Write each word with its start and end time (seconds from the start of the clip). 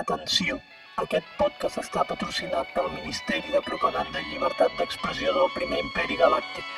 Atenció! 0.00 0.54
Aquest 1.02 1.26
podcast 1.38 1.80
està 1.82 2.02
patrocinat 2.08 2.70
pel 2.76 2.86
Ministeri 2.94 3.52
de 3.52 3.60
Propaganda 3.66 4.22
i 4.22 4.30
Llibertat 4.30 4.78
d'Expressió 4.78 5.34
del 5.36 5.50
Primer 5.56 5.82
Imperi 5.84 6.16
Galàctic. 6.20 6.70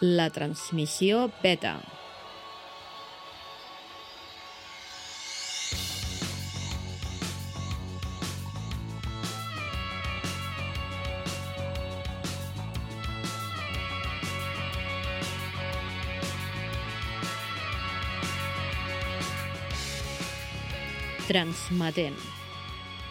La 0.00 0.30
transmissió 0.30 1.24
beta. 1.42 1.80
Transmetent. 21.26 22.14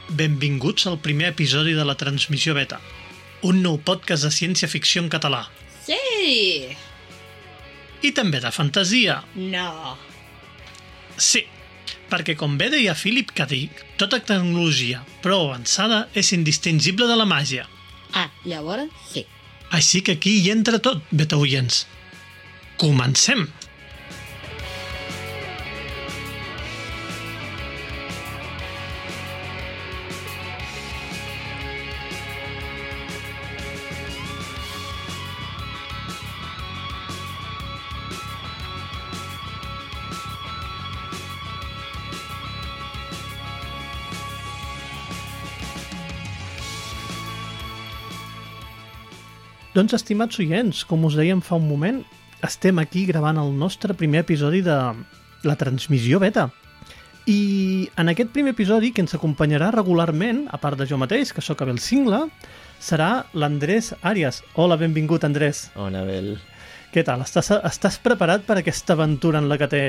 Benvinguts 0.08 0.88
al 0.88 1.02
primer 1.04 1.34
episodi 1.34 1.76
de 1.76 1.84
la 1.84 2.00
Transmissió 2.00 2.56
Beta, 2.56 2.80
un 3.44 3.60
nou 3.60 3.76
podcast 3.76 4.24
de 4.24 4.32
ciència-ficció 4.32 5.04
en 5.04 5.12
català. 5.12 5.50
Sí! 6.28 6.76
I 8.04 8.10
també 8.12 8.42
de 8.44 8.50
fantasia. 8.52 9.22
No. 9.40 9.96
Sí, 11.16 11.46
perquè 12.12 12.36
com 12.38 12.58
bé 12.60 12.68
deia 12.74 12.96
Philip 13.00 13.32
K. 13.32 13.46
Dick, 13.48 13.80
tota 14.02 14.20
tecnologia 14.20 15.06
prou 15.24 15.48
avançada 15.48 16.02
és 16.20 16.34
indistingible 16.36 17.08
de 17.08 17.16
la 17.16 17.28
màgia. 17.30 17.64
Ah, 18.12 18.28
llavors 18.44 18.92
sí. 19.14 19.24
Així 19.72 20.04
que 20.04 20.18
aquí 20.20 20.36
hi 20.42 20.52
entra 20.52 20.82
tot, 20.84 21.00
beta 21.12 21.40
oients. 21.40 21.86
Comencem! 22.80 23.48
Doncs, 49.78 49.94
estimats 49.94 50.40
oients, 50.42 50.80
com 50.90 51.04
us 51.06 51.14
dèiem 51.14 51.38
fa 51.46 51.60
un 51.60 51.68
moment, 51.70 52.00
estem 52.42 52.80
aquí 52.82 53.04
gravant 53.06 53.38
el 53.38 53.52
nostre 53.54 53.94
primer 53.94 54.24
episodi 54.24 54.64
de 54.66 54.78
la 55.46 55.56
transmissió 55.60 56.18
beta. 56.18 56.48
I 57.30 57.86
en 58.02 58.10
aquest 58.10 58.32
primer 58.34 58.56
episodi, 58.56 58.90
que 58.90 59.04
ens 59.06 59.14
acompanyarà 59.14 59.68
regularment, 59.76 60.48
a 60.50 60.58
part 60.58 60.82
de 60.82 60.88
jo 60.90 60.98
mateix, 60.98 61.30
que 61.30 61.46
sóc 61.46 61.62
Abel 61.62 61.78
Singla, 61.78 62.24
serà 62.82 63.28
l'Andrés 63.38 63.92
Àrias. 64.02 64.42
Hola, 64.56 64.80
benvingut, 64.82 65.30
Andrés. 65.30 65.68
Hola, 65.76 66.02
Abel. 66.02 66.40
Què 66.94 67.04
tal? 67.04 67.22
Estàs, 67.22 67.50
estàs 67.68 67.98
preparat 68.02 68.46
per 68.48 68.56
aquesta 68.62 68.96
aventura 68.96 69.42
en 69.44 69.50
la 69.52 69.58
que 69.60 69.68
t'he 69.70 69.82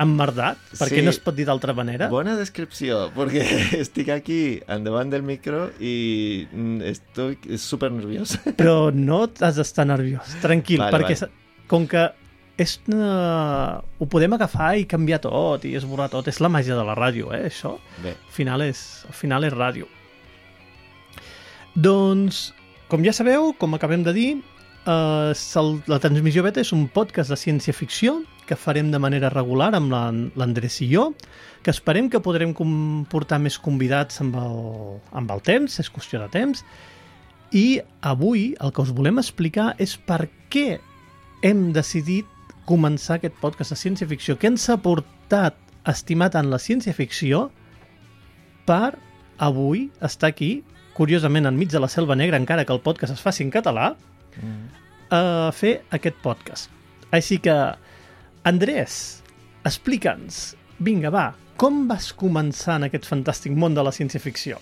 emmerdat? 0.00 0.58
Perquè 0.78 0.98
Sí. 1.00 1.02
no 1.04 1.10
es 1.12 1.18
pot 1.20 1.36
dir 1.36 1.44
d'altra 1.46 1.74
manera. 1.76 2.08
Buena 2.08 2.34
descripció, 2.36 3.10
porque 3.14 3.42
estoy 3.78 4.10
aquí 4.10 4.60
davant 4.66 5.10
del 5.12 5.22
micro 5.22 5.70
y 5.78 6.46
mm, 6.50 6.80
estoy 6.82 7.38
súper 7.58 7.92
nervioso. 7.92 8.38
Però 8.56 8.90
no 8.94 9.28
has 9.40 9.56
d'estar 9.60 9.86
nerviós. 9.86 10.24
Tranquil, 10.40 10.80
Vale, 10.80 10.96
perquè 10.96 11.18
vale. 11.20 11.32
com 11.68 11.86
que 11.86 12.08
és 12.58 12.80
una... 12.88 13.78
ho 14.00 14.06
podem 14.10 14.32
agafar 14.34 14.72
i 14.80 14.86
canviar 14.90 15.20
tot 15.22 15.62
i 15.68 15.76
esborrar 15.78 16.08
tot. 16.10 16.26
És 16.32 16.40
la 16.40 16.48
màgia 16.50 16.74
de 16.74 16.82
la 16.82 16.96
ràdio, 16.98 17.28
eh, 17.36 17.44
això. 17.52 17.76
Bé, 18.02 18.16
Al 18.16 18.32
final 18.34 18.62
és, 18.66 19.04
al 19.06 19.14
final 19.14 19.44
és 19.44 19.52
ràdio. 19.54 19.86
Doncs, 21.78 22.48
com 22.90 23.04
ja 23.04 23.12
sabeu, 23.14 23.52
com 23.60 23.74
acabem 23.76 24.02
de 24.02 24.12
dir, 24.16 24.30
eh, 24.88 25.32
la 25.92 25.98
transmissió 26.00 26.42
beta 26.46 26.62
és 26.64 26.72
un 26.72 26.86
podcast 26.88 27.30
de 27.30 27.36
ciència-ficció 27.36 28.22
que 28.48 28.56
farem 28.56 28.90
de 28.90 28.98
manera 28.98 29.28
regular 29.28 29.74
amb 29.76 29.92
la- 29.92 30.12
l'Andrés 30.40 30.80
i 30.80 30.88
jo, 30.94 31.10
que 31.62 31.70
esperem 31.70 32.08
que 32.08 32.20
podrem 32.24 32.54
comportar 32.56 33.38
més 33.44 33.58
convidats 33.60 34.22
amb 34.24 34.38
el, 34.40 34.56
amb 35.12 35.30
el 35.34 35.42
temps, 35.44 35.78
és 35.82 35.90
qüestió 35.92 36.22
de 36.22 36.30
temps, 36.32 36.64
i 37.52 37.80
avui 38.00 38.54
el 38.60 38.72
que 38.72 38.82
us 38.82 38.92
volem 38.96 39.20
explicar 39.20 39.74
és 39.78 39.96
per 39.96 40.28
què 40.48 40.78
hem 41.44 41.70
decidit 41.72 42.26
començar 42.68 43.16
aquest 43.18 43.36
podcast 43.40 43.72
de 43.72 43.80
ciència-ficció. 43.80 44.36
Què 44.40 44.48
ens 44.50 44.66
ha 44.68 44.76
portat 44.80 45.56
a 45.84 45.92
estimar 45.92 46.30
tant 46.34 46.48
la 46.50 46.58
ciència-ficció 46.60 47.50
per 48.68 48.96
avui 49.38 49.90
estar 50.04 50.28
aquí, 50.32 50.62
curiosament 50.96 51.46
enmig 51.46 51.70
de 51.70 51.80
la 51.80 51.88
selva 51.88 52.16
negra, 52.16 52.36
encara 52.36 52.64
que 52.66 52.72
el 52.74 52.80
podcast 52.84 53.14
es 53.14 53.22
faci 53.24 53.44
en 53.46 53.52
català, 53.54 53.92
mm, 54.40 54.64
a 55.14 55.22
fer 55.52 55.74
aquest 55.94 56.18
podcast. 56.24 56.72
Així 57.10 57.38
que, 57.42 57.54
Andrés, 58.48 59.22
explica'ns, 59.68 60.56
vinga, 60.78 61.12
va, 61.14 61.28
com 61.58 61.86
vas 61.90 62.12
començar 62.16 62.78
en 62.78 62.88
aquest 62.88 63.08
fantàstic 63.08 63.54
món 63.56 63.74
de 63.74 63.84
la 63.84 63.94
ciència-ficció? 63.94 64.58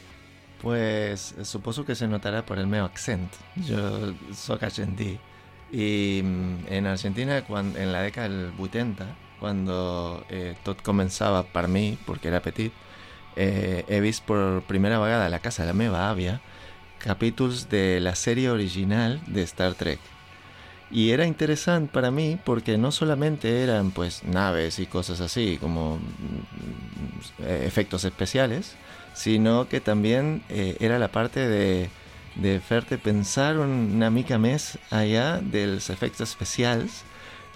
pues 0.67 1.35
suposo 1.43 1.85
que 1.85 1.95
se 1.95 2.09
notará 2.09 2.45
por 2.45 2.59
el 2.59 2.67
meu 2.67 2.85
accent. 2.85 3.31
Jo 3.69 4.15
soc 4.35 4.63
argentí. 4.63 5.19
Y 5.71 6.23
mm, 6.25 6.67
en 6.69 6.87
Argentina, 6.87 7.43
cuando, 7.43 7.79
en 7.79 7.93
la 7.93 8.03
década 8.03 8.29
del 8.29 8.53
80, 8.59 9.07
cuando 9.39 10.25
eh, 10.31 10.57
tot 10.65 10.81
començava 10.83 11.45
per 11.45 11.69
mi, 11.69 11.99
perquè 12.07 12.33
era 12.33 12.41
petit, 12.41 12.73
eh, 13.37 13.85
he 13.87 14.01
vist 14.01 14.25
per 14.27 14.63
primera 14.67 14.99
vegada 14.99 15.29
la 15.29 15.39
casa 15.39 15.63
de 15.63 15.69
la 15.71 15.77
meva 15.77 16.09
àvia 16.11 16.41
capítols 17.07 17.69
de 17.71 18.01
la 18.01 18.15
sèrie 18.15 18.51
original 18.51 19.21
de 19.27 19.43
Star 19.43 19.75
Trek. 19.75 20.01
Y 20.91 21.11
era 21.11 21.27
interesante 21.27 21.91
para 21.93 22.11
mí 22.11 22.39
porque 22.45 22.79
no 22.79 22.93
solamente 22.93 23.63
eran 23.63 23.91
pues 23.91 24.23
naves 24.25 24.79
y 24.79 24.87
cosas 24.87 25.21
así 25.21 25.59
como 25.61 25.97
mm, 25.97 27.45
eh, 27.45 27.65
efectos 27.67 28.05
especiales, 28.05 28.77
sino 29.15 29.69
que 29.69 29.81
también 29.81 30.43
eh, 30.49 30.77
era 30.79 30.99
la 30.99 31.09
parte 31.09 31.49
de, 31.49 31.91
de 32.37 32.57
hacerte 32.57 32.99
pensar 32.99 33.59
una 33.59 34.11
mica 34.11 34.39
més 34.39 34.77
allá 34.91 35.41
dels 35.41 35.91
efectos 35.91 36.29
especials, 36.29 37.03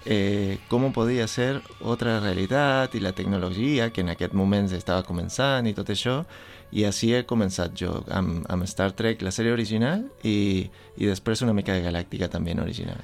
eh, 0.05 0.57
com 0.67 0.89
podia 0.91 1.27
ser 1.29 1.61
otra 1.79 2.19
realitat 2.19 2.95
i 2.97 2.99
la 2.99 3.13
tecnologia 3.13 3.91
que 3.93 4.01
en 4.01 4.09
aquest 4.09 4.33
moment 4.33 4.71
estava 4.73 5.05
començant 5.05 5.69
i 5.69 5.75
tot 5.77 5.93
això, 5.93 6.23
i 6.71 6.85
així 6.87 7.11
he 7.15 7.23
començat 7.27 7.73
jo 7.77 8.01
amb, 8.11 8.45
amb 8.51 8.67
Star 8.69 8.91
Trek, 8.97 9.23
la 9.25 9.33
sèrie 9.35 9.53
original, 9.53 10.05
i, 10.23 10.67
i 10.97 11.09
després 11.09 11.43
una 11.45 11.55
mica 11.57 11.75
de 11.75 11.83
Galàctica 11.85 12.29
també 12.31 12.55
original. 12.59 13.01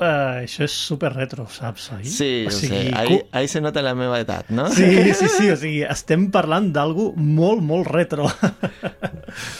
Uh, 0.00 0.40
això 0.46 0.64
és 0.64 0.72
super 0.72 1.10
retro, 1.12 1.44
saps, 1.50 1.90
oi? 1.92 2.04
Sí, 2.08 2.46
o 2.48 2.52
sigui, 2.54 2.86
sea, 2.86 3.00
ahí, 3.00 3.18
ahí 3.36 3.48
se 3.48 3.60
nota 3.60 3.82
la 3.82 3.92
meva 3.98 4.20
edat, 4.22 4.48
no? 4.48 4.68
Sí, 4.72 5.12
sí, 5.12 5.28
sí, 5.28 5.50
o 5.50 5.56
sigui, 5.58 5.82
estem 5.84 6.30
parlant 6.32 6.70
d'algú 6.72 7.10
molt, 7.16 7.60
molt 7.60 7.90
retro. 7.90 8.30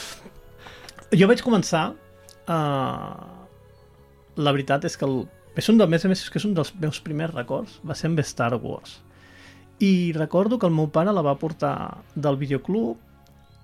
jo 1.19 1.29
vaig 1.31 1.45
començar... 1.45 1.91
Uh, 2.51 3.37
la 4.41 4.53
veritat 4.55 4.87
és 4.89 4.97
que 4.97 5.07
el, 5.07 5.25
és 5.59 5.69
un 5.71 5.79
dels, 5.81 5.91
més 5.91 6.05
més, 6.09 6.25
és 6.25 6.33
que 6.33 6.41
és 6.41 6.47
un 6.49 6.55
dels 6.57 6.73
meus 6.81 7.01
primers 7.05 7.35
records, 7.35 7.79
va 7.87 7.97
ser 7.99 8.09
amb 8.11 8.23
Star 8.25 8.55
Wars. 8.57 9.01
I 9.81 10.13
recordo 10.17 10.59
que 10.59 10.69
el 10.69 10.75
meu 10.77 10.91
pare 10.93 11.13
la 11.13 11.25
va 11.25 11.39
portar 11.41 11.75
del 12.15 12.37
videoclub 12.41 12.99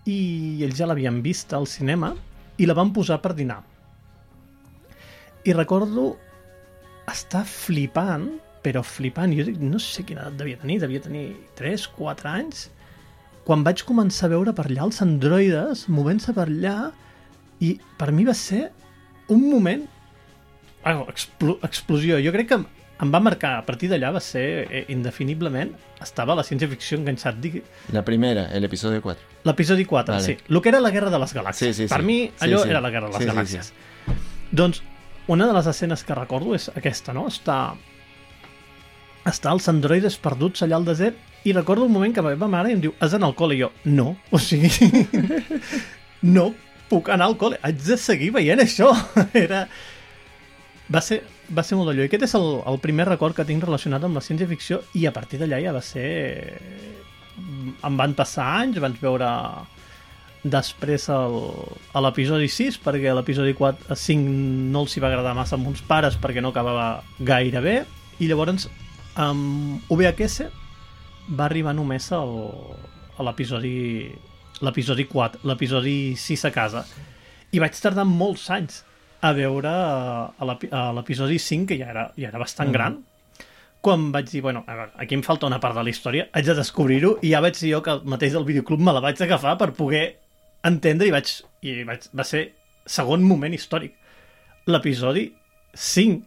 i 0.07 0.63
ells 0.65 0.79
ja 0.79 0.87
l'havien 0.89 1.19
vist 1.23 1.53
al 1.57 1.67
cinema 1.71 2.13
i 2.59 2.67
la 2.67 2.77
van 2.79 2.93
posar 2.95 3.19
per 3.23 3.35
dinar. 3.37 3.61
I 5.47 5.55
recordo 5.55 6.15
estar 7.11 7.45
flipant, 7.47 8.29
però 8.65 8.83
flipant, 8.83 9.35
jo 9.37 9.45
dic, 9.47 9.59
no 9.63 9.79
sé 9.83 10.03
quina 10.07 10.25
edat 10.25 10.39
devia 10.41 10.59
tenir, 10.63 10.81
devia 10.83 11.03
tenir 11.03 11.27
3, 11.59 11.89
4 11.99 12.31
anys, 12.33 12.65
quan 13.47 13.63
vaig 13.67 13.85
començar 13.87 14.27
a 14.27 14.35
veure 14.35 14.55
per 14.57 14.67
allà 14.67 14.89
els 14.89 15.03
androides 15.05 15.85
movent-se 15.93 16.35
per 16.35 16.49
allà 16.49 16.79
i 17.63 17.77
per 17.99 18.11
mi 18.15 18.27
va 18.27 18.35
ser 18.35 18.65
un 19.31 19.45
moment 19.51 19.85
bueno, 20.83 21.07
explo 21.11 21.59
explosió, 21.67 22.19
jo 22.23 22.33
crec 22.35 22.51
que 22.51 22.59
em 23.03 23.11
va 23.13 23.21
marcar, 23.21 23.59
a 23.59 23.65
partir 23.67 23.91
d'allà 23.91 24.11
va 24.15 24.21
ser 24.25 24.45
eh, 24.71 24.85
indefiniblement, 24.95 25.75
estava 26.01 26.35
la 26.39 26.43
ciència-ficció 26.47 26.97
enganxat, 26.99 27.37
Dic, 27.43 27.59
La 27.93 28.03
primera, 28.05 28.47
el 28.57 28.65
episodio 28.65 29.03
4. 29.05 29.43
L'episodi 29.45 29.85
4, 29.85 30.15
Vale. 30.15 30.25
sí. 30.25 30.37
El 30.49 30.61
que 30.63 30.69
era 30.71 30.81
la 30.81 30.91
Guerra 30.91 31.11
de 31.11 31.19
les 31.21 31.35
Galàxies. 31.35 31.75
Sí, 31.75 31.83
sí, 31.83 31.89
sí. 31.89 31.93
Per 31.95 32.03
mi, 32.03 32.23
Sí, 32.29 32.33
allò 32.47 32.63
sí. 32.63 32.71
era 32.71 32.81
la 32.81 32.91
Guerra 32.91 33.09
de 33.11 33.13
les 33.13 33.23
Sí, 33.23 33.29
sí, 33.29 33.35
Galàxies. 33.35 33.73
Doncs, 34.51 34.83
una 35.29 35.47
de 35.47 35.53
les 35.53 35.67
escenes 35.67 36.05
que 36.05 36.15
recordo 36.15 36.55
és 36.55 36.71
aquesta, 36.75 37.13
no? 37.13 37.27
Està 37.29 37.75
estar 39.27 39.53
els 39.57 39.67
androides 39.69 40.17
perduts 40.23 40.63
allà 40.63 40.77
al 40.79 40.85
desert 40.87 41.17
i 41.45 41.53
recordo 41.53 41.85
un 41.85 41.93
moment 41.93 42.15
que 42.15 42.23
la 42.23 42.31
meva 42.35 42.47
mare 42.49 42.71
em 42.73 42.81
diu 42.81 42.93
has 43.03 43.11
d'anar 43.13 43.29
al 43.33 43.35
col·le? 43.39 43.57
I 43.59 43.65
jo, 43.65 43.73
no, 43.91 44.13
o 44.35 44.39
sigui 44.39 44.71
no 46.23 46.53
puc 46.89 47.11
anar 47.11 47.27
al 47.27 47.35
col·le 47.39 47.59
haig 47.67 47.81
de 47.83 47.97
seguir 47.99 48.31
veient 48.37 48.63
això 48.63 48.93
era... 49.35 49.65
va 50.93 51.01
ser, 51.03 51.21
va 51.55 51.63
ser 51.67 51.79
molt 51.79 51.91
d'allò. 51.91 52.07
Aquest 52.07 52.27
és 52.27 52.35
el, 52.39 52.47
el 52.67 52.79
primer 52.83 53.07
record 53.09 53.37
que 53.37 53.47
tinc 53.47 53.65
relacionat 53.65 54.05
amb 54.07 54.19
la 54.19 54.25
ciència-ficció 54.25 54.83
i 54.99 55.07
a 55.07 55.15
partir 55.15 55.41
d'allà 55.41 55.61
ja 55.63 55.75
va 55.77 55.83
ser 55.85 56.07
em 57.85 57.97
van 57.99 58.15
passar 58.17 58.47
anys, 58.63 58.81
vaig 58.81 58.97
veure 59.03 59.29
després 60.47 61.09
a 61.11 61.19
l'episodi 62.05 62.49
6 62.53 62.79
perquè 62.85 63.15
l'episodi 63.15 63.55
4 63.59 63.91
a 63.91 63.97
5 63.99 64.35
no 64.73 64.85
els 64.85 64.95
hi 64.95 65.03
va 65.03 65.11
agradar 65.11 65.35
massa 65.35 65.57
amb 65.59 65.67
uns 65.73 65.83
pares 65.83 66.19
perquè 66.23 66.43
no 66.43 66.55
acabava 66.55 67.03
gaire 67.19 67.63
bé. 67.65 67.77
I 68.23 68.31
llavors 68.31 68.69
amb 69.21 69.91
VHS 69.91 70.47
va 71.37 71.47
arribar 71.49 71.75
només 71.75 72.09
el, 72.15 72.37
a 73.19 73.27
l'episodi 73.27 73.77
l'episodi 74.65 75.05
4, 75.05 75.43
l'episodi 75.45 76.17
6 76.17 76.47
a 76.49 76.53
casa. 76.53 76.85
I 77.53 77.61
vaig 77.61 77.77
tardar 77.81 78.07
molts 78.09 78.49
anys 78.51 78.83
a 79.21 79.33
veure 79.33 79.69
a 79.69 80.45
l'epi- 80.45 80.69
a 80.71 80.93
l'episodi 80.93 81.39
5 81.39 81.67
que 81.67 81.79
ja 81.79 81.91
era, 81.91 82.13
ja 82.17 82.29
era 82.29 82.39
bastant 82.39 82.69
Mhm. 82.69 82.73
gran 82.73 82.99
quan 83.81 84.11
vaig 84.11 84.29
dir, 84.29 84.41
bueno, 84.43 84.65
a 84.67 84.75
veure, 84.75 84.91
aquí 84.99 85.15
em 85.15 85.23
falta 85.23 85.47
una 85.47 85.61
part 85.61 85.77
de 85.77 85.83
la 85.85 85.91
història, 85.91 86.29
haig 86.33 86.45
de 86.45 86.55
descobrir-ho 86.55 87.19
i 87.23 87.31
ja 87.31 87.41
vaig 87.41 87.55
dir 87.59 87.73
jo 87.75 87.83
que 87.83 87.91
el 87.93 88.01
mateix 88.05 88.33
del 88.33 88.45
videoclub 88.45 88.81
me 88.81 88.93
la 88.93 89.01
vaig 89.01 89.21
agafar 89.23 89.57
per 89.59 89.73
poder 89.75 90.17
entendre 90.65 91.07
i 91.07 91.11
vaig, 91.13 91.29
i 91.63 91.85
vaig 91.85 92.09
va 92.17 92.25
ser 92.25 92.53
segon 92.85 93.23
moment 93.23 93.55
històric. 93.55 93.93
L'episodi 94.67 95.33
5 95.73 96.25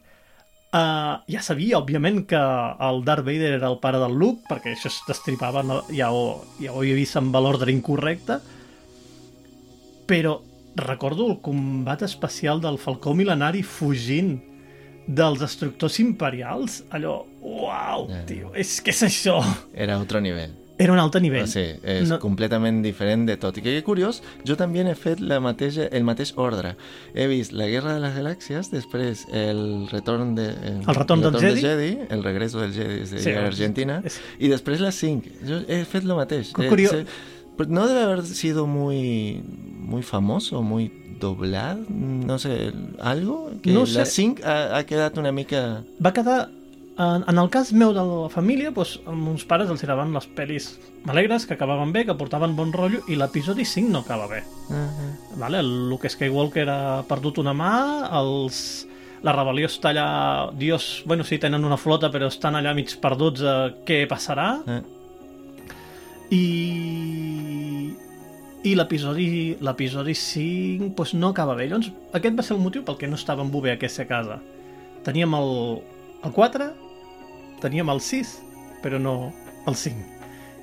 uh, 0.71 1.19
ja 1.27 1.41
sabia, 1.41 1.79
òbviament, 1.79 2.25
que 2.29 2.37
el 2.37 3.03
Darth 3.03 3.25
Vader 3.25 3.53
era 3.57 3.67
el 3.67 3.79
pare 3.79 3.97
del 3.99 4.13
Luke, 4.15 4.43
perquè 4.47 4.71
això 4.77 4.87
es 4.87 5.01
destripava, 5.07 5.61
no, 5.61 5.81
ja, 5.91 6.11
ho, 6.13 6.45
ja 6.61 6.71
ho 6.71 6.79
havia 6.79 6.95
vist 6.95 7.17
amb 7.17 7.35
l'ordre 7.35 7.71
incorrecte, 7.73 8.39
però 10.07 10.39
recordo 10.79 11.27
el 11.29 11.39
combat 11.41 12.01
especial 12.03 12.61
del 12.61 12.77
Falcó 12.77 13.13
Milenari 13.13 13.63
fugint 13.63 14.39
dels 15.07 15.39
destructors 15.41 15.99
imperials, 15.99 16.83
allò, 16.91 17.25
uau, 17.41 18.07
Ja. 18.09 18.25
tio, 18.25 18.51
és 18.53 18.79
que 18.81 18.91
és 18.91 19.01
això. 19.03 19.39
Era 19.73 19.97
otro 19.99 20.21
nivell. 20.21 20.51
Era 20.77 20.93
un 20.93 20.99
altre 20.99 21.19
nivell. 21.19 21.43
O 21.43 21.47
sigui, 21.47 21.79
és 21.83 22.07
No- 22.07 22.19
completament 22.19 22.81
diferent 22.81 23.25
de 23.27 23.35
tot. 23.35 23.57
I 23.57 23.61
que 23.61 23.83
curiós, 23.83 24.21
jo 24.47 24.55
també 24.55 24.79
he 24.79 24.95
fet 24.95 25.19
la 25.19 25.41
mateixa, 25.41 25.87
el 25.91 26.05
mateix 26.05 26.31
ordre. 26.37 26.77
He 27.13 27.27
vist 27.27 27.51
la 27.51 27.65
Guerra 27.67 27.95
de 27.95 27.99
les 27.99 28.15
Galàxies, 28.15 28.69
després 28.71 29.25
el 29.33 29.89
retorn 29.91 30.35
de... 30.35 30.45
El, 30.53 30.77
El 30.87 30.95
retorn 30.95 31.19
del 31.21 31.35
Jedi. 31.35 31.61
Jedi, 31.61 31.97
el 32.09 32.23
regreso 32.23 32.61
del 32.61 32.71
Jedi 32.71 32.99
des 32.99 33.11
de 33.11 33.17
Sí, 33.17 33.23
sí, 33.25 33.31
Argentina, 33.31 34.01
és- 34.05 34.21
i 34.39 34.47
després 34.47 34.79
les 34.79 34.95
5. 34.95 35.27
Jo 35.45 35.59
he 35.67 35.83
fet 35.83 36.05
lo 36.05 36.15
mateix. 36.15 36.53
Que 36.53 36.67
Eh, 36.67 36.69
curiós. 36.69 36.95
però 37.57 37.67
no 37.67 37.85
debe 37.85 38.01
haber 38.03 38.23
sido 38.25 38.65
muy, 38.65 39.43
muy 39.89 40.03
famoso, 40.03 40.61
muy 40.61 40.91
doblado, 41.19 41.81
no 41.89 42.37
sé, 42.39 42.71
algo? 43.01 43.51
Que 43.61 43.71
No 43.73 43.85
sé. 43.85 43.99
La 43.99 44.05
5 44.05 44.45
ha, 44.45 44.77
ha 44.77 44.83
quedat 44.85 45.17
una 45.17 45.31
mica... 45.33 45.81
va 45.99 46.13
quedar 46.13 46.49
en, 46.99 47.23
en 47.31 47.37
el 47.41 47.49
cas 47.49 47.71
meu 47.73 47.91
de 47.95 48.03
la 48.03 48.29
família 48.29 48.71
doncs, 48.75 48.97
amb 49.07 49.27
uns 49.33 49.43
pares 49.47 49.69
els 49.71 49.81
agradaven 49.83 50.13
les 50.15 50.27
pel·lis 50.35 50.65
alegres, 51.07 51.45
que 51.47 51.55
acabaven 51.55 51.91
bé, 51.95 52.05
que 52.05 52.15
portaven 52.19 52.55
bon 52.57 52.71
rotllo 52.75 53.01
i 53.07 53.15
l'episodi 53.19 53.65
5 53.65 53.89
no 53.91 53.99
acaba 54.05 54.27
bé 54.27 54.43
Uh 54.69 54.75
-huh. 54.75 55.37
vale? 55.39 55.59
el 55.59 55.89
Luke 55.89 56.07
Skywalker 56.09 56.67
ha 56.69 57.03
perdut 57.07 57.37
una 57.39 57.53
mà 57.53 57.73
els... 58.21 58.85
la 59.23 59.33
rebel·lió 59.35 59.65
està 59.67 59.89
allà 59.91 60.51
Dios, 60.57 61.03
bueno, 61.05 61.23
sí, 61.23 61.37
tenen 61.39 61.65
una 61.65 61.77
flota 61.77 62.09
però 62.11 62.27
estan 62.27 62.55
allà 62.55 62.73
mig 62.75 62.87
perduts 63.01 63.41
a 63.41 63.73
què 63.85 64.07
passarà 64.07 64.61
Eh. 64.67 64.81
i 66.31 67.93
i 68.67 68.75
l'episodi 68.75 69.55
l'episodi 69.63 70.15
5 70.15 70.91
doncs 70.97 71.13
no 71.15 71.31
acaba 71.31 71.55
bé. 71.55 71.69
Llavors 71.69 71.91
aquest 72.13 72.35
va 72.35 72.45
ser 72.45 72.57
el 72.57 72.63
motiu 72.63 72.83
pel 72.83 72.97
que 72.99 73.07
no 73.07 73.19
estava 73.19 73.45
en 73.45 73.51
VHS 73.53 74.03
a 74.03 74.07
casa. 74.09 74.39
Teníem 75.05 75.33
el, 75.37 75.51
el 76.27 76.35
4 76.35 76.71
teníem 77.59 77.91
el 77.91 78.01
6 78.03 78.37
però 78.83 78.99
no 78.99 79.33
el 79.67 79.75
5 79.75 80.17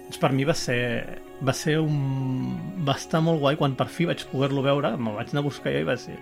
doncs 0.07 0.19
per 0.23 0.33
mi 0.33 0.45
va 0.49 0.55
ser 0.57 1.21
va 1.45 1.53
ser 1.53 1.79
un... 1.83 2.57
va 2.87 2.97
estar 2.97 3.21
molt 3.25 3.41
guai 3.43 3.59
quan 3.61 3.75
per 3.77 3.89
fi 3.93 4.07
vaig 4.09 4.23
poder-lo 4.31 4.65
veure 4.65 4.95
me'l 4.97 5.17
vaig 5.19 5.33
anar 5.33 5.43
a 5.45 5.49
buscar 5.49 5.73
i 5.73 5.85
vaig 5.85 6.05
dir 6.09 6.19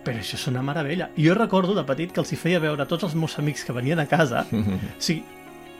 però 0.00 0.16
això 0.16 0.38
és 0.38 0.46
una 0.48 0.62
meravella. 0.64 1.10
I 1.20 1.26
jo 1.26 1.34
recordo 1.36 1.74
de 1.76 1.84
petit 1.84 2.12
que 2.14 2.22
els 2.22 2.30
hi 2.32 2.38
feia 2.40 2.60
veure 2.62 2.86
tots 2.88 3.04
els 3.04 3.14
meus 3.20 3.34
amics 3.38 3.66
que 3.68 3.74
venien 3.76 4.00
a 4.00 4.06
casa 4.08 4.46
o 4.48 4.78
sigui, 4.96 5.20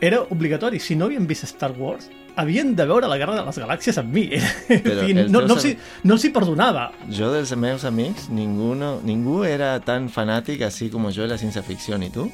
era 0.01 0.21
obligatori. 0.35 0.81
Si 0.81 0.97
no 0.97 1.09
havien 1.09 1.27
vist 1.27 1.47
Star 1.49 1.73
Wars, 1.79 2.11
havien 2.41 2.75
de 2.77 2.87
veure 2.89 3.09
la 3.11 3.19
Guerra 3.21 3.37
de 3.39 3.45
les 3.47 3.59
Galàxies 3.63 3.99
amb 4.01 4.13
mi. 4.17 4.27
Però 4.69 5.05
I 5.09 5.15
no, 5.19 5.27
no, 5.45 5.57
els 5.57 5.67
hi, 5.69 5.75
no 6.05 6.17
els 6.17 6.25
hi 6.25 6.31
perdonava. 6.35 6.89
Yo 7.09 7.31
dels 7.35 7.53
meus 7.57 7.85
amics, 7.89 8.29
ninguno, 8.35 8.97
ningú 9.07 9.43
era 9.47 9.75
tan 9.85 10.09
fanàtic 10.13 10.63
así 10.67 10.89
como 10.91 11.11
yo 11.11 11.23
de 11.29 11.29
la 11.35 11.39
ciencia 11.39 11.63
ficción. 11.63 12.03
¿Y 12.03 12.11
tú? 12.11 12.31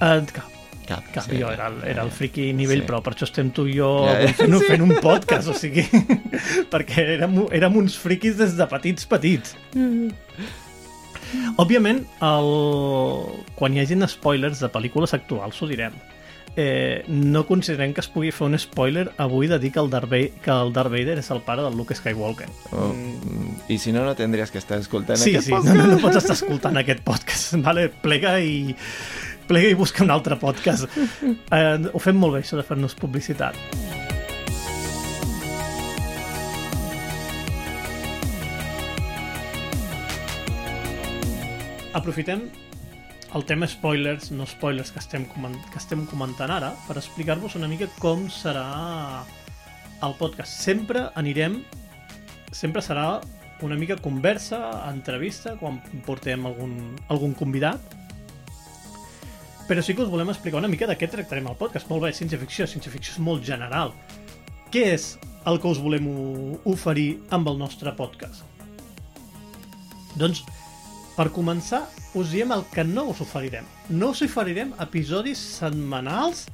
Uh, 0.00 0.22
cap, 0.32 0.46
Cap. 0.88 1.04
cap. 1.12 1.24
sí. 1.28 1.36
Jo 1.40 1.50
era 1.52 1.66
el, 1.68 1.82
era 1.84 2.02
el 2.06 2.10
friki 2.10 2.52
nivell 2.56 2.80
Sí. 2.80 2.86
pro, 2.86 3.02
per 3.04 3.12
això 3.12 3.26
estem 3.28 3.50
tu 3.52 3.66
i 3.68 3.74
jo 3.76 4.06
Ja, 4.06 4.14
fent, 4.32 4.54
sí. 4.56 4.64
fent 4.70 4.82
un 4.86 4.94
podcast, 5.04 5.48
o 5.52 5.54
sigui, 5.58 5.84
perquè 6.72 7.04
érem, 7.18 7.42
érem 7.52 7.76
uns 7.82 7.98
friquis 8.00 8.38
des 8.38 8.54
de 8.56 8.66
petits 8.70 9.04
petits. 9.10 9.52
Òbviament, 11.60 11.98
el... 12.24 12.46
quan 13.58 13.74
hi 13.76 13.82
hagin 13.82 14.06
spoilers 14.08 14.62
de 14.64 14.70
pel·lícules 14.72 15.12
actuals, 15.18 15.58
ho 15.60 15.68
direm. 15.68 15.92
Eh, 16.60 17.04
no 17.06 17.44
considerem 17.46 17.92
que 17.94 18.00
es 18.02 18.08
pugui 18.10 18.32
fer 18.34 18.48
un 18.48 18.58
spoiler 18.58 19.04
avui 19.22 19.46
de 19.46 19.60
dir 19.62 19.70
que 19.70 19.78
el, 19.78 19.90
Darth 19.92 20.08
Vader, 20.10 20.32
que 20.42 20.50
el 20.50 20.72
Darth 20.74 20.90
Vader 20.90 21.14
és 21.20 21.28
el 21.30 21.38
pare 21.46 21.62
del 21.62 21.76
Luke 21.78 21.94
Skywalker. 21.94 22.48
Oh, 22.72 22.88
Mm, 22.92 23.52
y 23.68 23.78
si 23.78 23.92
no, 23.92 24.04
no 24.04 24.16
tendrías 24.16 24.50
que 24.50 24.58
estar 24.58 24.78
escoltant 24.78 25.18
Sí, 25.18 25.30
aquest 25.36 25.46
sí, 25.46 25.52
no, 25.52 25.58
podcast. 25.58 25.76
no, 25.76 25.86
no 25.94 25.98
pots 26.02 26.16
estar 26.16 26.34
escoltant 26.34 26.76
aquest 26.82 27.04
podcast. 27.06 27.54
Vale? 27.68 27.88
Plega 28.02 28.40
i 28.40 28.74
plega 29.46 29.70
i 29.70 29.74
busca 29.78 30.02
un 30.04 30.10
altre 30.10 30.34
podcast. 30.36 30.90
Eh, 31.22 31.78
ho 31.92 31.98
fem 32.02 32.18
molt 32.18 32.34
bé, 32.34 32.42
això 32.42 32.58
de 32.58 32.66
fer-nos 32.66 32.98
publicitat. 32.98 33.54
Aprofitem 41.98 42.42
el 43.34 43.44
tema 43.44 43.66
spoilers, 43.68 44.30
no 44.32 44.46
spoilers 44.46 44.92
que 44.92 45.02
estem, 45.02 45.26
que 45.28 45.78
estem 45.80 46.06
comentant 46.08 46.52
ara, 46.54 46.72
per 46.86 46.96
explicar-vos 46.96 47.58
una 47.58 47.68
mica 47.68 47.90
com 47.98 48.28
serà 48.32 48.68
el 50.04 50.14
podcast. 50.16 50.54
Sempre 50.62 51.08
anirem 51.18 51.60
sempre 52.52 52.82
serà 52.82 53.20
una 53.62 53.76
mica 53.76 53.96
conversa, 53.96 54.58
entrevista, 54.88 55.56
quan 55.58 55.80
portem 56.06 56.46
algun, 56.46 56.74
algun 57.10 57.34
convidat. 57.34 57.96
Però 59.68 59.82
sí 59.84 59.94
que 59.94 60.04
us 60.04 60.12
volem 60.12 60.30
explicar 60.32 60.62
una 60.62 60.70
mica 60.70 60.86
de 60.88 60.96
què 60.96 61.10
tractarem 61.10 61.50
el 61.50 61.58
podcast. 61.58 61.90
Molt 61.90 62.06
bé, 62.06 62.12
ciència-ficció, 62.16 62.68
ciència-ficció 62.70 63.16
és 63.16 63.24
molt 63.24 63.44
general. 63.44 63.92
Què 64.72 64.86
és 64.94 65.10
el 65.48 65.58
que 65.60 65.68
us 65.68 65.80
volem 65.82 66.06
oferir 66.68 67.18
amb 67.34 67.50
el 67.50 67.58
nostre 67.60 67.92
podcast? 67.98 68.46
Doncs, 70.18 70.44
per 71.18 71.32
començar, 71.34 71.82
us 72.14 72.30
diem 72.30 72.52
el 72.54 72.62
que 72.70 72.84
no 72.86 73.08
us 73.10 73.20
oferirem. 73.24 73.66
No 73.90 74.12
us 74.14 74.22
oferirem 74.22 74.70
episodis 74.84 75.40
setmanals 75.58 76.44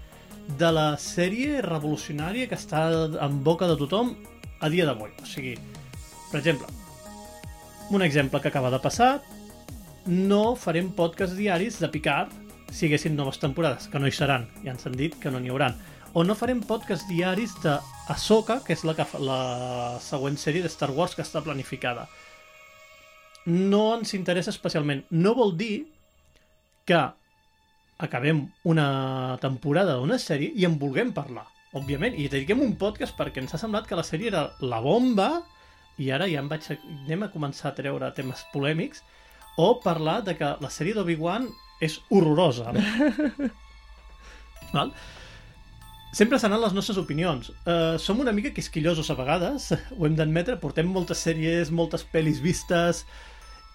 de 0.59 0.71
la 0.73 0.87
sèrie 1.01 1.61
revolucionària 1.65 2.49
que 2.49 2.57
està 2.57 2.87
en 3.27 3.37
boca 3.45 3.69
de 3.69 3.77
tothom 3.77 4.15
a 4.65 4.71
dia 4.73 4.87
d'avui. 4.89 5.13
O 5.21 5.29
sigui, 5.29 5.53
per 6.31 6.41
exemple, 6.41 6.71
un 7.93 8.03
exemple 8.03 8.41
que 8.41 8.49
acaba 8.49 8.73
de 8.73 8.81
passar, 8.81 9.19
no 10.07 10.57
farem 10.57 10.89
podcast 10.97 11.37
diaris 11.37 11.77
de 11.81 11.93
Picard 11.93 12.33
si 12.73 12.89
haguessin 12.89 13.17
noves 13.17 13.39
temporades, 13.39 13.87
que 13.93 14.01
no 14.01 14.09
hi 14.09 14.17
seran, 14.17 14.49
ja 14.65 14.73
ens 14.73 14.89
han 14.89 14.97
dit 14.97 15.15
que 15.21 15.31
no 15.31 15.45
n'hi 15.45 15.53
hauran. 15.53 15.77
O 16.15 16.25
no 16.25 16.37
farem 16.39 16.63
podcast 16.65 17.05
diaris 17.11 17.53
de 17.63 17.77
que 18.65 18.73
és 18.73 18.85
la, 18.85 18.95
que 18.95 19.07
la 19.21 19.99
següent 20.01 20.37
sèrie 20.39 20.63
de 20.63 20.73
Star 20.73 20.91
Wars 20.91 21.15
que 21.15 21.23
està 21.23 21.43
planificada. 21.43 22.09
No 23.47 23.83
ens 23.99 24.15
interessa 24.17 24.53
especialment. 24.55 25.05
No 25.11 25.35
vol 25.37 25.55
dir 25.59 25.87
que 26.89 27.01
acabem 28.05 28.47
una 28.69 29.39
temporada 29.41 29.97
d'una 29.99 30.19
sèrie 30.19 30.53
i 30.57 30.67
en 30.69 30.79
vulguem 30.81 31.13
parlar, 31.17 31.47
òbviament, 31.77 32.17
i 32.19 32.29
dediquem 32.29 32.63
un 32.65 32.77
podcast 32.81 33.17
perquè 33.19 33.43
ens 33.43 33.55
ha 33.55 33.61
semblat 33.61 33.89
que 33.89 33.99
la 33.99 34.07
sèrie 34.07 34.31
era 34.33 34.49
la 34.61 34.81
bomba 34.85 35.29
i 35.99 36.11
ara 36.11 36.27
ja 36.31 36.41
em 36.43 36.49
vaig 36.51 36.67
a... 36.73 36.79
anem 37.07 37.27
a 37.27 37.31
començar 37.33 37.71
a 37.71 37.77
treure 37.77 38.11
temes 38.17 38.43
polèmics 38.53 39.05
o 39.57 39.77
parlar 39.83 40.21
de 40.27 40.35
que 40.39 40.57
la 40.61 40.71
sèrie 40.71 40.97
d'Obi-Wan 40.97 41.47
és 41.85 42.01
horrorosa. 42.11 42.73
Val? 44.75 44.91
Sempre 46.15 46.39
seran 46.39 46.61
les 46.63 46.75
nostres 46.75 46.99
opinions. 46.99 47.51
Uh, 47.67 47.95
som 47.99 48.21
una 48.23 48.35
mica 48.35 48.53
quisquillosos 48.55 49.11
a 49.11 49.17
vegades, 49.19 49.73
ho 49.75 50.07
hem 50.07 50.15
d'admetre, 50.19 50.59
portem 50.63 50.91
moltes 50.91 51.23
sèries, 51.27 51.73
moltes 51.75 52.07
pel·lis 52.11 52.39
vistes, 52.43 53.03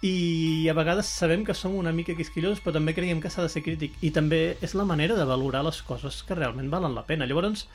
i 0.01 0.69
a 0.71 0.73
vegades 0.77 1.09
sabem 1.11 1.43
que 1.43 1.53
som 1.53 1.73
una 1.75 1.91
mica 1.91 2.15
quisquillosos 2.15 2.61
però 2.63 2.77
també 2.77 2.93
creiem 2.95 3.19
que 3.19 3.31
s'ha 3.31 3.43
de 3.43 3.51
ser 3.51 3.63
crític. 3.65 3.97
I 4.01 4.13
també 4.15 4.55
és 4.63 4.75
la 4.77 4.87
manera 4.87 5.17
de 5.17 5.27
valorar 5.27 5.65
les 5.67 5.81
coses 5.83 6.21
que 6.23 6.37
realment 6.37 6.71
valen 6.71 6.95
la 6.95 7.03
pena. 7.07 7.27
Llavors 7.27 7.65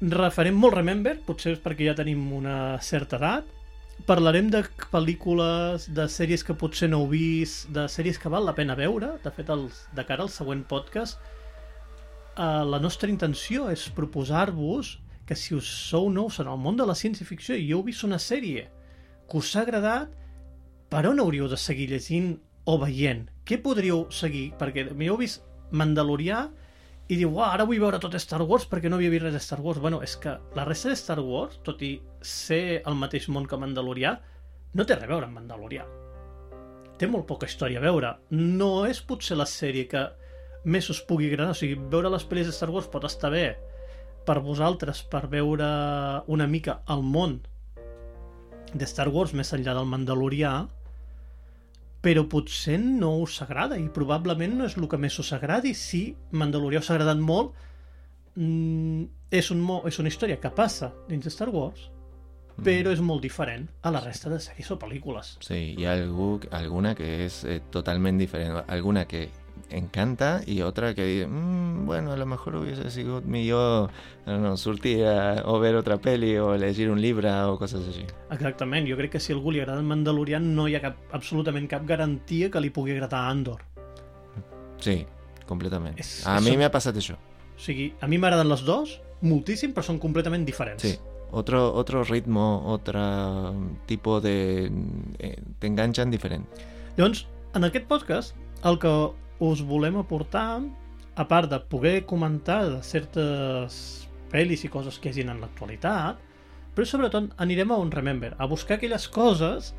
referem 0.00 0.58
molt 0.58 0.74
Remember 0.74 1.14
potser 1.26 1.54
és 1.54 1.62
perquè 1.62 1.86
ja 1.86 1.94
tenim 1.98 2.26
una 2.34 2.78
certa 2.82 3.18
edat. 3.20 3.54
Parlarem 4.06 4.50
de 4.50 4.64
pel·lícules 4.90 5.88
de 5.94 6.06
sèries 6.10 6.44
que 6.46 6.54
potser 6.58 6.90
no 6.90 7.02
heu 7.02 7.10
vist 7.10 7.70
de 7.74 7.86
sèries 7.90 8.18
que 8.18 8.30
val 8.30 8.46
la 8.46 8.54
pena 8.58 8.78
veure. 8.78 9.14
De 9.22 9.34
fet 9.34 9.50
els, 9.54 9.84
de 9.94 10.06
cara 10.06 10.26
al 10.26 10.34
següent 10.34 10.66
podcast 10.66 11.22
eh, 12.38 12.64
la 12.66 12.82
nostra 12.82 13.10
intenció 13.10 13.70
és 13.70 13.86
proposar-vos 13.94 14.96
que 15.28 15.36
si 15.36 15.54
us 15.54 15.66
sou 15.90 16.08
nous 16.10 16.38
en 16.40 16.48
el 16.50 16.58
món 16.58 16.78
de 16.78 16.86
la 16.88 16.96
ciència-ficció 16.96 17.54
i 17.54 17.70
heu 17.70 17.82
vist 17.86 18.06
una 18.06 18.18
sèrie 18.22 18.66
que 19.28 19.38
us 19.38 19.50
ha 19.54 19.66
agradat 19.66 20.14
per 20.88 21.04
on 21.08 21.20
hauríeu 21.20 21.48
de 21.48 21.58
seguir 21.60 21.88
llegint 21.90 22.38
o 22.68 22.78
veient? 22.80 23.26
Què 23.44 23.60
podríeu 23.64 24.06
seguir? 24.12 24.50
Perquè 24.60 24.86
m'heu 24.92 25.18
vist 25.20 25.44
Mandalorià 25.70 26.46
i 27.08 27.16
diu, 27.16 27.32
ara 27.40 27.64
vull 27.68 27.80
veure 27.80 28.00
tot 28.00 28.16
Star 28.20 28.42
Wars 28.44 28.66
perquè 28.68 28.90
no 28.90 28.96
havia 28.96 29.12
vist 29.12 29.24
res 29.24 29.36
de 29.36 29.40
Star 29.40 29.60
Wars. 29.64 29.80
Bueno, 29.80 30.02
és 30.04 30.16
que 30.20 30.34
la 30.56 30.64
resta 30.68 30.90
de 30.92 30.96
Star 31.00 31.20
Wars, 31.24 31.60
tot 31.64 31.80
i 31.84 31.94
ser 32.20 32.82
el 32.84 32.98
mateix 33.00 33.28
món 33.32 33.48
que 33.48 33.56
Mandalorià, 33.60 34.18
no 34.74 34.84
té 34.84 34.96
res 34.96 35.08
a 35.08 35.12
veure 35.12 35.28
amb 35.28 35.40
Mandalorià. 35.40 35.86
Té 36.98 37.06
molt 37.08 37.28
poca 37.28 37.48
història 37.48 37.80
a 37.80 37.84
veure. 37.84 38.12
No 38.34 38.84
és 38.88 39.00
potser 39.00 39.38
la 39.38 39.46
sèrie 39.48 39.88
que 39.88 40.04
més 40.68 40.88
us 40.92 41.00
pugui 41.08 41.30
agradar. 41.30 41.54
O 41.54 41.58
sigui, 41.58 41.78
veure 41.92 42.12
les 42.12 42.26
pel·lis 42.28 42.48
de 42.48 42.56
Star 42.56 42.68
Wars 42.74 42.90
pot 42.92 43.04
estar 43.08 43.32
bé 43.32 43.46
per 44.28 44.40
vosaltres, 44.44 45.00
per 45.08 45.24
veure 45.32 45.68
una 46.28 46.46
mica 46.46 46.82
el 46.92 47.00
món 47.00 47.38
de 48.74 48.84
Star 48.84 49.08
Wars 49.08 49.32
més 49.32 49.54
enllà 49.56 49.72
del 49.78 49.88
Mandalorià, 49.88 50.52
però 52.04 52.24
potser 52.30 52.78
no 52.78 53.16
us 53.24 53.40
agrada 53.42 53.78
i 53.78 53.88
probablement 53.94 54.54
no 54.58 54.66
és 54.68 54.76
el 54.78 54.86
que 54.88 55.00
més 55.00 55.18
us 55.18 55.32
agradi. 55.34 55.74
Si 55.74 56.02
Mandalorià 56.30 56.82
us 56.82 56.90
ha 56.90 56.96
agradat 56.96 57.18
molt 57.18 57.54
mm, 58.38 59.04
és, 59.30 59.50
un, 59.54 59.64
és 59.88 59.98
una 59.98 60.12
història 60.12 60.38
que 60.40 60.54
passa 60.54 60.92
dins 61.08 61.26
de 61.26 61.34
Star 61.34 61.50
Wars 61.54 61.88
però 62.64 62.90
és 62.92 63.00
molt 63.00 63.22
diferent 63.22 63.68
a 63.82 63.90
la 63.90 64.00
resta 64.00 64.28
de 64.30 64.38
sèries 64.40 64.70
o 64.70 64.78
pel·lícules 64.78 65.36
Sí, 65.40 65.74
hi 65.78 65.84
ha 65.86 65.92
algú, 65.92 66.40
alguna 66.50 66.94
que 66.94 67.24
és 67.26 67.44
eh, 67.44 67.60
totalment 67.70 68.18
diferent. 68.18 68.64
Alguna 68.66 69.06
que 69.06 69.28
encanta 69.70 70.40
y 70.46 70.62
otra 70.62 70.94
que 70.94 71.04
dice, 71.04 71.26
"Mm, 71.26 71.84
bueno, 71.86 72.12
a 72.12 72.16
lo 72.16 72.24
mejor 72.26 72.56
hubiese 72.56 72.90
sido 72.90 73.20
millor 73.22 73.90
no, 74.26 74.38
no, 74.38 74.56
sortir 74.56 75.04
a, 75.04 75.42
o 75.44 75.58
ver 75.60 75.74
otra 75.76 75.98
peli 75.98 76.36
o 76.38 76.56
llegir 76.56 76.90
un 76.90 77.00
llibre 77.00 77.30
o 77.42 77.58
coses 77.58 77.86
així. 77.86 78.06
Exactament, 78.30 78.88
jo 78.88 78.96
crec 78.96 79.12
que 79.12 79.20
si 79.20 79.32
algú 79.32 79.50
li 79.52 79.60
agrada 79.60 79.78
el 79.80 79.86
Mandalorian 79.86 80.54
no 80.54 80.68
hi 80.68 80.74
ha 80.76 80.80
cap, 80.80 80.96
absolutament 81.12 81.68
cap 81.68 81.84
garantia 81.86 82.50
que 82.50 82.60
li 82.60 82.70
pugui 82.70 82.92
agradar 82.92 83.28
Andor. 83.30 83.60
Sí, 84.78 85.04
completament. 85.46 85.98
És- 85.98 86.26
a 86.26 86.38
és- 86.38 86.44
mi 86.44 86.56
m'ha 86.56 86.70
passat 86.70 86.96
això. 86.96 87.14
O 87.14 87.60
sigui, 87.60 87.92
a 88.00 88.06
mi 88.06 88.18
m'agraden 88.18 88.48
les 88.48 88.62
dos, 88.64 89.00
moltíssim, 89.20 89.74
però 89.74 89.82
són 89.82 89.98
completament 89.98 90.44
diferents. 90.46 90.82
Sí. 90.82 90.98
Otro, 91.30 91.74
otro 91.74 92.04
ritmo, 92.04 92.62
otro 92.66 93.54
tipo 93.86 94.20
de... 94.20 94.70
eh, 95.18 95.36
te 95.58 95.66
enganchan 95.66 96.10
diferent. 96.10 96.46
Llavors, 96.96 97.26
en 97.54 97.64
aquest 97.64 97.86
podcast, 97.86 98.36
el 98.64 98.78
que 98.80 98.92
us 99.44 99.62
volem 99.62 99.98
aportar, 100.00 100.62
a 101.18 101.26
part 101.26 101.50
de 101.50 101.58
poder 101.60 102.06
comentar 102.06 102.62
de 102.70 102.78
certes 102.86 104.08
pel·lis 104.30 104.64
i 104.64 104.70
coses 104.70 104.98
que 105.02 105.10
hagin 105.10 105.32
en 105.32 105.40
l'actualitat, 105.42 106.20
però 106.74 106.86
sobretot 106.86 107.32
anirem 107.42 107.72
a 107.74 107.78
un 107.82 107.90
Remember, 107.90 108.36
a 108.38 108.46
buscar 108.46 108.76
aquelles 108.78 109.08
coses 109.10 109.72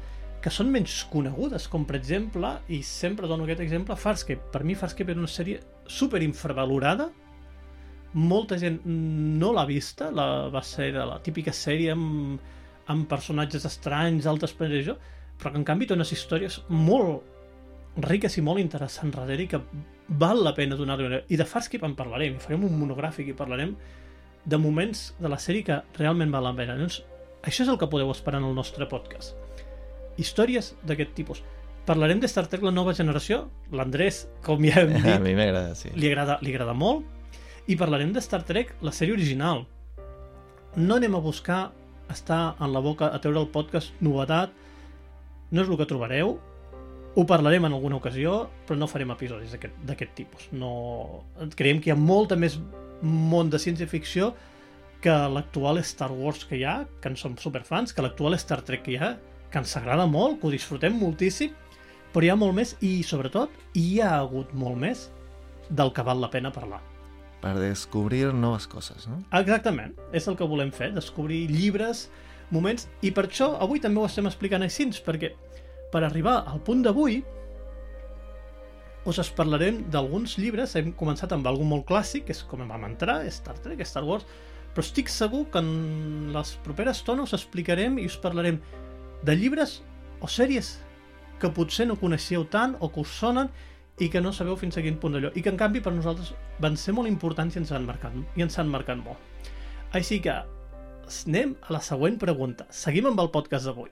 que 0.43 0.51
són 0.51 0.71
menys 0.71 1.01
conegudes, 1.11 1.67
com 1.71 1.85
per 1.87 1.97
exemple, 1.97 2.51
i 2.67 2.81
sempre 2.83 3.27
dono 3.27 3.45
aquest 3.47 3.63
exemple, 3.63 3.95
Farscape. 3.95 4.51
Per 4.51 4.63
mi 4.67 4.75
Farscape 4.75 5.15
era 5.15 5.19
una 5.19 5.31
sèrie 5.31 5.59
super 5.87 6.21
infravalorada, 6.23 7.09
molta 8.13 8.57
gent 8.57 8.79
no 8.85 9.51
l'ha 9.53 9.65
vista, 9.69 10.09
la, 10.11 10.49
va 10.49 10.61
ser 10.65 10.91
la 10.97 11.19
típica 11.25 11.53
sèrie 11.53 11.93
amb, 11.93 12.39
amb 12.89 13.09
personatges 13.09 13.65
estranys, 13.69 14.27
altres 14.27 14.55
i 14.59 14.79
això, 14.81 14.95
però 15.39 15.53
que 15.53 15.61
en 15.61 15.67
canvi 15.67 15.87
té 15.87 15.93
unes 15.93 16.11
històries 16.11 16.59
molt 16.69 17.23
riques 18.05 18.37
i 18.37 18.41
molt 18.41 18.59
interessants 18.61 19.15
darrere 19.15 19.43
i 19.43 19.47
que 19.47 19.61
val 20.19 20.43
la 20.43 20.53
pena 20.55 20.75
donar-li 20.75 21.05
una... 21.05 21.21
I 21.27 21.37
de 21.37 21.45
Farscape 21.45 21.85
en 21.85 21.95
parlarem, 21.95 22.35
i 22.35 22.43
farem 22.43 22.65
un 22.65 22.75
monogràfic 22.79 23.29
i 23.29 23.37
parlarem 23.37 23.75
de 24.49 24.57
moments 24.57 25.13
de 25.19 25.29
la 25.29 25.37
sèrie 25.37 25.65
que 25.67 25.79
realment 25.97 26.31
val 26.33 26.47
la 26.47 26.55
pena. 26.55 26.77
Doncs, 26.79 27.01
això 27.45 27.65
és 27.65 27.71
el 27.71 27.77
que 27.79 27.89
podeu 27.91 28.11
esperar 28.11 28.41
en 28.41 28.49
el 28.49 28.57
nostre 28.57 28.87
podcast. 28.89 29.37
Històries 30.19 30.73
d'aquest 30.87 31.13
tipus. 31.15 31.43
Parlarem 31.87 32.19
de 32.21 32.27
Star 32.29 32.47
Trek 32.49 32.63
La 32.65 32.73
Nova 32.73 32.93
Generació. 32.93 33.45
L'Andrés, 33.73 34.25
com 34.45 34.63
ja 34.65 34.83
hem 34.83 34.95
A 34.99 35.05
dit, 35.05 35.23
mi 35.23 35.35
m'agrada, 35.37 35.75
sí. 35.77 35.93
li 35.95 36.09
agrada, 36.11 36.39
li 36.43 36.53
agrada 36.53 36.75
molt. 36.77 37.18
I 37.69 37.75
parlarem 37.77 38.09
de 38.09 38.21
Star 38.25 38.41
Trek, 38.49 38.71
la 38.81 38.89
sèrie 38.89 39.13
original. 39.13 39.59
No 40.73 40.95
anem 40.95 41.13
a 41.13 41.19
buscar 41.21 41.67
estar 42.09 42.55
en 42.57 42.71
la 42.73 42.81
boca, 42.81 43.11
a 43.13 43.19
treure 43.21 43.43
el 43.43 43.51
podcast 43.53 43.93
novetat. 44.01 44.55
No 45.53 45.61
és 45.61 45.69
el 45.69 45.77
que 45.77 45.85
trobareu. 45.85 46.39
Ho 47.13 47.25
parlarem 47.29 47.67
en 47.69 47.75
alguna 47.77 47.99
ocasió, 47.99 48.47
però 48.65 48.79
no 48.79 48.89
farem 48.89 49.13
episodis 49.13 49.53
d'aquest 49.53 50.17
tipus. 50.17 50.49
No... 50.49 50.71
Creiem 51.53 51.77
que 51.77 51.91
hi 51.91 51.93
ha 51.93 51.99
molta 51.99 52.33
més 52.33 52.57
món 53.05 53.53
de 53.53 53.61
ciència-ficció 53.61 54.33
que 55.05 55.13
l'actual 55.29 55.77
Star 55.85 56.09
Wars 56.09 56.49
que 56.49 56.57
hi 56.57 56.65
ha, 56.65 56.79
que 56.97 57.13
en 57.13 57.21
som 57.21 57.37
superfans, 57.37 57.93
que 57.93 58.01
l'actual 58.01 58.33
Star 58.41 58.63
Trek 58.65 58.87
que 58.87 58.97
hi 58.97 58.97
ha, 58.97 59.13
que 59.53 59.61
ens 59.61 59.77
agrada 59.77 60.09
molt, 60.09 60.41
que 60.41 60.49
ho 60.49 60.57
disfrutem 60.57 60.97
moltíssim, 60.97 61.53
però 62.09 62.25
hi 62.25 62.33
ha 62.33 62.43
molt 62.47 62.63
més 62.63 62.79
i, 62.81 63.03
sobretot, 63.05 63.53
hi 63.77 63.99
ha 64.01 64.15
hagut 64.17 64.57
molt 64.57 64.87
més 64.89 65.11
del 65.69 65.93
que 65.93 66.01
val 66.01 66.17
la 66.17 66.33
pena 66.33 66.49
parlar. 66.49 66.81
Per 67.39 67.53
descobrir 67.55 68.33
noves 68.35 68.67
coses, 68.67 69.07
no? 69.07 69.21
Exactament, 69.39 69.93
és 70.11 70.27
el 70.27 70.35
que 70.35 70.47
volem 70.47 70.73
fer, 70.75 70.91
descobrir 70.95 71.45
llibres, 71.51 72.09
moments, 72.51 72.89
i 73.05 73.13
per 73.15 73.29
això 73.29 73.53
avui 73.63 73.79
també 73.79 74.01
ho 74.01 74.07
estem 74.09 74.27
explicant 74.27 74.65
així, 74.65 74.89
perquè 75.05 75.31
per 75.93 76.03
arribar 76.03 76.41
al 76.49 76.59
punt 76.65 76.83
d'avui 76.85 77.21
us 79.09 79.19
es 79.21 79.29
parlarem 79.33 79.85
d'alguns 79.89 80.35
llibres, 80.37 80.75
hem 80.75 80.91
començat 80.99 81.31
amb 81.33 81.47
algun 81.47 81.69
molt 81.71 81.87
clàssic, 81.89 82.27
que 82.27 82.35
és 82.35 82.43
com 82.45 82.65
vam 82.67 82.85
entrar, 82.85 83.21
Star 83.31 83.55
Trek, 83.63 83.81
Star 83.87 84.03
Wars, 84.05 84.27
però 84.73 84.83
estic 84.85 85.09
segur 85.09 85.45
que 85.49 85.63
en 85.63 86.29
les 86.35 86.53
properes 86.65 87.01
tones 87.07 87.31
us 87.31 87.39
explicarem 87.39 87.97
i 87.97 88.05
us 88.09 88.19
parlarem 88.21 88.59
de 89.25 89.35
llibres 89.35 89.79
o 90.21 90.27
sèries 90.29 90.77
que 91.39 91.49
potser 91.55 91.87
no 91.87 91.97
coneixeu 91.99 92.43
tant 92.51 92.75
o 92.79 92.91
que 92.91 93.01
us 93.01 93.15
sonen 93.21 93.49
i 93.99 94.09
que 94.09 94.21
no 94.21 94.31
sabeu 94.33 94.55
fins 94.59 94.77
a 94.77 94.83
quin 94.85 94.97
punt 94.99 95.15
d'allò 95.15 95.31
i 95.35 95.43
que 95.43 95.51
en 95.51 95.59
canvi 95.59 95.81
per 95.83 95.93
nosaltres 95.93 96.31
van 96.63 96.77
ser 96.79 96.95
molt 96.95 97.09
importants 97.11 97.55
i 97.55 97.61
ens 97.61 97.73
han 97.75 97.87
marcat, 97.87 98.15
i 98.35 98.45
ens 98.45 98.57
han 98.59 98.71
marcat 98.71 98.99
molt. 99.03 99.19
Així 99.95 100.19
que 100.23 100.35
anem 101.09 101.55
a 101.65 101.73
la 101.73 101.81
següent 101.81 102.19
pregunta. 102.21 102.67
Seguim 102.69 103.09
amb 103.09 103.19
el 103.23 103.31
podcast 103.33 103.67
d'avui. 103.67 103.89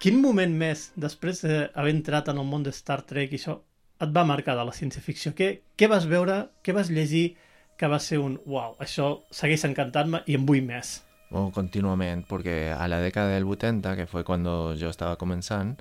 Quin 0.00 0.16
moment 0.22 0.52
més, 0.56 0.88
després 0.96 1.42
d'haver 1.44 1.92
entrat 1.92 2.30
en 2.32 2.40
el 2.40 2.48
món 2.48 2.64
de 2.64 2.72
Star 2.72 3.02
Trek 3.04 3.34
i 3.34 3.40
això, 3.40 3.58
et 4.00 4.12
va 4.16 4.24
marcar 4.24 4.56
de 4.56 4.64
la 4.64 4.72
ciència-ficció? 4.72 5.34
Què, 5.36 5.50
què 5.76 5.88
vas 5.92 6.08
veure, 6.08 6.46
què 6.64 6.72
vas 6.72 6.88
llegir 6.88 7.36
que 7.76 7.88
va 7.88 8.00
ser 8.00 8.18
un 8.20 8.38
uau, 8.48 8.74
això 8.80 9.12
segueix 9.32 9.66
encantant-me 9.68 10.22
i 10.26 10.36
en 10.36 10.46
vull 10.48 10.64
més? 10.64 11.00
O 11.30 11.50
continuamente, 11.54 12.26
porque 12.28 12.72
a 12.72 12.88
la 12.88 12.98
década 13.00 13.36
del 13.36 13.44
80, 13.44 13.94
que 13.96 14.06
fue 14.06 14.24
cuando 14.24 14.74
yo 14.74 14.88
estaba 14.88 15.16
comenzando, 15.16 15.76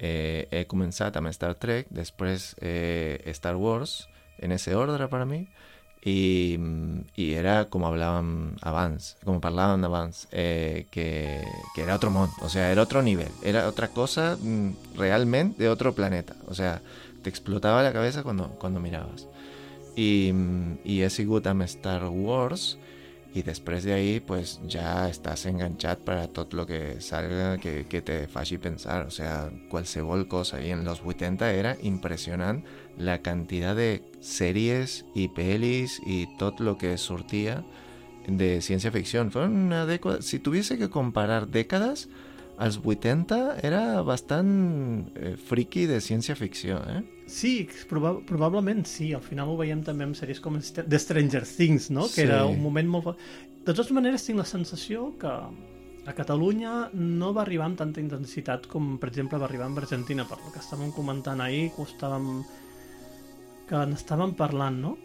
eh, 0.00 0.48
he 0.50 0.66
comenzado 0.66 1.20
amb 1.20 1.28
Star 1.28 1.54
Trek, 1.54 1.86
després 1.92 2.56
eh, 2.60 3.20
Star 3.36 3.56
Wars, 3.56 4.08
en 4.38 4.52
ese 4.52 4.74
ordre 4.74 5.06
para 5.08 5.26
mí, 5.28 5.44
i, 6.00 6.56
i 7.20 7.26
era 7.36 7.66
com 7.68 7.84
hablàvem 7.84 8.56
abans, 8.64 9.12
com 9.28 9.42
parlàvem 9.44 9.84
abans, 9.84 10.24
eh, 10.32 10.86
que, 10.90 11.44
que 11.74 11.84
era 11.84 11.98
otro 12.00 12.10
món, 12.10 12.32
o 12.40 12.48
sea, 12.48 12.70
era 12.72 12.82
otro 12.82 13.02
nivel, 13.04 13.28
era 13.44 13.66
otra 13.68 13.88
cosa 13.92 14.38
mm, 14.40 14.96
realment 14.96 15.58
de 15.58 15.68
otro 15.68 15.92
planeta, 15.94 16.34
o 16.48 16.54
sea, 16.54 16.80
te 17.22 17.28
explotaba 17.28 17.82
la 17.82 17.92
cabeza 17.92 18.22
cuando, 18.22 18.48
cuando 18.58 18.80
mirabas. 18.80 19.28
I, 20.00 20.32
i 20.88 21.02
he 21.02 21.10
sigut 21.12 21.44
amb 21.50 21.66
Star 21.68 22.08
Wars 22.08 22.78
i 23.30 23.44
després 23.46 23.84
d'ahí 23.86 24.18
pues 24.26 24.56
ja 24.70 25.06
estàs 25.10 25.44
enganxat 25.46 26.02
per 26.06 26.16
a 26.18 26.30
tot 26.34 26.54
lo 26.58 26.64
que 26.66 26.98
salga 27.00 27.58
que, 27.62 27.84
que 27.86 28.00
te 28.02 28.24
faci 28.26 28.58
pensar, 28.58 29.04
o 29.06 29.10
sea, 29.14 29.50
qualsevol 29.70 30.26
cosa. 30.28 30.58
I 30.60 30.72
en 30.74 30.84
los 30.84 31.02
80 31.04 31.52
era 31.54 31.76
impressionant 31.82 32.64
la 32.98 33.20
quantitat 33.22 33.78
de 33.78 33.90
sèries 34.20 35.04
i 35.14 35.28
pel·lis 35.30 36.00
i 36.06 36.24
tot 36.40 36.58
lo 36.58 36.76
que 36.78 36.96
sortia 36.98 37.60
de 38.26 38.58
ciència 38.60 38.90
ficció. 38.90 39.22
Fue 39.30 39.46
una 39.46 39.86
dècada... 39.86 40.22
Si 40.22 40.38
tuviese 40.38 40.76
que 40.78 40.90
comparar 40.90 41.46
dècades, 41.46 42.08
als 42.58 42.80
80 42.84 43.60
era 43.62 44.02
bastant 44.02 45.06
eh, 45.14 45.36
friki 45.38 45.86
de 45.86 46.02
ciència 46.04 46.36
ficció, 46.36 46.82
eh? 46.90 47.00
Sí, 47.30 47.68
proba 47.88 48.16
probablement 48.26 48.82
sí. 48.90 49.12
Al 49.14 49.22
final 49.22 49.52
ho 49.52 49.56
veiem 49.60 49.84
també 49.86 50.04
amb 50.08 50.16
sèries 50.18 50.40
com 50.42 50.56
The 50.58 50.98
Stranger 50.98 51.44
Things, 51.46 51.90
no? 51.94 52.08
Que 52.10 52.22
Sí. 52.24 52.26
era 52.26 52.44
un 52.46 52.60
moment 52.62 52.88
molt... 52.90 53.12
De 53.60 53.72
totes 53.76 53.92
maneres, 53.94 54.24
tinc 54.26 54.40
la 54.40 54.48
sensació 54.48 55.12
que 55.20 55.30
A 56.10 56.14
Catalunya 56.16 56.88
no 56.96 57.28
va 57.36 57.42
arribar 57.42 57.66
amb 57.68 57.76
tanta 57.78 58.00
intensitat 58.00 58.66
com, 58.66 58.96
per 58.98 59.10
exemple, 59.12 59.38
va 59.38 59.44
arribar 59.46 59.66
amb 59.68 59.78
Argentina, 59.78 60.24
per 60.26 60.38
lo 60.42 60.50
que 60.50 60.58
estàvem 60.58 60.90
comentant 60.96 61.40
ahir, 61.44 61.70
que 61.76 61.84
estàvem... 61.86 62.42
que 63.68 63.84
n'estàvem 63.86 64.32
parlant, 64.34 64.80
no? 64.82 64.96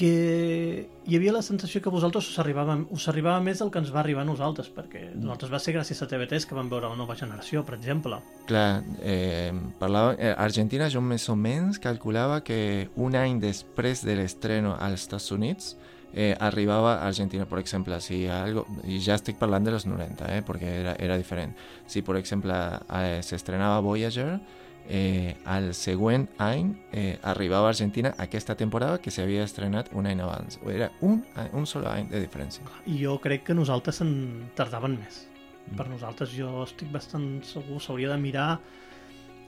Que 0.00 0.88
hi 1.04 1.16
havia 1.16 1.32
la 1.34 1.42
sensació 1.44 1.82
que 1.84 1.92
vosaltres 1.92 2.28
us 2.30 2.38
arribava, 2.40 2.78
us 2.94 3.06
arribava 3.10 3.42
més 3.44 3.60
del 3.60 3.70
que 3.72 3.80
ens 3.82 3.90
va 3.92 4.00
arribar 4.00 4.22
a 4.24 4.28
nosaltres, 4.28 4.70
perquè 4.72 5.02
a 5.10 5.16
nosaltres 5.18 5.52
va 5.52 5.60
ser 5.60 5.74
gràcies 5.76 6.00
a 6.00 6.08
TV3 6.08 6.46
que 6.48 6.56
vam 6.56 6.70
veure 6.72 6.88
la 6.88 6.96
nova 6.96 7.16
generació, 7.18 7.64
per 7.66 7.76
exemple. 7.76 8.20
Clar, 8.48 8.82
eh, 9.02 9.52
parlava, 9.80 10.14
eh, 10.16 10.32
Argentina 10.32 10.88
jo 10.88 11.02
més 11.04 11.28
o 11.28 11.36
menys 11.36 11.80
calculava 11.82 12.40
que 12.46 12.88
un 12.96 13.16
any 13.16 13.40
després 13.42 14.04
de 14.06 14.16
l'estreno 14.16 14.76
als 14.78 15.04
Estats 15.04 15.30
Units 15.36 15.74
eh, 16.12 16.34
arribava 16.38 16.94
a 16.94 17.06
Argentina, 17.06 17.46
per 17.46 17.60
exemple, 17.60 18.00
si 18.00 18.24
algo, 18.26 18.64
i 18.84 18.98
ja 19.02 19.18
estic 19.18 19.38
parlant 19.38 19.66
de 19.66 19.74
los 19.76 19.86
90, 19.86 20.32
eh, 20.32 20.40
perquè 20.46 20.72
era, 20.80 20.96
era 20.98 21.18
diferent. 21.20 21.54
Si, 21.86 22.02
per 22.02 22.16
exemple, 22.16 22.56
eh, 22.88 23.20
s'estrenava 23.26 23.80
Voyager, 23.84 24.40
eh, 24.90 25.36
al 25.46 25.70
següent 25.78 26.26
any 26.42 26.72
eh, 26.92 27.18
arribava 27.22 27.68
a 27.68 27.70
Argentina 27.70 28.10
aquesta 28.18 28.56
temporada 28.58 28.98
que 29.00 29.12
s'havia 29.14 29.44
estrenat 29.46 29.92
un 29.94 30.08
any 30.10 30.20
abans. 30.20 30.58
Era 30.66 30.90
un, 31.00 31.22
un 31.54 31.66
sol 31.70 31.86
any 31.86 32.08
de 32.10 32.20
diferència. 32.24 32.66
I 32.90 32.98
jo 33.04 33.14
crec 33.22 33.44
que 33.46 33.54
nosaltres 33.54 34.00
en 34.02 34.50
tardaven 34.58 34.98
més. 34.98 35.22
Per 35.78 35.86
nosaltres 35.86 36.32
jo 36.34 36.64
estic 36.64 36.90
bastant 36.90 37.44
segur, 37.46 37.78
s'hauria 37.80 38.10
de 38.10 38.18
mirar, 38.18 38.58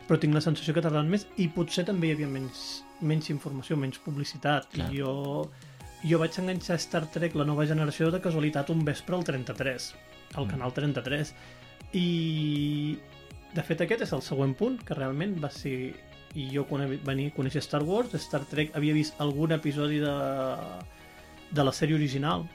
però 0.07 0.21
tinc 0.23 0.35
la 0.37 0.43
sensació 0.45 0.75
que 0.77 0.85
tardaven 0.85 1.11
més 1.11 1.27
i 1.43 1.49
potser 1.51 1.85
també 1.89 2.13
hi 2.13 2.15
havia 2.15 2.29
menys, 2.31 2.85
menys 3.03 3.31
informació, 3.35 3.77
menys 3.77 3.99
publicitat. 4.05 4.69
Clar. 4.77 4.89
I 4.95 5.01
jo, 5.03 5.49
jo 6.07 6.19
vaig 6.23 6.39
enganxar 6.39 6.79
Star 6.79 7.05
Trek, 7.11 7.35
la 7.35 7.47
nova 7.49 7.67
generació, 7.67 8.13
de 8.15 8.21
casualitat 8.23 8.71
un 8.71 8.85
vespre 8.87 9.19
al 9.19 9.25
33, 9.27 9.91
al 10.37 10.47
Mm. 10.47 10.51
canal 10.55 10.73
33. 10.73 11.35
I, 11.93 12.99
de 13.55 13.63
fet, 13.63 13.81
aquest 13.85 14.03
és 14.07 14.13
el 14.17 14.23
següent 14.25 14.55
punt, 14.59 14.79
que 14.87 14.95
realment 14.99 15.37
va 15.43 15.51
ser... 15.51 15.93
I 16.35 16.47
jo 16.49 16.63
quan 16.65 16.87
venir 17.05 17.27
a 17.29 17.35
conèixer 17.37 17.61
Star 17.61 17.83
Wars, 17.85 18.15
Star 18.17 18.41
Trek, 18.49 18.71
havia 18.79 18.95
vist 18.97 19.19
algun 19.21 19.53
episodi 19.53 19.99
de, 20.01 20.13
de 21.53 21.65
la 21.67 21.73
sèrie 21.77 21.93
original, 21.99 22.47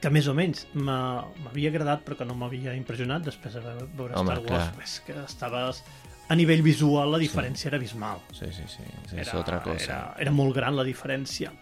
que 0.00 0.08
més 0.12 0.24
o 0.28 0.34
menys 0.36 0.62
m'ha- 0.72 1.26
m'havia 1.44 1.68
agradat 1.72 2.02
però 2.06 2.16
que 2.16 2.24
no 2.28 2.34
m'havia 2.38 2.72
impressionat 2.76 3.24
després 3.28 3.58
de 3.58 3.60
veure- 3.66 4.16
Home, 4.16 4.32
Star 4.32 4.40
Wars. 4.40 4.70
clar. 4.72 4.84
és 4.84 4.94
que 5.04 5.18
estaves 5.24 5.82
a 6.28 6.34
nivell 6.34 6.62
visual 6.64 7.12
la 7.12 7.18
diferència 7.20 7.68
era 7.68 7.76
abismal. 7.76 8.18
Sí, 8.32 8.48
sí, 8.52 8.64
sí, 8.66 8.82
sí 9.10 9.16
és 9.20 9.28
era, 9.28 9.38
otra 9.40 9.60
cosa. 9.62 9.84
era, 9.84 10.00
era 10.18 10.32
molt 10.32 10.54
gran 10.56 10.76
la 10.76 10.84
diferència 10.84 11.52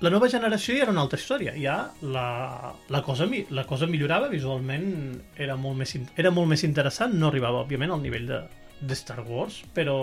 la 0.00 0.10
nova 0.10 0.28
generació 0.32 0.74
ja 0.76 0.86
era 0.86 0.92
una 0.94 1.02
altra 1.04 1.18
història 1.20 1.52
ja 1.60 1.76
la, 2.02 2.72
la, 2.88 3.02
cosa, 3.04 3.26
la 3.50 3.64
cosa 3.68 3.86
millorava 3.86 4.28
visualment 4.32 5.20
era 5.36 5.56
molt, 5.60 5.76
més, 5.82 5.94
era 6.16 6.30
molt 6.32 6.48
més 6.48 6.64
interessant 6.64 7.12
no 7.18 7.28
arribava 7.28 7.60
òbviament 7.66 7.92
al 7.92 8.00
nivell 8.02 8.26
de, 8.30 8.40
de 8.80 8.96
Star 8.96 9.20
Wars 9.28 9.62
però 9.76 10.02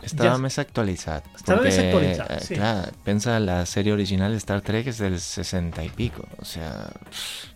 Estava 0.00 0.30
Ja- 0.30 0.40
més 0.40 0.56
actualitzat. 0.56 1.26
Estava 1.36 1.60
més 1.60 1.74
porque, 1.76 1.88
actualitzat, 1.90 2.30
eh, 2.32 2.44
sí. 2.46 2.54
Clar, 2.56 2.92
pensa, 3.04 3.34
la 3.38 3.58
sèrie 3.68 3.92
original 3.92 4.32
de 4.32 4.40
Star 4.40 4.62
Trek 4.64 4.86
és 4.88 4.96
del 5.02 5.18
60 5.20 5.84
i 5.84 5.90
pico. 5.92 6.24
O 6.40 6.46
sea, 6.48 6.70
pff, 7.10 7.50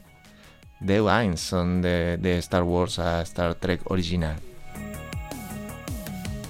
10 0.85 1.09
anys 1.09 1.47
són 1.54 1.78
de, 1.81 2.19
de 2.21 2.35
Star 2.45 2.61
Wars 2.69 2.99
a 3.00 3.23
Star 3.25 3.54
Trek 3.57 3.88
original. 3.90 4.37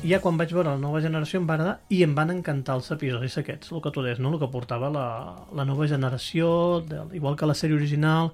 I 0.05 0.11
ja 0.13 0.19
quan 0.21 0.37
vaig 0.37 0.51
veure 0.53 0.69
la 0.75 0.81
nova 0.81 1.01
generació 1.01 1.39
em 1.41 1.47
va 1.49 1.55
agradar 1.57 1.79
i 1.89 2.03
em 2.05 2.13
van 2.15 2.31
encantar 2.35 2.75
els 2.77 2.91
episodis 2.93 3.39
aquests, 3.41 3.71
el 3.73 3.81
que 3.81 3.91
tu 3.95 4.03
deies, 4.05 4.19
no? 4.21 4.35
el 4.35 4.41
que 4.43 4.51
portava 4.53 4.91
la, 4.93 5.05
la 5.57 5.65
nova 5.65 5.87
generació, 5.89 6.83
de, 6.85 6.99
igual 7.17 7.39
que 7.41 7.49
la 7.49 7.55
sèrie 7.57 7.77
original, 7.79 8.33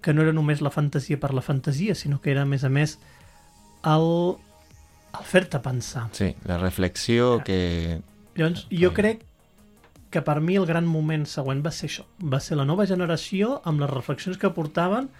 que 0.00 0.14
no 0.16 0.22
era 0.24 0.32
només 0.32 0.62
la 0.64 0.70
fantasia 0.72 1.20
per 1.20 1.34
la 1.36 1.42
fantasia, 1.44 1.94
sinó 1.94 2.20
que 2.20 2.32
era, 2.32 2.42
a 2.42 2.48
més 2.48 2.64
a 2.64 2.70
més, 2.72 2.96
el, 3.84 4.08
el 5.18 5.26
fer-te 5.28 5.60
pensar. 5.60 6.06
Sí, 6.16 6.32
la 6.48 6.56
reflexió 6.58 7.36
Ja. 7.38 7.44
que... 7.44 8.00
Llavors, 8.34 8.64
jo 8.72 8.88
Ok. 8.88 8.96
crec 8.96 9.26
que 10.12 10.22
per 10.24 10.40
mi 10.40 10.56
el 10.56 10.64
gran 10.66 10.86
moment 10.88 11.26
següent 11.28 11.60
va 11.64 11.70
ser 11.72 11.88
això, 11.90 12.06
va 12.24 12.40
ser 12.40 12.56
la 12.56 12.64
nova 12.64 12.86
generació 12.88 13.60
amb 13.68 13.80
les 13.84 13.90
reflexions 13.92 14.38
que 14.40 14.48
portaven 14.50 15.10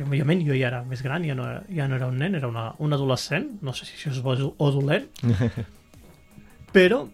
que 0.00 0.08
òbviament 0.08 0.42
jo 0.46 0.56
ja 0.56 0.68
era 0.72 0.82
més 0.88 1.02
gran, 1.04 1.24
ja 1.28 1.36
no, 1.36 1.44
era- 1.46 1.62
ja 1.76 1.86
no 1.88 1.96
era 2.00 2.08
un 2.10 2.18
nen, 2.18 2.34
era 2.40 2.48
una, 2.48 2.70
un 2.80 2.92
adolescent, 2.96 3.46
no 3.62 3.72
sé 3.76 3.84
si 3.86 3.96
això 3.98 4.10
és 4.16 4.20
bo 4.24 4.34
o 4.56 4.70
dolent, 4.72 5.06
però 6.74 7.04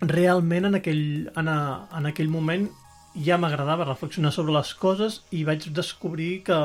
realment 0.00 0.66
en 0.68 0.74
aquell, 0.78 1.04
en, 1.34 1.48
a, 1.48 1.58
en 1.98 2.06
aquell 2.10 2.28
moment 2.28 2.66
ja 3.24 3.38
m'agradava 3.40 3.86
reflexionar 3.88 4.30
sobre 4.34 4.52
les 4.52 4.74
coses 4.76 5.22
i 5.32 5.42
vaig 5.48 5.70
descobrir 5.72 6.42
que 6.44 6.58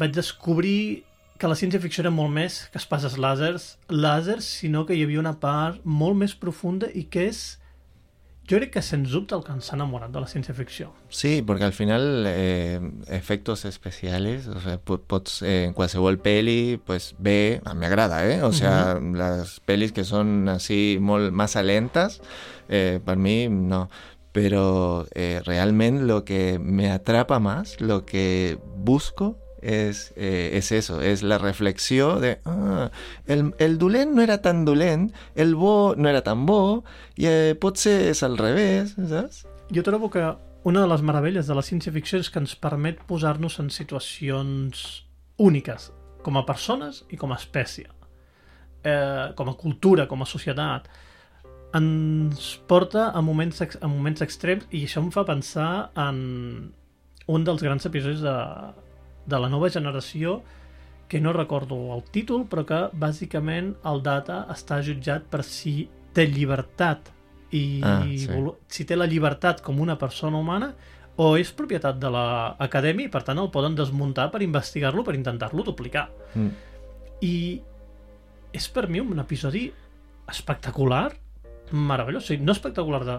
vaig 0.00 0.12
descobrir 0.16 1.04
que 1.38 1.50
la 1.50 1.56
ciència-ficció 1.58 2.04
era 2.04 2.12
molt 2.14 2.30
més 2.32 2.60
que 2.72 2.78
espases 2.80 3.16
làsers, 3.20 3.72
làsers, 3.90 4.46
sinó 4.62 4.84
que 4.86 4.94
hi 4.96 5.02
havia 5.04 5.20
una 5.20 5.34
part 5.42 5.82
molt 5.84 6.16
més 6.20 6.34
profunda 6.38 6.88
i 6.94 7.02
que 7.10 7.26
és 7.32 7.42
jo 8.52 8.58
crec 8.60 8.70
que 8.76 8.82
sens 8.84 9.10
dubte 9.10 9.34
el 9.34 9.42
que 9.42 9.52
ens 9.56 9.70
ha 9.72 9.76
enamorat 9.78 10.12
de 10.12 10.20
la 10.20 10.28
ciència-ficció. 10.28 10.90
Sí, 11.08 11.40
porque 11.40 11.64
al 11.64 11.72
final 11.72 12.24
eh, 12.28 12.78
efectos 13.08 13.64
especiales, 13.64 14.46
o 14.46 14.60
sea, 14.60 14.76
po- 14.78 15.00
pots, 15.00 15.40
eh, 15.42 15.64
en 15.64 15.72
qualsevol 15.72 16.18
peli, 16.18 16.78
pues 16.84 17.14
ve, 17.18 17.60
a 17.64 17.72
mi 17.74 17.80
m'agrada, 17.80 18.26
eh? 18.28 18.42
O 18.42 18.52
sea, 18.52 19.00
las 19.02 19.58
pelis 19.64 19.92
que 19.92 20.04
son 20.04 20.48
así 20.48 20.98
molt 21.00 21.32
massa 21.32 21.62
lentes, 21.62 22.20
eh, 22.68 23.00
per 23.04 23.16
mi 23.16 23.48
no. 23.48 23.88
Pero 24.32 25.06
eh, 25.14 25.42
realment 25.44 26.02
lo 26.06 26.24
que 26.24 26.58
me 26.58 26.90
atrapa 26.90 27.38
más, 27.38 27.80
lo 27.80 28.06
que 28.06 28.58
busco 28.78 29.36
es, 29.62 30.12
eh, 30.16 30.50
es 30.54 30.72
eso, 30.72 31.00
es 31.00 31.22
la 31.22 31.38
reflexió 31.38 32.18
de 32.20 32.40
ah, 32.44 32.90
el, 33.26 33.54
el 33.58 33.78
dolent 33.78 34.12
no 34.12 34.22
era 34.22 34.42
tan 34.42 34.64
dolent, 34.64 35.12
el 35.34 35.54
bo 35.54 35.94
no 35.96 36.08
era 36.08 36.22
tan 36.22 36.44
bo, 36.46 36.84
i 37.16 37.28
eh, 37.30 37.54
potser 37.58 38.10
és 38.10 38.22
al 38.26 38.36
revés, 38.38 38.96
saps? 38.98 39.46
Jo 39.72 39.86
trobo 39.86 40.10
que 40.10 40.24
una 40.64 40.82
de 40.82 40.90
les 40.90 41.02
meravelles 41.02 41.46
de 41.46 41.54
la 41.56 41.64
ciència-ficció 41.64 42.20
és 42.22 42.30
que 42.30 42.42
ens 42.42 42.54
permet 42.58 43.00
posar-nos 43.08 43.58
en 43.62 43.70
situacions 43.70 45.06
úniques, 45.42 45.90
com 46.22 46.38
a 46.38 46.44
persones 46.46 47.02
i 47.10 47.18
com 47.18 47.32
a 47.32 47.38
espècie, 47.38 47.88
eh, 48.84 49.32
com 49.38 49.48
a 49.48 49.56
cultura, 49.58 50.06
com 50.10 50.22
a 50.22 50.28
societat. 50.28 50.90
Ens 51.74 52.52
porta 52.68 53.08
a 53.10 53.22
moments, 53.24 53.62
a 53.62 53.88
moments 53.88 54.22
extrems 54.22 54.68
i 54.70 54.84
això 54.84 55.02
em 55.02 55.10
fa 55.14 55.24
pensar 55.26 55.90
en 55.98 56.72
un 57.32 57.44
dels 57.46 57.62
grans 57.62 57.86
episodis 57.88 58.22
de, 58.22 58.36
de 59.26 59.38
la 59.38 59.48
nova 59.48 59.70
generació 59.70 60.40
que 61.08 61.20
no 61.20 61.32
recordo 61.32 61.76
el 61.94 62.02
títol, 62.10 62.46
però 62.48 62.64
que 62.64 62.78
bàsicament 62.96 63.74
el 63.84 64.00
Data 64.02 64.46
està 64.52 64.80
jutjat 64.84 65.26
per 65.28 65.42
si 65.44 65.88
té 66.16 66.24
llibertat 66.26 67.10
i 67.52 67.82
Ah, 67.84 68.00
sí. 68.04 68.28
si 68.68 68.86
té 68.88 68.96
la 68.96 69.06
llibertat 69.06 69.60
com 69.60 69.80
una 69.80 69.98
persona 70.00 70.38
humana 70.38 70.72
o 71.16 71.36
és 71.36 71.52
propietat 71.52 71.98
de 72.00 72.08
l'acadèmia 72.08 73.10
i 73.10 73.12
per 73.12 73.22
tant 73.26 73.38
el 73.38 73.50
poden 73.52 73.74
desmuntar 73.76 74.30
per 74.32 74.40
investigar-lo, 74.42 75.04
per 75.04 75.14
intentar-lo 75.14 75.62
duplicar. 75.62 76.08
Mm. 76.34 76.48
I 77.20 77.36
és 78.52 78.68
per 78.72 78.88
mi 78.88 79.00
un 79.00 79.20
episodi 79.20 79.66
espectacular, 80.28 81.12
meravellós, 81.72 82.24
o 82.24 82.26
sigui, 82.26 82.44
no 82.44 82.52
espectacular 82.52 83.04
de 83.04 83.18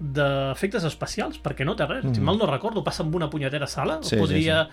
d'efectes 0.00 0.84
especials, 0.88 1.38
perquè 1.44 1.66
no 1.68 1.76
té 1.76 1.86
res. 1.86 2.04
Mm. 2.06 2.16
Si 2.16 2.24
mal 2.24 2.40
no 2.40 2.48
recordo, 2.48 2.82
passa 2.84 3.04
amb 3.04 3.14
una 3.14 3.28
punyetera 3.30 3.68
sala. 3.68 4.00
Sí, 4.06 4.16
podria, 4.16 4.64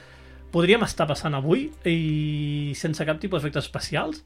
podríem 0.53 0.85
estar 0.87 1.07
passant 1.09 1.35
avui 1.35 1.67
i 1.85 2.73
sense 2.79 3.05
cap 3.05 3.19
tipus 3.19 3.41
d'efectes 3.41 3.67
especials, 3.67 4.23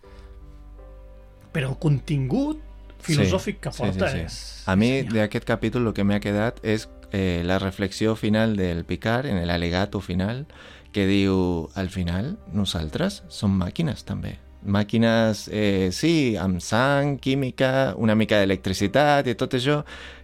però 1.52 1.74
el 1.74 1.80
contingut 1.82 2.62
filosòfic 3.02 3.60
que 3.64 3.74
sí, 3.74 3.82
porta 3.82 4.12
sí, 4.12 4.20
sí. 4.20 4.26
és... 4.30 4.38
A 4.70 4.78
mi, 4.78 4.92
d'aquest 5.10 5.48
capítol, 5.50 5.90
el 5.90 5.98
que 5.98 6.06
m'ha 6.06 6.22
quedat 6.24 6.62
és 6.62 6.86
eh, 7.12 7.42
la 7.44 7.58
reflexió 7.60 8.16
final 8.16 8.56
del 8.56 8.86
Picard, 8.86 9.26
en 9.26 9.42
el 9.42 9.50
alegato 9.50 10.00
final, 10.06 10.46
que 10.94 11.08
diu, 11.10 11.70
al 11.76 11.90
final, 11.90 12.36
nosaltres 12.54 13.24
som 13.32 13.58
màquines, 13.58 14.06
també. 14.06 14.38
Màquines, 14.63 15.47
eh, 15.52 15.89
sí, 15.91 16.36
amb 16.38 16.62
sang, 16.62 17.17
química, 17.17 17.93
una 17.97 18.13
mica 18.15 18.38
d'electricitat 18.39 19.26
i 19.28 19.34
tot 19.36 19.56
això, 19.58 19.80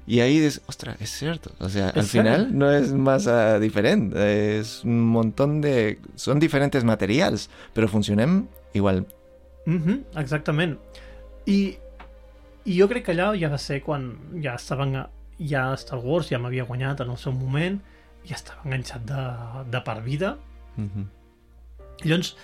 i 0.07 0.19
ahí 0.21 0.37
dius, 0.39 0.59
ostres, 0.69 0.95
és 1.01 1.09
cert. 1.09 1.47
O 1.59 1.69
sea, 1.69 1.87
al 1.89 2.03
cert. 2.05 2.11
final 2.11 2.47
no 2.53 2.69
és 2.71 2.93
massa 2.93 3.57
diferent, 3.59 4.11
és 4.15 4.83
un 4.85 4.99
montón 5.01 5.59
de... 5.61 5.97
Són 6.15 6.39
diferents 6.39 6.85
materials, 6.85 7.49
però 7.73 7.89
funcionem 7.89 8.45
igual. 8.73 9.05
Mm 9.65 9.81
-hmm, 9.83 10.03
exactament. 10.21 10.77
I, 11.45 11.77
I 12.65 12.79
jo 12.79 12.87
crec 12.87 13.05
que 13.05 13.13
allà 13.13 13.33
ja 13.39 13.49
va 13.49 13.57
ser 13.57 13.81
quan 13.81 14.17
ja 14.43 14.55
estaven 14.55 14.95
a- 14.95 15.09
ja 15.39 15.73
Star 15.75 15.99
Wars 15.99 16.29
ja 16.29 16.37
m'havia 16.39 16.63
guanyat 16.63 16.99
en 17.01 17.09
el 17.09 17.17
seu 17.17 17.31
moment, 17.31 17.81
ja 18.25 18.35
estava 18.35 18.61
enganxat 18.65 19.01
de, 19.05 19.71
de 19.71 19.81
per 19.81 20.01
vida. 20.03 20.37
Mhm. 20.75 21.07
Llavors, 22.03 22.35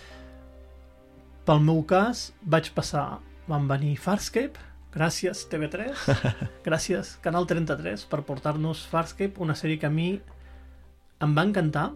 pel 1.48 1.64
meu 1.64 1.84
cas, 1.88 2.32
vaig 2.44 2.72
passar... 2.76 3.22
Van 3.44 3.66
venir 3.68 3.98
Farscape, 4.00 4.56
gràcies 4.94 5.42
TV3, 5.52 5.90
gràcies 6.68 7.10
Canal 7.20 7.44
33 7.44 8.06
per 8.08 8.22
portar-nos 8.24 8.86
Farscape, 8.88 9.36
una 9.44 9.52
sèrie 9.60 9.82
que 9.82 9.90
a 9.90 9.92
mi 9.92 10.14
em 11.24 11.34
va 11.36 11.44
encantar. 11.44 11.90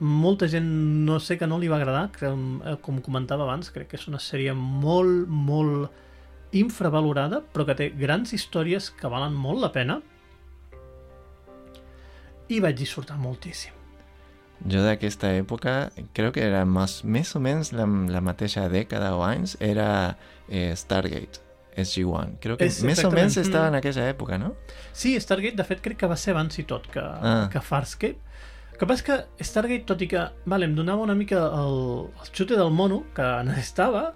Molta 0.00 0.48
gent 0.48 0.70
no 1.04 1.18
sé 1.20 1.36
que 1.36 1.48
no 1.50 1.58
li 1.60 1.68
va 1.68 1.76
agradar, 1.76 2.06
que, 2.14 2.30
eh, 2.32 2.76
com 2.80 3.02
comentava 3.04 3.44
abans, 3.44 3.68
crec 3.74 3.90
que 3.90 4.00
és 4.00 4.06
una 4.08 4.22
sèrie 4.24 4.54
molt, 4.56 5.28
molt 5.28 6.56
infravalorada, 6.56 7.42
però 7.52 7.66
que 7.68 7.76
té 7.76 7.90
grans 7.92 8.32
històries 8.32 8.88
que 8.96 9.12
valen 9.12 9.36
molt 9.36 9.60
la 9.60 9.70
pena. 9.76 9.98
I 12.48 12.62
vaig 12.64 12.80
disfrutar 12.80 13.20
moltíssim. 13.20 13.79
Jo 14.68 14.82
d'aquesta 14.84 15.30
època, 15.38 15.90
crec 16.12 16.34
que 16.36 16.42
era 16.44 16.64
més, 16.68 16.98
més 17.04 17.30
o 17.36 17.40
menys 17.40 17.70
la, 17.72 17.86
la 18.12 18.20
mateixa 18.20 18.66
dècada 18.68 19.14
o 19.16 19.22
anys, 19.24 19.54
era 19.60 20.16
eh, 20.48 20.74
Stargate, 20.76 21.40
SG-1. 21.80 22.34
Crec 22.42 22.58
que 22.60 22.66
És 22.68 22.82
més 22.84 23.00
o 23.06 23.10
menys 23.14 23.38
estava 23.40 23.70
en 23.72 23.78
aquella 23.78 24.08
època, 24.10 24.36
no? 24.38 24.52
Sí, 24.92 25.14
Stargate, 25.20 25.56
de 25.56 25.64
fet, 25.64 25.80
crec 25.80 25.96
que 26.02 26.10
va 26.10 26.16
ser 26.20 26.34
abans 26.34 26.58
i 26.60 26.64
tot 26.68 26.90
que, 26.92 27.00
Ah. 27.00 27.48
que 27.52 27.60
Farscape. 27.64 28.18
El 28.72 28.78
que 28.80 28.86
passa 28.88 29.04
que 29.06 29.44
Stargate, 29.44 29.84
tot 29.88 30.02
i 30.02 30.08
que 30.08 30.26
vale, 30.48 30.64
em 30.68 30.74
donava 30.76 31.02
una 31.04 31.14
mica 31.16 31.40
el, 31.56 32.10
el 32.20 32.30
xute 32.32 32.56
del 32.56 32.70
mono 32.72 33.02
que 33.16 33.28
necessitava, 33.48 34.10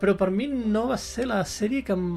però 0.00 0.16
per 0.16 0.30
mi 0.30 0.46
no 0.48 0.86
va 0.88 0.96
ser 1.00 1.26
la 1.28 1.42
sèrie 1.48 1.82
que 1.84 1.92
em, 1.96 2.08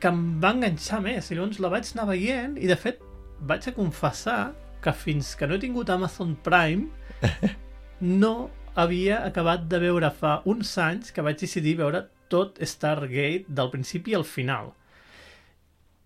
que 0.00 0.08
em 0.08 0.24
va 0.40 0.54
enganxar 0.56 1.00
més. 1.04 1.30
I 1.30 1.36
llavors 1.36 1.60
la 1.64 1.68
vaig 1.72 1.92
anar 1.94 2.08
veient 2.10 2.56
i, 2.60 2.66
de 2.68 2.76
fet, 2.76 3.00
vaig 3.40 3.68
a 3.68 3.72
confessar 3.76 4.40
que 4.82 4.92
fins 4.94 5.34
que 5.36 5.46
no 5.46 5.56
he 5.56 5.62
tingut 5.62 5.90
Amazon 5.90 6.36
Prime 6.44 6.88
no 8.00 8.50
havia 8.78 9.24
acabat 9.26 9.64
de 9.70 9.80
veure 9.82 10.10
fa 10.14 10.36
uns 10.46 10.76
anys 10.78 11.10
que 11.12 11.24
vaig 11.26 11.38
decidir 11.40 11.76
veure 11.80 12.04
tot 12.30 12.60
Stargate 12.62 13.46
del 13.48 13.70
principi 13.72 14.14
al 14.14 14.24
final. 14.28 14.72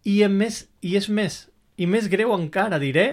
I, 0.08 0.22
més, 0.30 0.62
i 0.82 0.96
és 0.98 1.08
més, 1.12 1.42
i 1.76 1.86
més 1.86 2.08
greu 2.10 2.32
encara 2.34 2.78
diré 2.82 3.06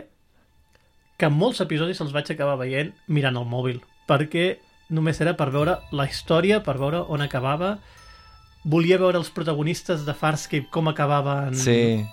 que 1.20 1.28
molts 1.30 1.60
episodis 1.62 2.00
els 2.02 2.14
vaig 2.16 2.30
acabar 2.32 2.56
veient 2.62 2.94
mirant 3.12 3.36
el 3.38 3.46
mòbil, 3.50 3.82
perquè 4.08 4.58
només 4.96 5.20
era 5.22 5.36
per 5.38 5.50
veure 5.54 5.76
la 5.92 6.06
història, 6.10 6.62
per 6.66 6.78
veure 6.80 7.04
on 7.12 7.22
acabava. 7.22 7.76
Volia 8.64 8.98
veure 9.02 9.20
els 9.20 9.30
protagonistes 9.32 10.06
de 10.08 10.16
Farscape 10.18 10.70
com 10.72 10.88
acabaven 10.90 11.54
Sí. 11.56 12.06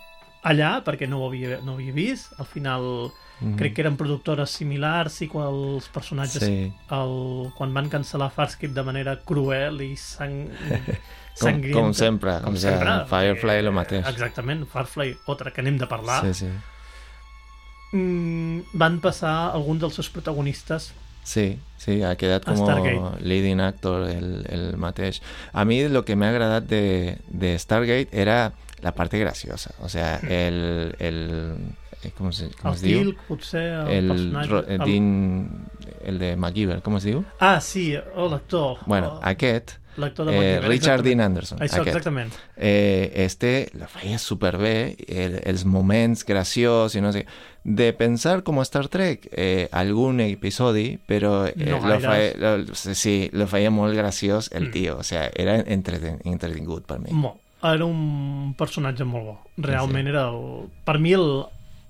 allà, 0.45 0.83
perquè 0.85 1.09
no 1.09 1.23
ho 1.23 1.29
havia, 1.31 1.61
no 1.65 1.73
ho 1.73 1.79
havia 1.79 1.93
vist. 1.95 2.35
Al 2.39 2.47
final 2.47 3.13
Mhm. 3.40 3.57
crec 3.59 3.75
que 3.75 3.83
eren 3.83 3.96
productores 4.01 4.51
similars 4.51 5.20
i 5.22 5.29
quan 5.29 5.46
els 5.51 5.88
personatges 5.92 6.42
Sí. 6.42 6.72
el, 6.90 7.51
quan 7.57 7.75
van 7.75 7.90
cancel·lar 7.90 8.31
Farscape 8.33 8.72
de 8.72 8.83
manera 8.83 9.18
cruel 9.25 9.83
i 9.83 9.94
sang, 9.96 10.49
Com, 11.37 11.51
sangrienta. 11.51 11.81
com 11.81 11.92
sempre, 11.92 12.40
com 12.40 12.57
sempre. 12.57 12.94
Firefly 13.11 13.59
el 13.61 13.70
mateix. 13.72 14.07
Exactament, 14.09 14.64
Firefly, 14.72 15.18
altra 15.29 15.51
que 15.53 15.61
anem 15.61 15.77
de 15.77 15.87
parlar. 15.87 16.22
Sí, 16.25 16.46
sí. 16.46 16.49
Mm, 17.92 18.62
van 18.72 19.01
passar 19.01 19.51
alguns 19.53 19.81
dels 19.81 19.94
seus 19.94 20.09
protagonistes 20.11 20.92
Sí, 21.27 21.59
sí, 21.77 22.03
ha 22.07 22.14
quedat 22.14 22.44
com 22.46 22.61
leading 23.18 23.59
actor 23.61 24.05
el, 24.09 24.44
el 24.49 24.77
mateix. 24.79 25.20
A 25.53 25.64
mi 25.64 25.81
el 25.83 26.05
que 26.07 26.14
m'ha 26.14 26.29
agradat 26.31 26.68
de, 26.70 27.18
de 27.27 27.59
Stargate 27.59 28.09
era 28.12 28.53
la 28.81 28.92
parte 28.94 29.18
graciosa. 29.18 29.75
O 29.81 29.88
sea, 29.88 30.20
el... 30.22 30.94
el 31.01 31.57
com, 32.16 32.31
se, 32.33 32.51
com 32.61 32.71
el 32.71 32.77
es 32.77 32.83
diu? 32.85 33.01
Tilk, 33.03 33.25
potser, 33.29 33.64
el, 33.87 33.88
El, 33.97 34.12
personatge... 34.12 34.51
ro- 34.51 34.64
el, 34.66 35.49
el 36.07 36.19
de 36.19 36.37
MacGyver, 36.37 36.83
com 36.83 36.97
es 36.97 37.05
diu? 37.09 37.25
Ah, 37.40 37.61
sí, 37.61 37.95
oh, 38.14 38.29
l'actor. 38.31 38.79
Bueno, 38.87 39.16
oh, 39.16 39.21
aquest, 39.27 39.77
l'actor 39.97 40.27
de 40.29 40.33
eh, 40.35 40.38
MacGyver, 40.38 40.69
Richard 40.69 41.01
exactament. 41.01 41.07
Dean 41.07 41.21
Anderson, 41.27 41.59
Això, 41.64 41.81
aquest. 41.81 41.88
exactament. 41.97 42.33
eh, 42.57 43.12
este 43.25 43.71
lo 43.75 43.88
feia 43.88 44.19
superbé, 44.19 44.97
el, 45.09 45.40
els 45.45 45.64
moments 45.64 46.25
graciosos 46.29 46.95
i 46.97 47.01
no 47.01 47.12
sé, 47.12 47.25
de 47.64 47.92
pensar 47.99 48.42
com 48.47 48.61
Star 48.62 48.87
Trek 48.88 49.25
eh, 49.33 49.69
algun 49.73 50.21
episodi, 50.21 50.99
però 51.09 51.47
eh, 51.49 51.55
No 51.57 51.81
lo, 51.83 51.99
feia, 51.99 52.35
lo, 52.38 52.75
sí, 52.77 53.29
lo 53.33 53.49
feia 53.51 53.71
molt 53.75 53.97
graciós 53.97 54.51
el 54.53 54.69
Mm. 54.69 54.71
tio, 54.73 54.99
o 54.99 55.03
sea, 55.03 55.31
era 55.35 55.57
entreten, 55.66 56.21
entretingut 56.25 56.87
per 56.87 57.01
mi. 57.01 57.11
Molt. 57.11 57.40
Era 57.66 57.87
un 57.88 58.53
personatge 58.55 59.03
molt 59.09 59.25
bo. 59.25 59.33
Realment 59.57 60.07
era, 60.07 60.29
el, 60.29 60.69
per 60.85 60.99
mi, 61.03 61.14
el, 61.16 61.47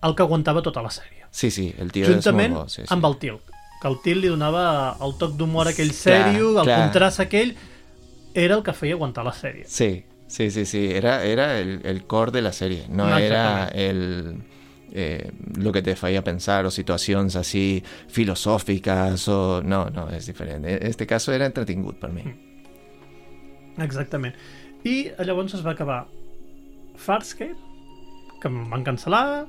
el 0.06 0.16
que 0.16 0.24
aguantava 0.24 0.62
tota 0.64 0.82
la 0.84 0.90
sèrie. 0.94 1.26
Sí, 1.30 1.50
sí, 1.50 1.68
el 1.78 1.92
tio 1.92 2.08
Juntament 2.08 2.52
és 2.52 2.56
molt 2.56 2.64
bo. 2.64 2.72
Sí, 2.72 2.82
sí. 2.82 2.90
amb 2.94 3.06
el 3.08 3.16
Tilk. 3.22 3.54
Que 3.82 3.88
el 3.90 3.98
Tilk 4.04 4.22
li 4.22 4.32
donava 4.32 4.66
el 5.04 5.16
toc 5.20 5.36
d'humor 5.36 5.68
aquell 5.72 5.92
sèrio, 5.92 6.52
el 6.56 6.64
clar. 6.64 6.78
contrast 6.86 7.20
aquell, 7.24 7.54
era 8.34 8.56
el 8.56 8.62
que 8.64 8.72
feia 8.76 8.96
aguantar 8.96 9.24
la 9.26 9.34
sèrie. 9.36 9.66
Sí, 9.68 10.04
sí, 10.28 10.50
sí, 10.50 10.64
sí, 10.64 10.86
era, 10.92 11.22
era 11.24 11.58
el, 11.58 11.80
el 11.84 12.04
core 12.06 12.32
de 12.32 12.42
la 12.42 12.52
serie, 12.52 12.86
no 12.88 13.08
No, 13.08 13.18
era 13.18 13.68
el... 13.68 14.44
Eh, 14.98 15.30
lo 15.58 15.72
que 15.72 15.82
te 15.82 15.92
feia 15.98 16.22
pensar 16.24 16.64
o 16.64 16.70
situacions 16.72 17.34
així 17.36 17.82
filosòfiques 18.08 19.26
o... 19.28 19.60
No, 19.60 19.82
no, 19.92 20.06
és 20.14 20.24
diferent. 20.30 20.64
En 20.64 20.86
este 20.86 21.04
caso 21.06 21.34
era 21.36 21.44
entretingut 21.44 21.98
per 22.00 22.12
mi. 22.14 22.22
Exactament. 23.84 24.38
I 24.86 25.10
llavors 25.26 25.52
es 25.58 25.64
va 25.66 25.74
acabar 25.74 26.06
Farscape, 26.96 27.58
que 28.40 28.48
em 28.48 28.62
van 28.70 28.86
cancel·lar, 28.86 29.44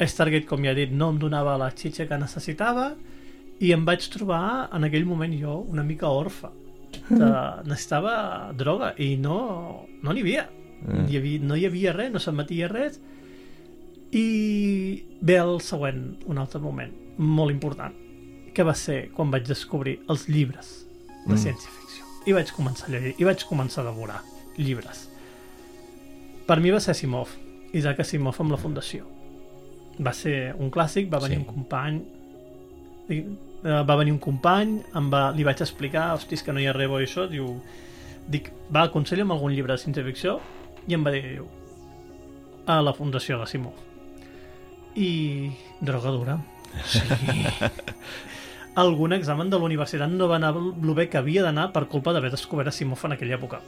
Stargate, 0.00 0.46
com 0.46 0.64
ja 0.64 0.72
he 0.72 0.74
dit, 0.74 0.92
no 0.92 1.10
em 1.12 1.18
donava 1.18 1.56
la 1.60 1.70
xitxa 1.70 2.06
que 2.08 2.18
necessitava, 2.18 2.94
i 3.62 3.70
em 3.72 3.84
vaig 3.86 4.08
trobar 4.10 4.68
en 4.74 4.84
aquell 4.88 5.04
moment 5.06 5.32
jo 5.38 5.60
una 5.70 5.84
mica 5.86 6.08
orfa. 6.10 6.50
De, 7.08 7.28
necessitava 7.64 8.52
droga 8.58 8.92
i 9.00 9.16
no 9.16 9.86
no 10.02 10.12
n'hi 10.12 10.20
havia. 10.20 10.48
Mm. 10.82 11.06
Hi 11.08 11.16
havia. 11.16 11.40
No 11.46 11.56
hi 11.56 11.66
havia 11.66 11.92
res, 11.94 12.10
no 12.12 12.18
s'emetia 12.20 12.68
res. 12.68 12.98
I 14.12 15.04
ve 15.22 15.36
el 15.40 15.60
següent, 15.64 16.02
un 16.28 16.38
altre 16.42 16.60
moment, 16.60 16.92
molt 17.16 17.50
important, 17.54 17.94
que 18.52 18.66
va 18.66 18.74
ser 18.76 19.06
quan 19.14 19.30
vaig 19.32 19.46
descobrir 19.48 20.00
els 20.10 20.26
llibres 20.28 20.84
de 21.26 21.32
Mm. 21.32 21.38
ciència-ficció. 21.38 22.04
I 22.26 22.32
vaig 22.32 22.52
començar 22.52 22.88
a 22.88 22.92
llegir, 22.92 23.14
i 23.18 23.24
vaig 23.24 23.44
començar 23.48 23.82
a 23.82 23.90
devorar 23.90 24.20
llibres. 24.58 25.08
Per 26.46 26.60
mi 26.60 26.70
va 26.70 26.80
ser 26.80 26.90
Asimov, 26.90 27.28
Isaac 27.72 28.00
Asimov 28.00 28.36
amb 28.40 28.50
la 28.50 28.58
Fundació. 28.58 29.06
Va 30.00 30.12
ser 30.16 30.54
un 30.58 30.70
clàssic, 30.70 31.10
va 31.12 31.18
venir 31.20 31.36
Sí. 31.36 31.44
un 31.46 31.54
company 31.54 32.02
i, 33.10 33.18
eh, 33.64 33.82
va 33.84 33.96
venir 33.96 34.12
un 34.12 34.18
company, 34.18 34.80
em 34.94 35.10
va, 35.12 35.30
li 35.32 35.44
vaig 35.44 35.60
explicar, 35.60 36.14
hosti, 36.14 36.34
és 36.34 36.42
que 36.42 36.52
no 36.52 36.60
hi 36.60 36.66
ha 36.66 36.72
res 36.72 36.88
bo 36.88 37.00
i 37.00 37.04
això, 37.04 37.28
diu, 37.28 37.60
dic, 38.28 38.50
va, 38.72 38.82
aconsella'm 38.88 39.30
algun 39.32 39.52
llibre 39.52 39.74
de 39.74 39.78
ciència-ficció, 39.82 40.38
i 40.88 40.94
em 40.94 41.04
va 41.04 41.10
dir, 41.10 41.22
diu, 41.22 41.46
a 42.66 42.80
la 42.80 42.92
Fundació 42.94 43.38
d'Asimov. 43.38 43.74
I 44.96 45.50
drogadura. 45.80 46.38
O 46.72 46.86
sigui, 46.86 47.44
algun 48.82 49.12
examen 49.12 49.50
de 49.50 49.58
la 49.58 49.64
universitat 49.64 50.08
no 50.10 50.28
va 50.28 50.36
anar 50.36 50.54
el 50.56 50.94
bé 50.94 51.08
que 51.10 51.18
havia 51.18 51.42
d'anar 51.42 51.72
per 51.72 51.86
culpa 51.88 52.12
d'haver 52.12 52.30
descobert 52.30 52.68
Asimov 52.68 53.02
en 53.04 53.12
aquella 53.12 53.36
època. 53.36 53.60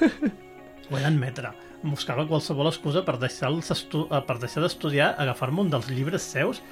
Ho 0.90 0.96
he 0.96 1.02
d'admetre. 1.02 1.50
Buscava 1.82 2.26
qualsevol 2.26 2.68
excusa 2.70 3.02
per 3.04 3.18
deixar, 3.18 3.50
eh, 3.52 4.20
per 4.26 4.38
deixar 4.38 4.62
d'estudiar, 4.62 5.14
agafar-me 5.18 5.60
un 5.60 5.70
dels 5.70 5.88
llibres 5.90 6.22
seus, 6.22 6.62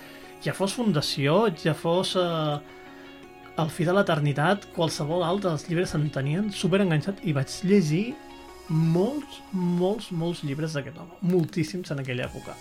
ja 0.42 0.52
fos 0.54 0.74
Fundació, 0.74 1.54
ja 1.62 1.74
fos 1.74 2.16
eh, 2.16 2.58
El 3.56 3.68
fi 3.70 3.84
de 3.86 3.92
l'eternitat, 3.94 4.64
qualsevol 4.74 5.22
altre 5.22 5.50
dels 5.52 5.68
llibres 5.68 5.92
em 5.94 6.08
tenien 6.10 6.48
super 6.50 6.80
enganxat 6.82 7.20
i 7.22 7.32
vaig 7.32 7.46
llegir 7.62 8.16
molts, 8.68 9.36
molts, 9.52 10.08
molts 10.10 10.40
llibres 10.42 10.72
d'aquest 10.74 10.96
home. 10.98 11.14
Moltíssims 11.22 11.92
en 11.94 12.00
aquella 12.02 12.24
època. 12.26 12.56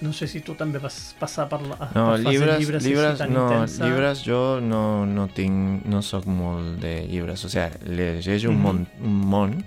No 0.00 0.12
sé 0.14 0.28
si 0.30 0.40
tu 0.46 0.54
també 0.54 0.78
vas 0.78 0.96
passar 1.18 1.48
per 1.50 1.58
la 1.60 1.76
No, 1.92 2.04
per 2.14 2.20
llibres, 2.22 2.60
llibres, 2.62 2.80
així 2.84 2.92
llibres, 2.94 3.18
tan 3.18 3.32
no, 3.34 3.46
intensa. 3.50 3.84
llibres 3.84 4.22
jo 4.24 4.60
no, 4.62 5.04
no 5.04 5.26
tinc, 5.34 5.84
no 5.90 6.00
sóc 6.06 6.24
molt 6.30 6.78
de 6.80 7.00
llibres, 7.10 7.44
o 7.44 7.50
sea, 7.50 7.68
llegeixo 7.84 8.48
un, 8.48 8.56
Mhm. 8.56 8.62
món, 8.62 8.86
un 9.02 9.16
món, 9.28 9.64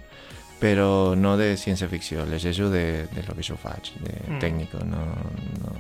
però 0.62 1.16
no 1.18 1.34
de 1.40 1.56
ciència-ficció, 1.58 2.24
llegeixo 2.30 2.70
de, 2.70 3.08
de 3.12 3.24
lo 3.28 3.34
que 3.36 3.44
jo 3.48 3.58
faig, 3.58 3.92
de 4.06 4.14
Mm. 4.30 4.40
tècnico, 4.44 4.84
no, 4.86 5.02
no... 5.64 5.74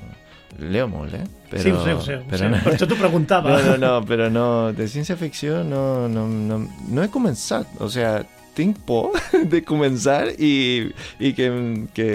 Leo 0.61 0.83
molt, 0.91 1.13
eh? 1.15 1.23
Però, 1.49 1.61
sí, 1.63 1.71
ho 1.71 1.79
sé, 1.81 1.93
ho 1.95 2.01
sé, 2.03 2.15
ho 2.19 2.25
però 2.27 2.41
sé. 2.43 2.49
no, 2.51 2.57
per 2.65 2.73
això 2.75 2.85
t'ho 2.89 2.97
preguntava. 2.99 3.53
no, 3.55 3.61
no, 3.71 3.77
no, 3.79 3.91
però 4.05 4.27
no, 4.29 4.43
de 4.75 4.85
ciència-ficció 4.91 5.61
no, 5.63 6.09
no, 6.11 6.25
no, 6.27 6.57
no 6.91 7.01
he 7.05 7.07
començat, 7.09 7.71
o 7.79 7.87
sea, 7.89 8.19
tinc 8.53 8.81
por 8.85 9.15
de 9.53 9.61
començar 9.63 10.27
i, 10.35 10.91
i 11.23 11.31
que, 11.33 11.47
que 11.95 12.09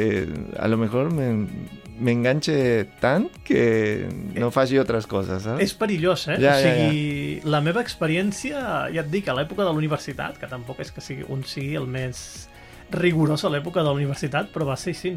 a 0.60 0.68
lo 0.68 0.76
mejor 0.78 1.08
me, 1.16 1.30
m'enganxe 1.98 2.86
tant 3.00 3.24
que 3.46 4.06
no 4.36 4.50
faci 4.52 4.76
altres 4.78 5.08
coses, 5.08 5.42
saps? 5.48 5.62
És 5.64 5.72
perillós, 5.74 6.26
eh? 6.28 6.36
Ja, 6.42 6.58
o 6.58 6.60
ja, 6.60 6.74
sigui, 6.76 7.40
la 7.48 7.62
meva 7.64 7.80
experiència, 7.82 8.60
ja 8.92 9.00
et 9.02 9.08
dic, 9.10 9.32
a 9.32 9.34
l'època 9.38 9.64
de 9.64 9.70
la 9.72 9.80
universitat, 9.80 10.36
que 10.38 10.46
tampoc 10.50 10.84
és 10.84 10.92
que 10.92 11.00
sigui 11.02 11.24
un 11.32 11.42
sigui 11.48 11.74
el 11.80 11.88
més 11.88 12.50
rigorós 12.92 13.44
a 13.44 13.50
l'època 13.50 13.82
de 13.82 13.88
la 13.88 13.96
universitat, 13.96 14.52
però 14.52 14.68
va 14.68 14.76
ser 14.78 14.94
així. 14.94 15.16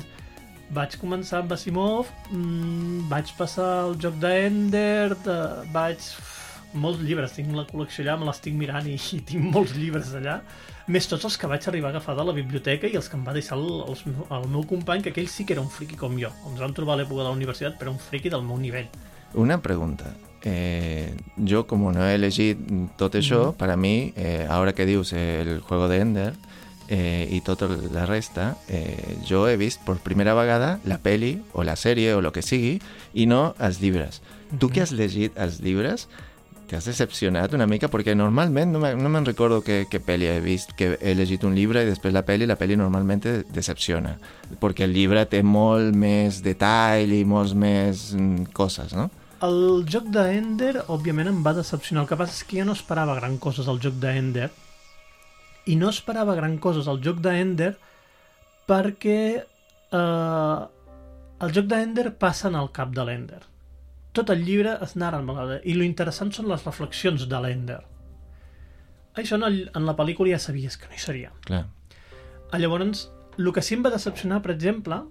Vaig 0.74 0.96
començar 1.02 1.42
amb 1.42 1.54
Asimov, 1.56 2.10
mmm, 2.30 3.08
vaig 3.10 3.32
passar 3.38 3.70
el 3.88 3.96
joc 4.02 4.20
d'Ender, 4.22 5.16
de, 5.26 5.38
vaig 5.74 6.04
molts 6.78 7.02
llibres, 7.02 7.34
tinc 7.34 7.50
la 7.58 7.66
col·lecció 7.66 8.04
allà, 8.04 8.20
me 8.22 8.28
l'estic 8.28 8.54
mirant 8.54 8.86
i, 8.86 8.94
i 8.94 9.22
tinc 9.26 9.50
molts 9.56 9.74
llibres 9.74 10.14
allà, 10.18 10.40
més 10.90 11.10
tots 11.10 11.26
els 11.26 11.38
que 11.38 11.50
vaig 11.50 11.66
arribar 11.70 11.90
a 11.90 11.96
agafar 11.96 12.16
de 12.18 12.26
la 12.28 12.36
biblioteca 12.38 12.90
i 12.90 12.98
els 12.98 13.10
que 13.10 13.18
em 13.18 13.26
va 13.26 13.34
deixar 13.34 13.58
el, 13.58 13.68
els, 13.90 14.04
el 14.06 14.48
meu 14.54 14.66
company, 14.70 15.02
que 15.06 15.14
aquell 15.14 15.30
sí 15.30 15.46
que 15.46 15.58
era 15.58 15.66
un 15.66 15.70
friqui 15.74 15.98
com 15.98 16.18
jo. 16.22 16.30
Ens 16.52 16.62
vam 16.62 16.74
trobar 16.78 16.96
a 16.98 17.02
l'època 17.02 17.24
de 17.24 17.30
la 17.30 17.34
universitat, 17.34 17.78
però 17.82 17.94
un 17.94 18.02
friqui 18.02 18.30
del 18.30 18.46
meu 18.46 18.58
nivell. 18.62 18.90
Una 19.34 19.60
pregunta. 19.62 20.14
Eh, 20.42 21.16
yo, 21.36 21.66
como 21.68 21.92
no 21.92 22.06
he 22.08 22.16
elegido 22.16 22.88
todo 22.98 23.18
eso, 23.18 23.56
para 23.58 23.76
mí, 23.76 24.14
eh, 24.16 24.48
ahora 24.50 24.74
que 24.74 24.86
dius 24.86 25.14
el 25.14 25.60
juego 25.60 25.88
de 25.88 26.00
Ender 26.00 26.34
eh, 26.90 27.28
y 27.32 27.42
tota 27.42 27.68
la 27.68 28.06
resta, 28.06 28.58
eh, 28.68 29.18
jo 29.28 29.48
he 29.48 29.58
vist 29.58 29.82
per 29.86 29.98
primera 29.98 30.34
vegada 30.34 30.80
la 30.84 30.98
peli 30.98 31.44
o 31.54 31.64
la 31.64 31.76
sèrie 31.78 32.16
o 32.16 32.22
lo 32.22 32.34
que 32.34 32.42
sigui 32.42 32.80
i 33.14 33.28
no 33.30 33.54
els 33.60 33.78
llibres. 33.80 34.24
Tu 34.58 34.72
que 34.74 34.82
has 34.82 34.92
llegit 34.92 35.38
els 35.38 35.60
llibres, 35.62 36.08
te 36.66 36.76
has 36.76 36.88
decepcionat 36.90 37.54
una 37.54 37.68
mica? 37.70 37.92
Perquè 37.94 38.16
normalment 38.18 38.74
no 38.74 38.82
no 38.82 39.10
me'n 39.10 39.28
recordo 39.28 39.62
que, 39.62 39.86
que 39.90 40.00
peli 40.02 40.26
he 40.26 40.40
vist, 40.42 40.74
que 40.74 40.98
he 41.00 41.14
llegit 41.14 41.46
un 41.46 41.54
llibre 41.54 41.84
i 41.86 41.90
després 41.90 42.14
la 42.14 42.26
peli, 42.26 42.48
la 42.50 42.58
peli 42.58 42.78
normalment 42.78 43.22
decepciona. 43.54 44.16
Perquè 44.60 44.88
el 44.90 44.98
llibre 44.98 45.28
té 45.30 45.44
molt 45.46 45.94
més 45.94 46.42
detall 46.42 47.14
i 47.14 47.22
molts 47.22 47.54
més 47.54 48.16
mm, 48.18 48.50
coses, 48.58 48.98
no? 48.98 49.12
El 49.46 49.86
joc 49.88 50.10
d'Ender, 50.12 50.88
òbviament, 50.90 51.30
em 51.30 51.46
va 51.46 51.54
decepcionar. 51.54 52.04
El 52.04 52.10
que 52.10 52.18
passa 52.18 52.34
és 52.34 52.44
que 52.44 52.58
jo 52.60 52.66
no 52.66 52.74
esperava 52.76 53.16
gran 53.16 53.38
coses 53.38 53.70
al 53.70 53.78
joc 53.80 54.02
d'Ender 54.02 54.50
i 55.66 55.76
no 55.76 55.90
esperava 55.90 56.38
gran 56.38 56.58
coses 56.62 56.88
al 56.88 57.02
joc 57.04 57.20
d'Ender 57.24 57.74
perquè 58.70 59.20
eh, 59.40 60.60
el 61.40 61.54
joc 61.56 61.70
d'Ender 61.72 62.12
passa 62.22 62.50
en 62.50 62.58
el 62.60 62.72
cap 62.76 62.94
de 62.96 63.06
l'Ender. 63.06 63.42
Tot 64.16 64.32
el 64.34 64.44
llibre 64.46 64.76
es 64.84 64.96
narra 64.96 65.22
en 65.22 65.30
vegada 65.30 65.60
i 65.64 65.76
lo 65.78 65.86
interessant 65.86 66.32
són 66.36 66.50
les 66.52 66.66
reflexions 66.66 67.28
de 67.30 67.42
l'Ender. 67.44 67.80
Això 69.20 69.38
en, 69.38 69.46
el, 69.48 69.60
en 69.76 69.86
la 69.88 69.96
pel·lícula 69.98 70.34
ja 70.34 70.42
sabies 70.42 70.78
que 70.78 70.90
no 70.90 70.98
hi 70.98 71.02
seria. 71.02 71.32
Clar. 71.46 71.66
Llavors, 72.60 73.08
el 73.38 73.52
que 73.54 73.62
sí 73.66 73.76
em 73.78 73.84
va 73.86 73.92
decepcionar, 73.94 74.42
per 74.42 74.54
exemple, 74.56 75.04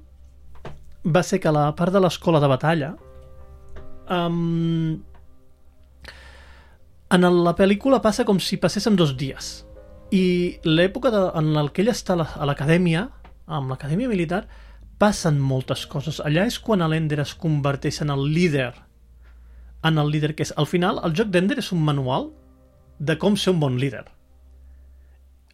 va 1.07 1.23
ser 1.23 1.39
que 1.41 1.53
la 1.55 1.69
part 1.79 1.95
de 1.95 2.03
l'escola 2.03 2.41
de 2.43 2.51
batalla 2.51 2.91
um, 4.11 4.99
en 7.15 7.29
la 7.45 7.55
pel·lícula 7.57 8.03
passa 8.05 8.27
com 8.29 8.41
si 8.43 8.59
passés 8.61 8.87
en 8.91 8.99
dos 8.99 9.15
dies 9.17 9.53
i 10.11 10.59
l'època 10.65 11.13
en 11.39 11.53
la 11.55 11.69
que 11.69 11.83
ell 11.83 11.93
està 11.93 12.15
a 12.15 12.23
la- 12.23 12.35
a 12.37 12.47
l'acadèmia 12.47 13.09
amb 13.47 13.71
l'acadèmia 13.71 14.09
militar 14.09 14.47
passen 14.99 15.39
moltes 15.39 15.87
coses. 15.87 16.21
Allà 16.21 16.47
és 16.47 16.59
quan 16.59 16.81
l'Ender 16.81 17.21
es 17.21 17.35
converteix 17.35 18.03
en 18.03 18.11
el 18.11 18.33
líder 18.33 18.75
en 19.83 19.99
el 19.99 20.11
líder 20.11 20.35
que 20.35 20.43
és. 20.43 20.53
Al 20.57 20.67
final 20.67 21.01
el 21.05 21.15
joc 21.15 21.31
d'Ender 21.31 21.59
és 21.59 21.73
un 21.73 21.83
manual 21.85 22.31
de 22.99 23.17
com 23.19 23.37
ser 23.37 23.55
un 23.55 23.61
bon 23.61 23.79
líder. 23.79 24.05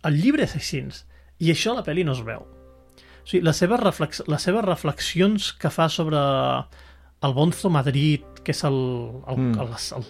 El 0.04 0.20
llibre 0.20 0.44
és 0.44 0.54
així 0.56 0.82
i 1.38 1.50
això 1.50 1.72
a 1.72 1.80
la 1.80 1.84
pel·li 1.84 2.04
no 2.04 2.12
es 2.12 2.22
veu. 2.24 2.44
O 2.44 3.26
sigui, 3.28 3.42
les, 3.44 3.56
seves 3.56 3.80
reflex 3.80 4.22
les 4.28 4.42
seves 4.42 4.64
reflexions 4.64 5.52
que 5.52 5.70
fa 5.70 5.88
sobre 5.88 6.18
el 7.24 7.32
Bonzo 7.32 7.70
Madrid, 7.70 8.24
que 8.44 8.52
és 8.52 8.64
el, 8.64 8.74
el, 9.28 9.38
mm. 9.38 9.60
el, 9.60 9.70
el, 9.98 10.08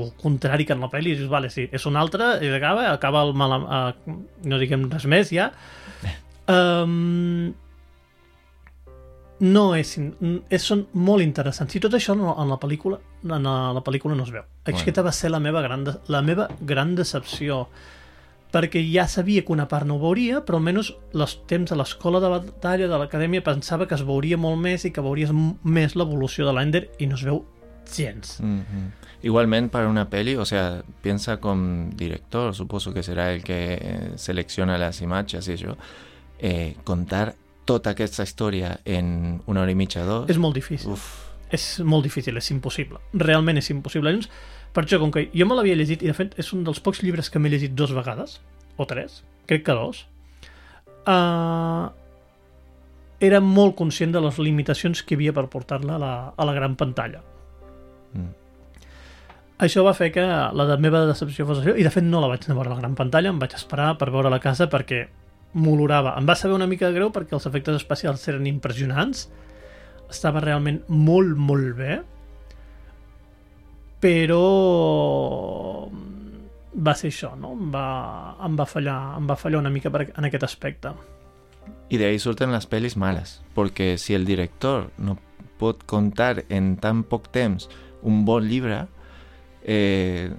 el 0.00 0.12
contrari 0.20 0.66
que 0.68 0.74
en 0.76 0.84
la 0.84 0.90
pel·li, 0.92 1.14
i 1.14 1.18
dius, 1.18 1.30
vale, 1.32 1.50
sí, 1.52 1.68
és 1.72 1.86
un 1.88 1.98
altre, 2.00 2.34
i 2.44 2.52
acaba, 2.52 2.88
acaba 2.92 3.24
el 3.26 3.34
mal, 3.38 3.56
uh, 3.62 4.16
no 4.44 4.60
diguem 4.62 4.88
res 4.92 5.08
més 5.10 5.34
ja. 5.34 5.50
Um, 6.44 7.54
no 9.40 9.62
és, 9.72 9.94
és, 9.96 10.60
són 10.60 10.82
molt 10.92 11.24
interessants. 11.24 11.72
I 11.72 11.80
tot 11.80 11.96
això 11.96 12.12
en 12.12 12.20
la, 12.20 12.34
en 12.42 12.52
la 12.52 12.58
pel·lícula 12.60 12.98
en 13.24 13.48
la, 13.48 13.72
la 13.72 13.82
pel·lícula 13.84 14.16
no 14.16 14.26
es 14.26 14.32
veu. 14.34 14.44
Aquesta 14.68 15.02
va 15.04 15.12
ser 15.12 15.32
la 15.32 15.40
meva 15.40 15.62
gran, 15.64 15.84
de, 15.86 15.96
la 16.12 16.20
meva 16.22 16.48
gran 16.60 16.94
decepció 16.98 17.64
perquè 18.54 18.84
ja 18.86 19.08
sabia 19.10 19.42
que 19.42 19.50
una 19.50 19.66
part 19.66 19.86
no 19.88 19.96
ho 19.96 20.02
veuria, 20.04 20.44
però 20.46 20.60
almenys 20.60 20.92
els 21.16 21.32
temps 21.50 21.72
a 21.72 21.78
l'escola 21.80 22.20
de 22.22 22.30
batalla 22.30 22.86
de 22.86 23.00
l'acadèmia 23.00 23.42
pensava 23.42 23.88
que 23.90 23.96
es 23.98 24.04
veuria 24.06 24.38
molt 24.38 24.60
més 24.62 24.84
i 24.86 24.92
que 24.94 25.02
veuries 25.02 25.32
més 25.64 25.96
l'evolució 25.98 26.46
de 26.46 26.54
l'Ender 26.54 26.84
i 27.02 27.08
no 27.10 27.18
es 27.18 27.24
veu 27.26 27.42
gens. 27.90 28.38
Ujú. 28.40 28.84
Igualment 29.22 29.70
para 29.70 29.88
una 29.88 30.08
peli, 30.10 30.36
o 30.36 30.44
sea, 30.44 30.82
piensa 31.02 31.38
con 31.40 31.96
director, 31.96 32.54
suposo 32.54 32.92
que 32.92 33.02
será 33.02 33.32
el 33.32 33.42
que 33.42 33.78
eh, 33.80 34.12
selecciona 34.16 34.78
las 34.78 35.00
imatges 35.00 35.48
i 35.48 35.56
això, 35.56 35.76
eh, 36.38 36.76
contar 36.84 37.34
tota 37.64 37.94
aquesta 37.94 38.22
història 38.22 38.80
en 38.84 39.40
una 39.46 39.62
hora 39.62 39.72
i 39.72 39.78
mitja, 39.78 40.04
dos... 40.04 40.28
És 40.28 40.38
molt 40.38 40.54
difícil. 40.54 40.92
Uf, 40.92 41.24
És 41.54 41.78
molt 41.84 42.02
difícil, 42.06 42.36
és 42.40 42.50
impossible. 42.50 42.98
Realment 43.20 43.60
és 43.60 43.68
impossible. 43.70 44.10
Llavors, 44.10 44.30
per 44.74 44.84
això, 44.84 44.98
com 44.98 45.12
que 45.14 45.28
jo 45.34 45.46
me 45.46 45.54
l'havia 45.54 45.76
llegit, 45.78 46.02
i 46.02 46.10
de 46.10 46.16
fet 46.16 46.34
és 46.40 46.50
un 46.56 46.64
dels 46.66 46.80
pocs 46.82 47.02
llibres 47.04 47.30
que 47.30 47.38
m'he 47.38 47.52
llegit 47.52 47.76
dos 47.78 47.92
vegades, 47.94 48.40
o 48.76 48.86
tres, 48.90 49.22
crec 49.46 49.62
que 49.66 49.76
dos, 49.76 50.06
uh, 51.06 51.92
era 53.22 53.40
molt 53.40 53.76
conscient 53.78 54.12
de 54.12 54.24
les 54.24 54.40
limitacions 54.42 55.04
que 55.04 55.14
havia 55.14 55.34
per 55.36 55.46
portar-la 55.52 55.94
a, 55.94 56.02
la, 56.02 56.14
a 56.34 56.48
la 56.48 56.56
gran 56.56 56.74
pantalla. 56.80 57.22
Mm. 58.14 58.32
Això 59.64 59.84
va 59.86 59.94
fer 59.94 60.08
que 60.10 60.22
la 60.26 60.64
de 60.66 60.76
meva 60.82 61.04
decepció 61.06 61.46
fos 61.46 61.60
això, 61.60 61.76
i 61.78 61.84
de 61.86 61.90
fet 61.94 62.02
no 62.02 62.20
la 62.20 62.26
vaig 62.32 62.42
anar 62.42 62.56
a 62.56 62.58
veure 62.58 62.72
a 62.72 62.74
la 62.74 62.80
gran 62.80 62.96
pantalla, 62.98 63.30
em 63.30 63.38
vaig 63.38 63.54
esperar 63.54 63.92
per 64.00 64.10
veure 64.10 64.32
la 64.32 64.40
casa 64.42 64.66
perquè 64.70 65.04
m'olorava. 65.54 66.16
Em 66.18 66.26
va 66.26 66.34
saber 66.34 66.56
una 66.56 66.66
mica 66.66 66.90
greu 66.90 67.12
perquè 67.14 67.36
els 67.38 67.46
efectes 67.46 67.78
especials 67.78 68.26
eren 68.28 68.48
impressionants, 68.50 69.28
estava 70.10 70.42
realment 70.42 70.82
molt, 70.88 71.38
molt 71.38 71.70
bé, 71.78 72.00
però 74.02 74.42
va 76.74 76.96
ser 76.98 77.12
això, 77.12 77.32
no? 77.38 77.54
Em 77.54 77.70
va, 77.72 77.86
em 78.44 78.58
va, 78.58 78.66
fallar, 78.66 78.98
em 79.20 79.30
va 79.30 79.38
fallar 79.38 79.62
una 79.62 79.72
mica 79.72 79.94
per, 79.94 80.08
en 80.10 80.26
aquest 80.28 80.50
aspecte. 80.50 80.90
Y 81.88 81.96
de 81.96 82.06
ahí 82.06 82.18
surten 82.18 82.52
las 82.52 82.66
pelis 82.66 82.96
malas, 82.96 83.42
porque 83.54 83.96
si 83.98 84.14
el 84.14 84.26
director 84.26 84.90
no 84.98 85.16
pot 85.58 85.84
contar 85.86 86.44
en 86.48 86.76
tan 86.76 87.04
poc 87.04 87.30
temps 87.30 87.70
un 88.04 88.24
bon 88.24 88.46
llibre, 88.48 88.86
eh, 89.66 90.30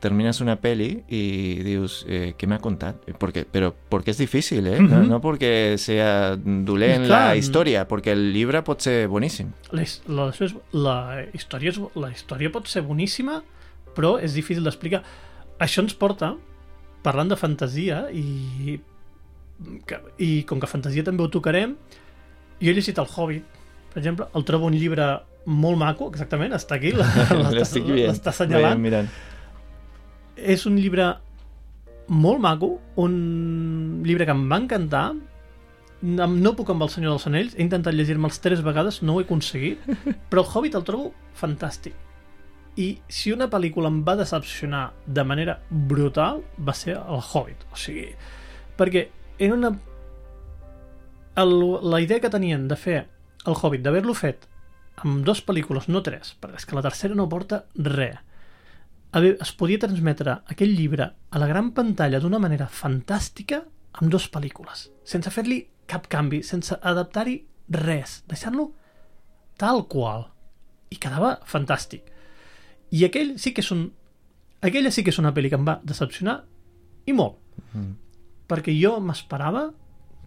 terminas 0.00 0.40
una 0.40 0.56
peli 0.60 1.04
y 1.08 1.62
dius, 1.62 2.06
eh, 2.08 2.34
¿qué 2.38 2.46
me 2.46 2.54
ha 2.54 2.58
contat? 2.58 2.96
Porque, 3.18 3.44
pero 3.44 3.74
porque 3.90 4.10
es 4.12 4.18
difícil, 4.18 4.66
¿eh? 4.66 4.80
no, 4.80 5.00
Mhm. 5.02 5.08
no 5.08 5.20
porque 5.20 5.76
sea 5.78 6.36
dolent 6.36 7.04
Clar. 7.06 7.28
la 7.28 7.36
història, 7.36 7.86
perquè 7.86 8.12
el 8.12 8.32
llibre 8.32 8.62
pot 8.64 8.80
ser 8.80 9.06
boníssim. 9.08 9.52
La, 9.70 9.84
la, 10.08 10.30
és- 10.30 10.56
la, 10.72 11.24
història 11.34 11.70
és, 11.70 11.80
la 11.94 12.10
història 12.10 12.50
pot 12.50 12.66
ser 12.66 12.82
boníssima, 12.82 13.42
però 13.94 14.18
és 14.18 14.32
difícil 14.34 14.64
d'explicar. 14.64 15.02
Això 15.60 15.82
ens 15.84 15.94
porta, 15.94 16.34
parlant 17.02 17.28
de 17.28 17.36
fantasia, 17.36 18.08
i, 18.12 18.80
que, 19.86 20.00
i 20.18 20.42
com 20.48 20.58
que 20.58 20.66
fantasia 20.66 21.04
també 21.04 21.22
ho 21.22 21.28
tocarem, 21.28 21.76
jo 22.60 22.70
he 22.70 22.74
llegit 22.74 22.98
El 22.98 23.06
Hobbit, 23.14 23.44
per 23.92 24.00
exemple, 24.00 24.26
el 24.34 24.44
trobo 24.44 24.66
un 24.66 24.74
llibre 24.74 25.20
molt 25.44 25.78
maco, 25.80 26.08
exactament, 26.12 26.54
està 26.56 26.78
aquí, 26.78 26.92
l'està 26.94 28.30
assenyalant. 28.34 28.80
Mirant. 28.80 29.10
És 30.34 30.64
un 30.66 30.78
llibre 30.80 31.12
molt 32.08 32.40
maco, 32.40 32.78
un 33.00 34.02
llibre 34.04 34.26
que 34.26 34.34
em 34.34 34.44
va 34.50 34.60
encantar, 34.62 35.04
no 36.04 36.52
puc 36.56 36.70
amb 36.72 36.84
el 36.84 36.90
Senyor 36.92 37.14
dels 37.14 37.28
Anells, 37.30 37.54
he 37.56 37.64
intentat 37.64 37.96
llegir-me'ls 37.96 38.40
tres 38.44 38.60
vegades, 38.64 39.00
no 39.02 39.14
ho 39.14 39.22
he 39.22 39.24
aconseguit, 39.24 39.84
però 40.30 40.44
el 40.44 40.50
Hobbit 40.50 40.76
el 40.80 40.84
trobo 40.84 41.12
fantàstic. 41.38 41.96
I 42.76 42.88
si 43.06 43.30
una 43.30 43.46
pel·lícula 43.46 43.88
em 43.92 44.00
va 44.04 44.16
decepcionar 44.18 44.88
de 45.06 45.24
manera 45.24 45.60
brutal, 45.70 46.42
va 46.58 46.74
ser 46.74 46.96
el 46.98 47.20
Hobbit. 47.22 47.68
O 47.72 47.78
sigui, 47.78 48.08
perquè 48.76 49.06
era 49.38 49.54
una... 49.54 49.70
El, 51.38 51.54
la 51.82 52.00
idea 52.02 52.20
que 52.22 52.30
tenien 52.30 52.66
de 52.70 52.76
fer 52.78 52.98
el 53.46 53.54
Hobbit, 53.54 53.82
d'haver-lo 53.86 54.14
fet 54.18 54.48
amb 55.02 55.24
dues 55.26 55.42
pel·lícules, 55.46 55.88
no 55.90 56.02
tres, 56.06 56.34
perquè 56.40 56.60
és 56.60 56.68
que 56.68 56.76
la 56.76 56.84
tercera 56.84 57.16
no 57.18 57.28
porta 57.30 57.64
res. 57.74 58.20
Es 59.14 59.52
podia 59.54 59.78
transmetre 59.78 60.40
aquell 60.50 60.74
llibre 60.74 61.06
a 61.06 61.38
la 61.38 61.46
gran 61.46 61.70
pantalla 61.74 62.18
d'una 62.22 62.40
manera 62.42 62.66
fantàstica 62.66 63.62
amb 64.00 64.10
dues 64.10 64.26
pel·lícules, 64.30 64.88
sense 65.06 65.30
fer-li 65.30 65.60
cap 65.90 66.08
canvi, 66.10 66.42
sense 66.42 66.74
adaptar-hi 66.82 67.36
res, 67.84 68.22
deixant-lo 68.30 68.72
tal 69.60 69.84
qual. 69.90 70.28
I 70.90 70.98
quedava 71.00 71.36
fantàstic. 71.48 72.10
I 72.94 73.06
aquell 73.06 73.36
sí 73.40 73.54
que 73.54 73.62
és 73.64 73.70
un... 73.74 73.88
Aquella 74.64 74.90
sí 74.94 75.04
que 75.04 75.12
és 75.12 75.20
una 75.20 75.34
pel·li 75.36 75.50
que 75.52 75.58
em 75.58 75.66
va 75.66 75.80
decepcionar 75.84 76.40
i 77.06 77.14
molt. 77.16 77.38
Mm. 77.72 77.94
Perquè 78.50 78.74
jo 78.76 78.96
m'esperava 79.02 79.68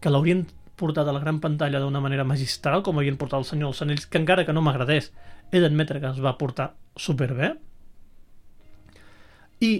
que 0.01 0.11
l'haurien 0.11 0.45
portat 0.77 1.09
a 1.09 1.15
la 1.15 1.21
gran 1.23 1.41
pantalla 1.43 1.81
d'una 1.81 2.01
manera 2.03 2.25
magistral, 2.27 2.83
com 2.85 2.99
havien 2.99 3.17
portat 3.19 3.41
el 3.41 3.49
Senyor 3.49 3.71
dels 3.71 3.83
Anells, 3.85 4.07
que 4.07 4.21
encara 4.21 4.45
que 4.45 4.55
no 4.55 4.63
m'agradés, 4.65 5.11
he 5.51 5.61
d'admetre 5.63 6.01
que 6.03 6.11
es 6.11 6.23
va 6.23 6.37
portar 6.39 6.71
superbé. 6.95 7.55
I 9.63 9.71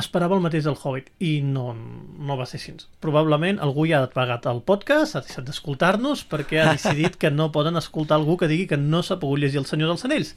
esperava 0.00 0.36
el 0.36 0.44
mateix 0.44 0.64
del 0.64 0.78
Hobbit, 0.78 1.10
i 1.20 1.40
no, 1.44 1.74
no 1.74 2.36
va 2.38 2.46
ser 2.48 2.60
així. 2.60 2.76
Probablement 3.04 3.60
algú 3.60 3.84
ja 3.90 4.00
ha 4.04 4.10
pagat 4.12 4.46
el 4.50 4.62
podcast, 4.66 5.16
ha 5.16 5.24
deixat 5.26 5.48
d'escoltar-nos, 5.48 6.24
perquè 6.30 6.62
ha 6.62 6.72
decidit 6.72 7.18
que 7.20 7.32
no 7.34 7.50
poden 7.52 7.76
escoltar 7.80 8.16
algú 8.20 8.38
que 8.40 8.48
digui 8.50 8.68
que 8.70 8.80
no 8.80 9.02
s'ha 9.02 9.20
pogut 9.20 9.42
llegir 9.42 9.60
el 9.60 9.68
Senyor 9.68 9.92
dels 9.92 10.06
Anells. 10.08 10.34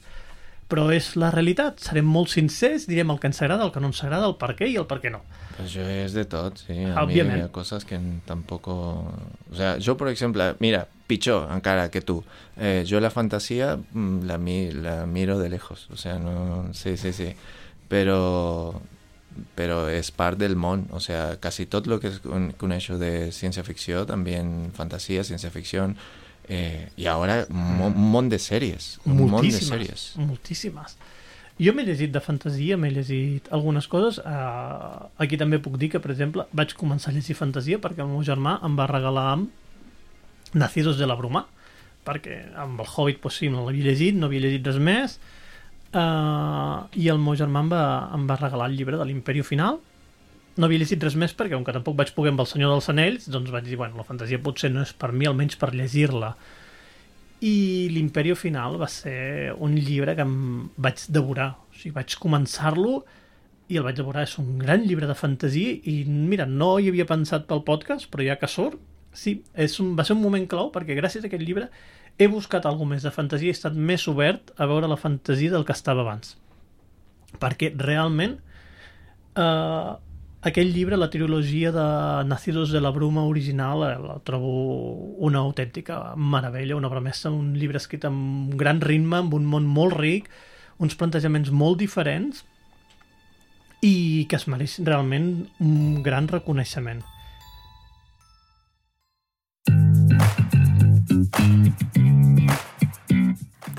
Però 0.68 0.88
és 0.94 1.12
la 1.20 1.30
realitat. 1.30 1.78
Serem 1.80 2.06
molt 2.08 2.30
sincers, 2.32 2.86
direm 2.90 3.10
el 3.12 3.18
que 3.20 3.28
ens 3.30 3.40
agrada, 3.42 3.64
el 3.64 3.72
que 3.72 3.80
no 3.80 3.88
ens 3.92 4.02
agrada, 4.04 4.26
el 4.30 4.36
per 4.40 4.54
què 4.58 4.68
i 4.70 4.76
el 4.80 4.86
per 4.90 5.00
què 5.02 5.10
no. 5.12 5.20
Pues 5.56 5.72
yo 5.72 5.82
es 5.86 6.12
de 6.14 6.24
todo, 6.24 6.50
sí. 6.56 6.72
A 6.72 7.06
mí 7.06 7.12
Obviamente. 7.12 7.42
hay 7.44 7.48
cosas 7.50 7.84
que 7.84 7.98
tampoco... 8.26 9.12
O 9.52 9.54
sea, 9.54 9.78
yo, 9.78 9.96
por 9.96 10.08
ejemplo, 10.08 10.42
mira, 10.58 10.88
pichó, 11.06 11.48
encara 11.52 11.90
que 11.90 12.00
tú. 12.00 12.24
Eh, 12.56 12.82
yo 12.86 12.98
la 12.98 13.10
fantasía 13.10 13.78
mm, 13.92 14.24
la, 14.26 14.36
mi- 14.38 14.72
la 14.72 15.06
miro 15.06 15.38
de 15.38 15.48
lejos. 15.50 15.88
O 15.92 15.96
sea, 15.96 16.18
no... 16.18 16.70
Sí, 16.74 16.96
sí, 16.96 17.12
sí. 17.12 17.34
Pero... 17.88 18.80
Pero 19.54 19.88
es 19.88 20.10
part 20.12 20.38
del 20.38 20.56
món. 20.56 20.86
O 20.90 21.00
sea, 21.00 21.38
casi 21.40 21.66
tot 21.66 21.86
lo 21.86 21.98
que 22.00 22.08
es 22.08 22.18
con, 22.20 22.52
con 22.52 22.72
hecho 22.72 22.98
de 22.98 23.30
también 24.06 24.72
fantasía, 24.74 25.22
ciencia 25.24 25.50
ficción... 25.50 25.96
Eh, 26.48 26.90
y 26.96 27.06
ahora 27.06 27.46
un 27.48 27.76
mo- 27.78 27.86
un 27.86 28.10
montón 28.10 28.28
de 28.28 28.38
series. 28.38 29.00
Un 29.06 29.16
montón 29.16 29.48
de 29.48 29.52
series. 29.60 30.12
moltíssimes. 30.16 30.96
Jo 31.58 31.72
m'he 31.72 31.84
llegit 31.86 32.10
de 32.12 32.20
fantasia, 32.20 32.76
m'he 32.76 32.90
llegit 32.90 33.46
algunes 33.52 33.86
coses. 33.88 34.18
Uh, 34.18 35.06
aquí 35.18 35.36
també 35.38 35.60
puc 35.62 35.76
dir 35.78 35.88
que, 35.92 36.00
per 36.00 36.10
exemple, 36.10 36.44
vaig 36.52 36.74
començar 36.74 37.12
a 37.12 37.14
llegir 37.14 37.36
fantasia 37.38 37.78
perquè 37.78 38.02
el 38.02 38.08
meu 38.10 38.22
germà 38.26 38.58
em 38.66 38.74
va 38.76 38.86
regalar 38.90 39.38
Nacidos 40.52 40.98
de 40.98 41.06
la 41.06 41.14
Bruma, 41.14 41.46
perquè 42.04 42.52
amb 42.56 42.80
el 42.80 42.86
Hobbit 42.86 43.20
pues, 43.22 43.38
sí, 43.38 43.48
no 43.48 43.64
l'havia 43.64 43.84
llegit, 43.88 44.14
no 44.14 44.26
havia 44.26 44.40
llegit 44.44 44.66
res 44.66 44.78
més, 44.78 45.16
uh, 45.94 46.84
i 46.94 47.08
el 47.08 47.18
meu 47.22 47.34
germà 47.38 47.62
em 47.64 47.70
va, 47.72 47.82
em 48.14 48.26
va 48.28 48.36
regalar 48.36 48.68
el 48.70 48.76
llibre 48.76 48.98
de 49.00 49.04
l'Imperio 49.08 49.44
Final. 49.44 49.78
No 50.56 50.68
havia 50.68 50.82
llegit 50.82 51.02
res 51.02 51.16
més 51.18 51.32
perquè, 51.34 51.56
com 51.56 51.64
que 51.66 51.74
tampoc 51.74 51.96
vaig 51.98 52.12
poder 52.14 52.30
amb 52.30 52.44
el 52.44 52.50
Senyor 52.50 52.70
dels 52.74 52.90
Anells, 52.92 53.30
doncs 53.32 53.50
vaig 53.50 53.66
dir, 53.66 53.78
bueno, 53.80 53.98
la 53.98 54.06
fantasia 54.06 54.38
potser 54.42 54.70
no 54.70 54.84
és 54.84 54.92
per 54.94 55.10
mi, 55.12 55.26
almenys 55.26 55.58
per 55.58 55.72
llegir-la 55.74 56.34
i 57.44 57.90
l'Imperio 57.92 58.36
Final 58.38 58.78
va 58.80 58.88
ser 58.88 59.52
un 59.60 59.74
llibre 59.76 60.14
que 60.16 60.24
em 60.24 60.70
vaig 60.80 61.02
devorar. 61.12 61.50
O 61.68 61.76
sigui, 61.76 61.92
vaig 61.98 62.16
començar-lo 62.22 63.02
i 63.68 63.76
el 63.76 63.84
vaig 63.84 63.98
devorar. 63.98 64.24
És 64.24 64.38
un 64.40 64.56
gran 64.60 64.84
llibre 64.86 65.08
de 65.10 65.16
fantasia 65.18 65.74
i, 65.76 65.96
mira, 66.08 66.46
no 66.46 66.76
hi 66.78 66.88
havia 66.92 67.08
pensat 67.08 67.44
pel 67.50 67.64
podcast, 67.66 68.08
però 68.12 68.24
ja 68.24 68.38
que 68.40 68.48
surt, 68.50 68.78
sí, 69.12 69.42
és 69.52 69.76
un, 69.82 69.92
va 69.98 70.06
ser 70.06 70.16
un 70.16 70.22
moment 70.22 70.46
clau 70.50 70.72
perquè 70.74 70.96
gràcies 70.98 71.24
a 71.24 71.28
aquest 71.28 71.44
llibre 71.44 71.68
he 72.18 72.26
buscat 72.30 72.66
alguna 72.66 72.94
més 72.94 73.04
de 73.04 73.12
fantasia 73.14 73.50
i 73.50 73.52
he 73.52 73.58
estat 73.58 73.76
més 73.76 74.06
obert 74.10 74.54
a 74.56 74.68
veure 74.70 74.90
la 74.90 74.98
fantasia 74.98 75.52
del 75.52 75.66
que 75.66 75.76
estava 75.76 76.04
abans. 76.06 76.36
Perquè 77.42 77.74
realment 77.76 78.38
eh, 79.36 79.92
aquell 80.44 80.72
llibre, 80.74 80.98
la 81.00 81.08
trilogia 81.10 81.72
de 81.72 81.84
Nacidos 82.28 82.70
de 82.70 82.80
la 82.80 82.90
Bruma 82.90 83.24
original, 83.24 83.82
eh, 83.88 83.98
la 83.98 84.18
trobo 84.24 84.50
una 85.16 85.40
autèntica 85.40 86.14
meravella, 86.16 86.76
una 86.76 86.88
obra 86.88 87.00
mestra, 87.00 87.30
un 87.32 87.54
llibre 87.56 87.80
escrit 87.80 88.04
amb 88.04 88.52
un 88.52 88.58
gran 88.60 88.82
ritme, 88.84 89.22
amb 89.22 89.34
un 89.34 89.48
món 89.48 89.64
molt 89.64 89.96
ric, 89.96 90.28
uns 90.78 90.96
plantejaments 91.00 91.50
molt 91.50 91.80
diferents 91.80 92.44
i 93.84 94.26
que 94.28 94.36
es 94.36 94.46
mereix 94.48 94.78
realment 94.84 95.46
un 95.60 96.02
gran 96.04 96.28
reconeixement. 96.28 97.02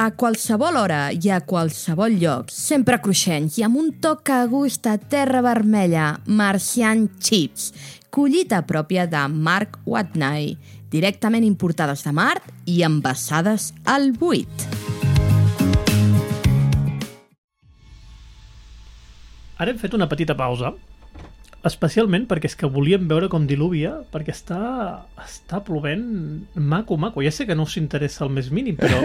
A 0.06 0.12
qualsevol 0.13 0.76
hora 0.78 1.08
i 1.10 1.32
a 1.34 1.39
qualsevol 1.41 2.13
lloc, 2.22 2.52
sempre 2.54 3.00
cruixents 3.02 3.56
i 3.58 3.63
amb 3.65 3.80
un 3.80 3.88
toc 4.04 4.30
a 4.30 4.44
gust 4.46 4.86
a 4.86 5.00
terra 5.02 5.39
vermella, 5.41 6.12
Marcian 6.30 7.08
Chips, 7.18 7.72
collita 8.13 8.60
pròpia 8.70 9.08
de 9.10 9.24
Mark 9.34 9.80
Watney, 9.89 10.52
directament 10.94 11.48
importades 11.48 12.06
de 12.06 12.13
Mart 12.13 12.46
i 12.70 12.84
envasades 12.86 13.72
al 13.89 14.12
buit. 14.13 14.68
Ara 19.58 19.74
hem 19.74 19.82
fet 19.82 19.98
una 19.98 20.06
petita 20.12 20.38
pausa, 20.38 20.76
especialment 21.69 22.28
perquè 22.30 22.49
és 22.51 22.56
que 22.60 22.69
volíem 22.71 23.08
veure 23.10 23.30
com 23.32 23.45
diluvia, 23.49 23.93
perquè 24.13 24.34
està, 24.36 24.60
està 25.23 25.62
plovent 25.65 26.06
maco, 26.56 26.97
maco. 27.01 27.23
Ja 27.25 27.34
sé 27.34 27.47
que 27.49 27.56
no 27.58 27.65
us 27.67 27.78
interessa 27.82 28.25
el 28.25 28.34
més 28.36 28.51
mínim, 28.54 28.78
però 28.80 29.01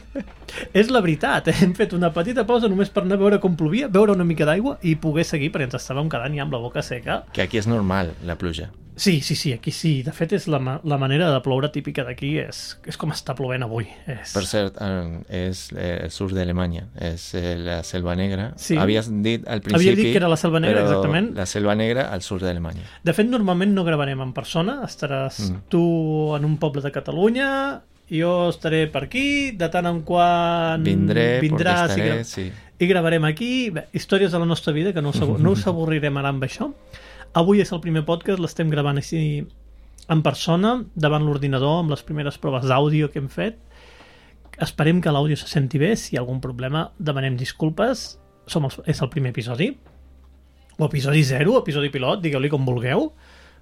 és 0.80 0.90
la 0.90 1.02
veritat. 1.04 1.48
eh? 1.52 1.56
Hem 1.66 1.74
fet 1.78 1.94
una 1.96 2.12
petita 2.14 2.46
pausa 2.48 2.70
només 2.72 2.90
per 2.92 3.04
anar 3.04 3.18
a 3.20 3.24
veure 3.26 3.42
com 3.42 3.56
plovia, 3.58 3.90
veure 3.92 4.16
una 4.16 4.26
mica 4.26 4.48
d'aigua 4.48 4.78
i 4.82 4.96
poder 5.00 5.26
seguir, 5.28 5.52
perquè 5.54 5.70
ens 5.70 5.78
estàvem 5.80 6.10
quedant 6.12 6.34
ja 6.36 6.46
amb 6.46 6.56
la 6.56 6.62
boca 6.62 6.82
seca. 6.82 7.24
Que 7.32 7.46
aquí 7.46 7.58
es 7.62 7.70
normal 7.70 8.14
la 8.26 8.38
pluja. 8.40 8.72
Sí, 8.96 9.20
sí, 9.20 9.34
sí, 9.36 9.52
aquí 9.52 9.70
sí. 9.76 10.02
De 10.02 10.12
fet, 10.16 10.32
és 10.32 10.46
la, 10.48 10.56
ma 10.56 10.78
la 10.88 10.96
manera 10.96 11.28
de 11.28 11.40
ploure 11.44 11.68
típica 11.68 12.00
d'aquí, 12.06 12.30
és, 12.40 12.60
és 12.88 12.96
com 12.96 13.12
està 13.12 13.34
plovent 13.36 13.66
avui. 13.66 13.84
És... 14.08 14.32
Per 14.32 14.42
cert, 14.48 14.78
eh, 14.80 15.18
és 15.44 15.66
eh, 15.76 16.06
el 16.06 16.12
sur 16.14 16.30
d'Alemanya, 16.32 16.86
és 17.10 17.26
la 17.60 17.82
Selva 17.84 18.14
Negra. 18.16 18.54
Sí. 18.56 18.78
Havies 18.80 19.10
dit 19.20 19.44
al 19.44 19.60
principi... 19.60 19.90
Havia 19.90 19.98
dit 20.00 20.08
que 20.14 20.22
era 20.22 20.30
la 20.32 20.40
Selva 20.40 20.62
Negra, 20.64 20.86
exactament. 20.86 21.28
La 21.36 21.44
Selva 21.44 21.75
Negra 21.76 22.08
al 22.12 22.22
sur 22.22 22.40
d'Alemanya. 22.40 22.82
De 23.04 23.12
fet, 23.16 23.28
normalment 23.28 23.72
no 23.74 23.84
gravarem 23.84 24.20
en 24.24 24.32
persona, 24.36 24.80
estaràs 24.86 25.38
Mm. 25.50 25.60
tu 25.68 25.82
en 26.36 26.44
un 26.44 26.56
poble 26.58 26.82
de 26.82 26.90
Catalunya, 26.92 27.82
jo 28.10 28.48
estaré 28.50 28.86
per 28.86 29.04
aquí, 29.04 29.52
de 29.52 29.68
tant 29.68 29.86
en 29.86 30.00
quant 30.02 30.82
Vindré, 30.82 31.40
vindràs 31.42 31.88
porque 31.90 32.00
i, 32.00 32.08
estaré, 32.08 32.14
gra 32.14 32.24
sí. 32.24 32.52
i 32.78 32.86
gravarem 32.86 33.24
aquí. 33.24 33.70
Bé, 33.70 33.86
històries 33.92 34.32
de 34.32 34.38
la 34.38 34.46
nostra 34.46 34.72
vida 34.72 34.92
que 34.92 35.02
no 35.02 35.10
us, 35.10 35.20
no 35.44 35.52
us 35.52 35.66
avorrirem 35.66 36.16
ara 36.16 36.28
amb 36.34 36.42
això. 36.44 36.70
Avui 37.34 37.60
és 37.60 37.72
el 37.72 37.80
primer 37.84 38.04
podcast, 38.06 38.38
l'estem 38.40 38.70
gravant 38.70 38.96
així 38.96 39.44
en 40.08 40.22
persona, 40.22 40.84
davant 40.94 41.24
l'ordinador, 41.26 41.80
amb 41.82 41.90
les 41.90 42.02
primeres 42.06 42.38
proves 42.38 42.64
d'àudio 42.64 43.10
que 43.10 43.18
hem 43.18 43.28
fet. 43.28 43.58
Esperem 44.62 45.02
que 45.02 45.10
l'àudio 45.12 45.36
se 45.36 45.48
senti 45.50 45.76
bé. 45.76 45.96
Si 45.96 46.14
hi 46.14 46.16
ha 46.16 46.22
algun 46.22 46.40
problema, 46.40 46.86
demanem 46.98 47.36
disculpes. 47.36 48.18
Som 48.46 48.64
els, 48.64 48.78
és 48.86 49.02
el 49.02 49.10
primer 49.10 49.32
episodi. 49.34 49.72
O 50.76 50.86
episodi 50.86 51.24
0, 51.24 51.58
episodi 51.62 51.88
pilot, 51.92 52.20
digueu-li 52.20 52.50
com 52.52 52.66
vulgueu, 52.68 53.10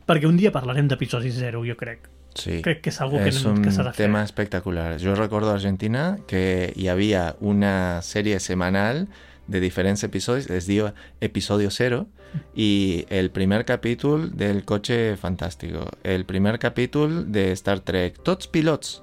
perquè 0.09 0.27
un 0.27 0.37
dia 0.37 0.50
parlarem 0.53 0.88
d'episodi 0.90 1.31
0, 1.31 1.62
jo 1.68 1.77
crec. 1.79 2.09
Sí. 2.35 2.59
Crec 2.64 2.81
que 2.83 2.90
és 2.90 3.00
algo 3.00 3.20
que, 3.22 3.31
es 3.31 3.38
que 3.38 3.48
un 3.48 3.62
s'ha 3.70 3.85
de 3.87 3.92
fer. 3.92 4.07
tema 4.09 4.24
espectacular. 4.27 4.96
Yo 4.98 5.14
recuerdo 5.14 5.50
a 5.50 5.55
Argentina 5.55 6.18
que 6.27 6.72
y 6.74 6.88
había 6.88 7.37
una 7.38 8.03
serie 8.03 8.40
semanal 8.40 9.07
de 9.46 9.61
diferentes 9.61 10.03
episodios, 10.03 10.48
les 10.48 10.66
digo 10.66 10.92
episodio 11.20 11.70
cero, 11.70 12.09
y 12.57 13.07
el 13.11 13.31
primer 13.31 13.64
capítulo 13.64 14.27
del 14.27 14.64
coche 14.64 15.16
fantástico, 15.16 15.87
el 16.03 16.24
primer 16.24 16.59
capítulo 16.59 17.22
de 17.22 17.53
Star 17.53 17.81
Trek, 17.81 18.20
tots 18.22 18.48
pilots. 18.48 19.03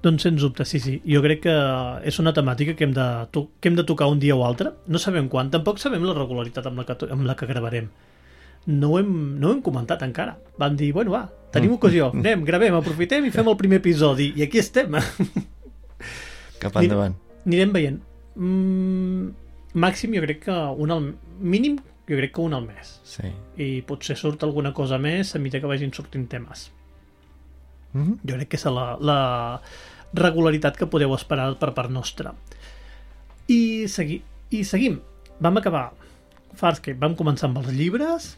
Doncs 0.00 0.24
sens 0.24 0.40
dubte, 0.40 0.64
sí, 0.64 0.80
sí. 0.80 0.94
Jo 1.04 1.20
crec 1.20 1.42
que 1.44 1.54
és 2.08 2.18
una 2.22 2.32
temàtica 2.36 2.72
que 2.76 2.86
hem, 2.86 2.94
de 2.96 3.06
que 3.32 3.68
hem 3.68 3.76
de 3.76 3.84
tocar 3.84 4.08
un 4.08 4.20
dia 4.22 4.36
o 4.36 4.44
altre. 4.46 4.72
No 4.88 5.00
sabem 5.02 5.28
quan, 5.28 5.50
tampoc 5.52 5.80
sabem 5.82 6.06
la 6.08 6.14
regularitat 6.16 6.70
amb 6.70 6.80
la 6.80 6.86
que, 6.88 6.96
amb 7.12 7.28
la 7.28 7.36
que 7.36 7.48
gravarem. 7.50 7.90
No 8.70 8.92
ho, 8.92 8.98
hem, 9.00 9.12
no 9.40 9.50
ho 9.50 9.52
hem 9.56 9.60
comentat 9.64 10.02
encara. 10.04 10.38
Vam 10.60 10.76
dir, 10.76 10.92
bueno, 10.96 11.12
va, 11.12 11.26
tenim 11.52 11.76
ocasió, 11.76 12.10
anem, 12.16 12.46
gravem, 12.48 12.76
aprofitem 12.76 13.28
i 13.28 13.34
fem 13.34 13.48
el 13.52 13.58
primer 13.60 13.80
episodi. 13.80 14.30
I 14.36 14.48
aquí 14.48 14.60
estem. 14.60 14.96
Cap 16.62 16.80
endavant. 16.80 17.16
Anirem 17.44 17.76
veient. 17.76 18.00
Mm, 18.40 19.30
màxim 19.84 20.16
jo 20.16 20.24
crec 20.24 20.44
que 20.48 20.58
un 20.80 20.96
al... 20.96 21.12
Mínim 21.40 21.76
jo 22.08 22.16
crec 22.16 22.34
que 22.36 22.44
un 22.44 22.56
al 22.56 22.64
mes. 22.64 22.96
Sí. 23.04 23.28
I 23.60 23.70
potser 23.88 24.16
surt 24.16 24.44
alguna 24.48 24.72
cosa 24.76 24.98
més 24.98 25.36
a 25.36 25.40
mesura 25.40 25.60
que 25.60 25.72
vagin 25.76 25.92
sortint 25.96 26.28
temes. 26.28 26.70
Mhm. 27.92 28.18
Jo 28.24 28.36
crec 28.38 28.52
que 28.52 28.60
és 28.60 28.66
la, 28.70 28.96
la 29.00 29.20
regularitat 30.14 30.76
que 30.76 30.90
podeu 30.90 31.14
esperar 31.14 31.52
per 31.58 31.72
part 31.74 31.90
nostra. 31.90 32.34
I, 33.50 33.86
segui, 33.90 34.20
i 34.50 34.64
seguim. 34.64 35.00
Vam 35.40 35.56
acabar 35.58 35.90
Farscape, 36.58 36.98
vam 37.00 37.16
començar 37.18 37.48
amb 37.48 37.60
els 37.62 37.70
llibres, 37.74 38.34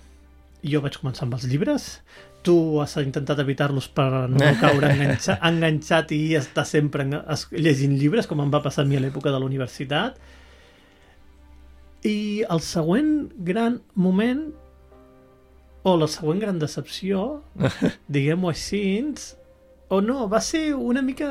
jo 0.62 0.80
vaig 0.84 0.96
començar 1.00 1.26
amb 1.26 1.34
els 1.36 1.46
llibres, 1.50 1.88
tu 2.46 2.80
has 2.82 2.94
intentat 3.00 3.40
evitar-los 3.42 3.88
per 3.94 4.28
no 4.30 4.52
caure 4.62 4.92
enganxa, 4.92 5.38
enganxat 5.48 6.12
i 6.14 6.20
estar 6.38 6.64
sempre 6.68 7.06
llegint 7.06 7.96
llibres, 7.98 8.28
com 8.30 8.42
em 8.42 8.52
va 8.52 8.62
passar 8.62 8.84
a 8.84 8.88
mi 8.88 8.98
a 8.98 9.02
l'època 9.02 9.32
de 9.32 9.40
la 9.40 9.48
universitat. 9.48 10.18
I 12.06 12.42
el 12.50 12.62
següent 12.66 13.30
gran 13.46 13.80
moment, 13.94 14.48
o 15.82 15.96
la 15.98 16.10
següent 16.10 16.42
gran 16.42 16.58
decepció, 16.62 17.42
diguem-ho 18.14 18.50
així, 18.50 18.82
o 19.92 20.00
no, 20.04 20.24
va 20.32 20.40
ser 20.44 20.70
una 20.74 21.02
mica 21.04 21.28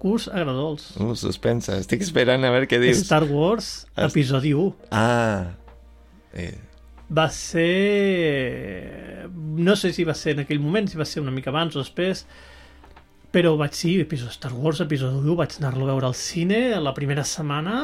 curs 0.00 0.28
agradols. 0.32 0.90
Uh, 1.00 1.14
suspensa, 1.18 1.78
estic 1.80 2.02
esperant 2.04 2.44
a 2.44 2.50
veure 2.52 2.68
què 2.68 2.78
dius. 2.80 3.02
Star 3.04 3.24
Wars, 3.28 3.70
Est- 3.94 4.04
episodi 4.10 4.52
1. 4.56 4.90
Ah, 4.96 5.52
eh, 6.32 6.54
Va 7.10 7.24
ser... 7.34 9.26
No 9.34 9.74
sé 9.74 9.90
si 9.92 10.04
va 10.06 10.14
ser 10.14 10.36
en 10.36 10.44
aquell 10.44 10.60
moment, 10.62 10.86
si 10.86 10.96
va 11.00 11.04
ser 11.08 11.18
una 11.24 11.32
mica 11.34 11.50
abans 11.50 11.74
o 11.74 11.82
després, 11.82 12.20
però 13.34 13.56
vaig, 13.58 13.74
sí, 13.74 13.96
episodi 14.04 14.30
Star 14.36 14.52
Wars, 14.54 14.78
episodi 14.84 15.18
1, 15.24 15.34
vaig 15.40 15.56
anar-lo 15.58 15.88
a 15.88 15.90
veure 15.90 16.06
al 16.12 16.14
cine 16.14 16.60
la 16.78 16.92
primera 16.94 17.24
setmana 17.26 17.80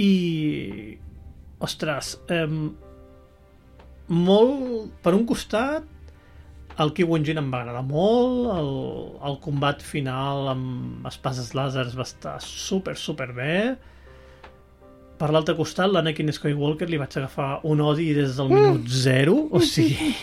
i... 0.00 0.98
Ostres, 1.62 2.14
eh, 2.32 2.46
molt... 4.08 4.88
Per 5.04 5.12
un 5.14 5.26
costat, 5.28 5.84
el 6.80 6.92
Ki-Wen 6.96 7.24
Jinn 7.26 7.40
em 7.42 7.48
va 7.52 7.62
agradar 7.62 7.82
molt, 7.84 8.48
el, 8.56 8.70
el 9.28 9.38
combat 9.44 9.82
final 9.84 10.48
amb 10.52 11.08
espases 11.10 11.52
làsers 11.56 11.96
va 11.98 12.06
estar 12.06 12.36
super, 12.44 12.96
super 12.96 13.28
bé. 13.36 13.56
Per 15.20 15.30
l'altre 15.30 15.54
costat, 15.54 15.92
l'Anakin 15.92 16.32
Skywalker 16.34 16.88
li 16.90 16.98
vaig 16.98 17.16
agafar 17.20 17.50
un 17.68 17.82
odi 17.84 18.10
des 18.16 18.36
del 18.38 18.50
minut 18.50 18.88
zero, 18.88 19.36
o 19.52 19.60
sigui... 19.74 20.14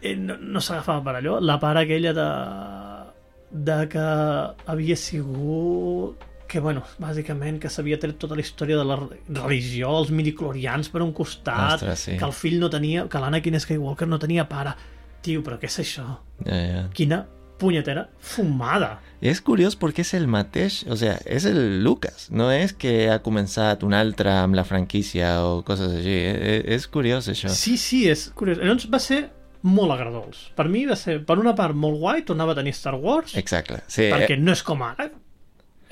eh, 0.00 0.14
no, 0.18 0.38
no 0.40 0.62
s'agafava 0.64 1.04
per 1.06 1.18
allò. 1.20 1.38
La 1.40 1.60
part 1.62 1.84
aquella 1.84 2.14
de, 2.16 2.28
de 3.70 3.80
que 3.92 4.06
havia 4.72 4.96
sigut 4.98 6.30
que, 6.54 6.60
bueno, 6.62 6.84
bàsicament 7.02 7.56
que 7.62 7.70
s'havia 7.72 7.96
tret 7.98 8.18
tota 8.20 8.36
la 8.38 8.42
història 8.44 8.76
de 8.78 8.84
la 8.86 8.98
religió, 9.00 9.90
els 9.98 10.12
midiclorians 10.14 10.90
per 10.92 11.02
un 11.02 11.10
costat, 11.16 11.80
Ostres, 11.80 12.04
sí. 12.06 12.18
que 12.20 12.26
el 12.26 12.34
fill 12.36 12.60
no 12.62 12.68
tenia, 12.70 13.08
que 13.10 13.22
l'Anakin 13.22 13.58
Skywalker 13.58 14.06
no 14.06 14.20
tenia 14.22 14.44
pare. 14.50 14.74
Tio, 15.24 15.42
però 15.46 15.56
què 15.60 15.70
és 15.70 15.78
això? 15.82 16.04
Ja, 16.44 16.58
ja. 16.60 16.82
Quina 16.96 17.24
punyetera 17.58 18.08
fumada. 18.18 18.98
És 19.24 19.40
curiós 19.44 19.76
perquè 19.80 20.02
és 20.04 20.10
el 20.18 20.26
mateix, 20.28 20.82
o 20.90 20.96
sea, 21.00 21.14
és 21.24 21.46
el 21.48 21.80
Lucas, 21.84 22.26
no 22.34 22.50
és 22.52 22.74
que 22.76 23.08
ha 23.12 23.20
començat 23.24 23.86
un 23.86 23.94
altre 23.96 24.32
amb 24.34 24.58
la 24.58 24.66
franquícia 24.68 25.36
o 25.46 25.62
coses 25.66 25.94
així, 26.00 26.16
eh? 26.28 26.58
és 26.76 26.86
curiós 26.92 27.30
això. 27.32 27.52
Sí, 27.54 27.78
sí, 27.80 28.04
és 28.10 28.26
curiós. 28.36 28.60
Llavors 28.60 28.88
va 28.92 29.00
ser 29.00 29.22
molt 29.64 29.94
agradós. 29.94 30.50
Per 30.58 30.66
mi 30.68 30.84
va 30.84 30.96
ser, 30.98 31.20
per 31.24 31.38
una 31.40 31.54
part, 31.56 31.76
molt 31.78 31.96
guai, 32.02 32.24
tornava 32.28 32.52
a 32.52 32.58
tenir 32.58 32.74
Star 32.76 32.98
Wars, 33.00 33.32
Exacte, 33.40 33.80
sí. 33.88 34.10
perquè 34.12 34.36
no 34.40 34.52
és 34.52 34.62
com 34.66 34.82
ara. 34.84 35.08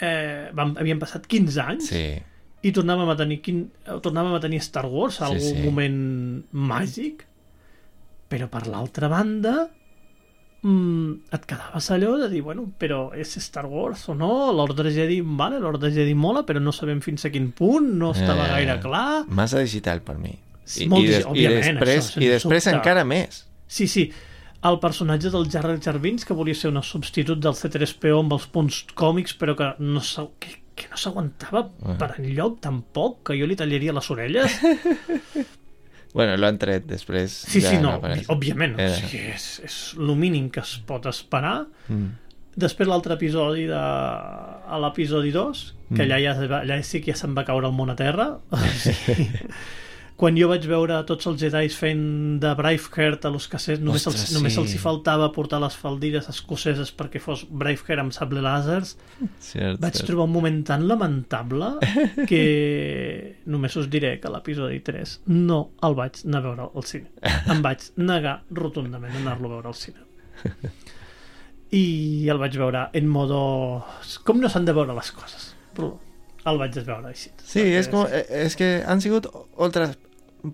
Eh, 0.03 0.51
vam, 0.53 0.75
havien 0.81 0.99
passat 0.99 1.29
15 1.31 1.61
anys 1.63 1.89
Sí, 1.93 2.07
i 2.67 2.71
tornàvem 2.75 3.11
a 3.13 3.15
tenir, 3.17 3.37
quin, 3.45 3.61
eh, 3.87 3.99
tornàvem 4.03 4.35
a 4.35 4.41
tenir 4.43 4.59
Star 4.65 4.89
Wars, 4.91 5.21
Sí, 5.21 5.25
algun 5.29 5.61
sí. 5.61 5.63
moment 5.63 5.99
màgic, 6.53 7.23
però 8.33 8.47
per 8.49 8.63
l'altra 8.71 9.09
banda 9.13 9.53
mm, 10.63 11.13
et 11.37 11.45
quedaves 11.51 11.91
allò 11.93 12.15
de 12.21 12.29
dir, 12.33 12.41
bueno, 12.47 12.65
però 12.79 13.11
és 13.19 13.35
Star 13.45 13.67
Wars 13.69 14.07
o 14.09 14.15
no? 14.17 14.31
L'ordre 14.57 14.93
Jedi, 14.95 15.21
vale, 15.21 15.59
l'ordre 15.61 15.91
Jedi 15.93 16.15
mola, 16.15 16.45
però 16.49 16.61
no 16.63 16.73
sabem 16.73 17.01
fins 17.05 17.27
a 17.29 17.31
quin 17.35 17.51
punt, 17.53 17.91
no 17.99 18.13
estava 18.17 18.47
Eh, 18.49 18.53
gaire 18.57 18.79
clar. 18.81 19.25
massa 19.29 19.61
digital 19.61 20.01
per 20.07 20.17
mi. 20.19 20.33
Sí, 20.65 20.87
molt 20.89 21.03
digi- 21.05 21.17
des- 21.19 21.27
òbviament, 21.27 21.79
després, 21.81 22.11
això, 22.13 22.23
i 22.23 22.29
després 22.31 22.67
encara 22.73 23.05
més. 23.05 23.43
Sí, 23.67 23.87
sí, 23.91 24.07
el 24.63 24.79
personatge 24.79 25.29
del 25.35 25.49
Jar 25.51 25.67
Jar 25.83 25.99
Binks, 25.99 26.25
que 26.25 26.35
volia 26.39 26.55
ser 26.55 26.71
un 26.71 26.81
substitut 26.83 27.41
del 27.43 27.55
C3PO 27.59 28.21
amb 28.21 28.33
els 28.39 28.47
punts 28.47 28.85
còmics, 28.95 29.35
però 29.37 29.57
que 29.59 29.73
no 29.83 30.01
que, 30.39 30.61
que 30.77 30.87
no 30.89 30.97
s'aguantava 30.97 31.67
Ah. 31.85 31.97
per 31.99 32.15
enlloc 32.21 32.61
tampoc, 32.63 33.25
que 33.27 33.37
jo 33.41 33.47
li 33.47 33.57
tallaria 33.57 33.93
les 33.93 34.11
orelles. 34.11 34.61
Bueno, 36.13 36.37
lo 36.37 36.47
han 36.47 36.59
tret 36.61 36.85
després. 36.87 37.33
Sí, 37.49 37.61
ja 37.65 37.71
sí, 37.71 37.79
no, 37.81 37.95
apareix. 37.97 38.27
òbviament, 38.29 38.75
o 38.77 38.83
Era- 38.85 38.97
sigui, 38.99 39.23
és, 39.33 39.47
és 39.65 39.77
el 39.99 40.11
mínim 40.17 40.51
que 40.53 40.61
es 40.61 40.75
pot 40.87 41.07
esperar. 41.09 41.67
Mm. 41.89 42.11
Després 42.55 42.87
l'altre 42.91 43.15
episodi 43.17 43.63
de... 43.71 43.79
a 43.79 44.79
l'episodi 44.83 45.31
2, 45.33 45.63
que 45.89 45.95
Mm. 45.95 46.01
allà, 46.05 46.19
ja, 46.21 46.33
allà 46.61 46.77
sí 46.85 47.01
que 47.01 47.13
ja 47.13 47.19
se'n 47.19 47.33
va 47.37 47.45
caure 47.49 47.67
el 47.67 47.73
món 47.73 47.89
a 47.93 47.97
terra. 47.97 48.27
O 48.53 48.59
sigui, 48.77 49.31
quan 50.23 50.37
jo 50.39 50.47
vaig 50.47 50.63
veure 50.71 51.01
tots 51.03 51.27
els 51.27 51.41
Jedi 51.41 51.67
fent 51.75 52.03
de 52.43 52.53
Braveheart 52.55 53.25
a 53.27 53.31
los 53.35 53.49
cassettes, 53.51 53.83
només, 53.83 54.05
Ostres, 54.07 54.29
els, 54.29 54.35
només 54.37 54.55
sí. 54.55 54.61
els 54.61 54.75
hi 54.77 54.79
faltava 54.79 55.27
portar 55.35 55.59
les 55.59 55.75
faldilles 55.75 56.29
escoceses 56.31 56.93
perquè 56.95 57.19
fos 57.19 57.43
Braveheart 57.51 58.05
amb 58.05 58.15
sable 58.15 58.45
làsers. 58.45 58.93
Cert, 59.43 59.81
Vaig 59.83 59.97
cert. 59.99 60.07
trobar 60.07 60.29
un 60.29 60.35
moment 60.37 60.61
tan 60.69 60.85
lamentable 60.87 61.73
que 62.31 62.43
només 63.51 63.75
us 63.81 63.89
diré 63.91 64.13
que 64.23 64.31
l'episodi 64.31 64.79
3 64.87 65.17
no 65.33 65.59
el 65.89 65.99
vaig 65.99 66.23
anar 66.23 66.45
a 66.45 66.47
veure 66.47 66.69
al 66.71 66.87
cine. 66.93 67.11
Em 67.57 67.65
vaig 67.67 67.89
negar 67.99 68.37
rotundament 68.63 69.19
a 69.19 69.25
anar-lo 69.25 69.51
a 69.51 69.55
veure 69.57 69.73
al 69.73 69.79
cine. 69.81 70.07
I 71.75 71.83
el 72.31 72.39
vaig 72.39 72.61
veure 72.63 72.87
en 72.95 73.11
modo... 73.11 73.43
Com 74.23 74.39
no 74.39 74.53
s'han 74.55 74.71
de 74.71 74.79
veure 74.79 74.95
les 74.95 75.11
coses, 75.19 75.51
però 75.75 75.91
el 76.47 76.63
vaig 76.63 76.79
veure 76.79 77.11
així. 77.11 77.35
Sí, 77.43 77.67
es 77.75 77.91
como, 77.91 78.07
eh, 78.07 78.23
es 78.47 78.55
que 78.55 78.85
han 78.87 79.03
sigut 79.03 79.27
otras 79.59 79.99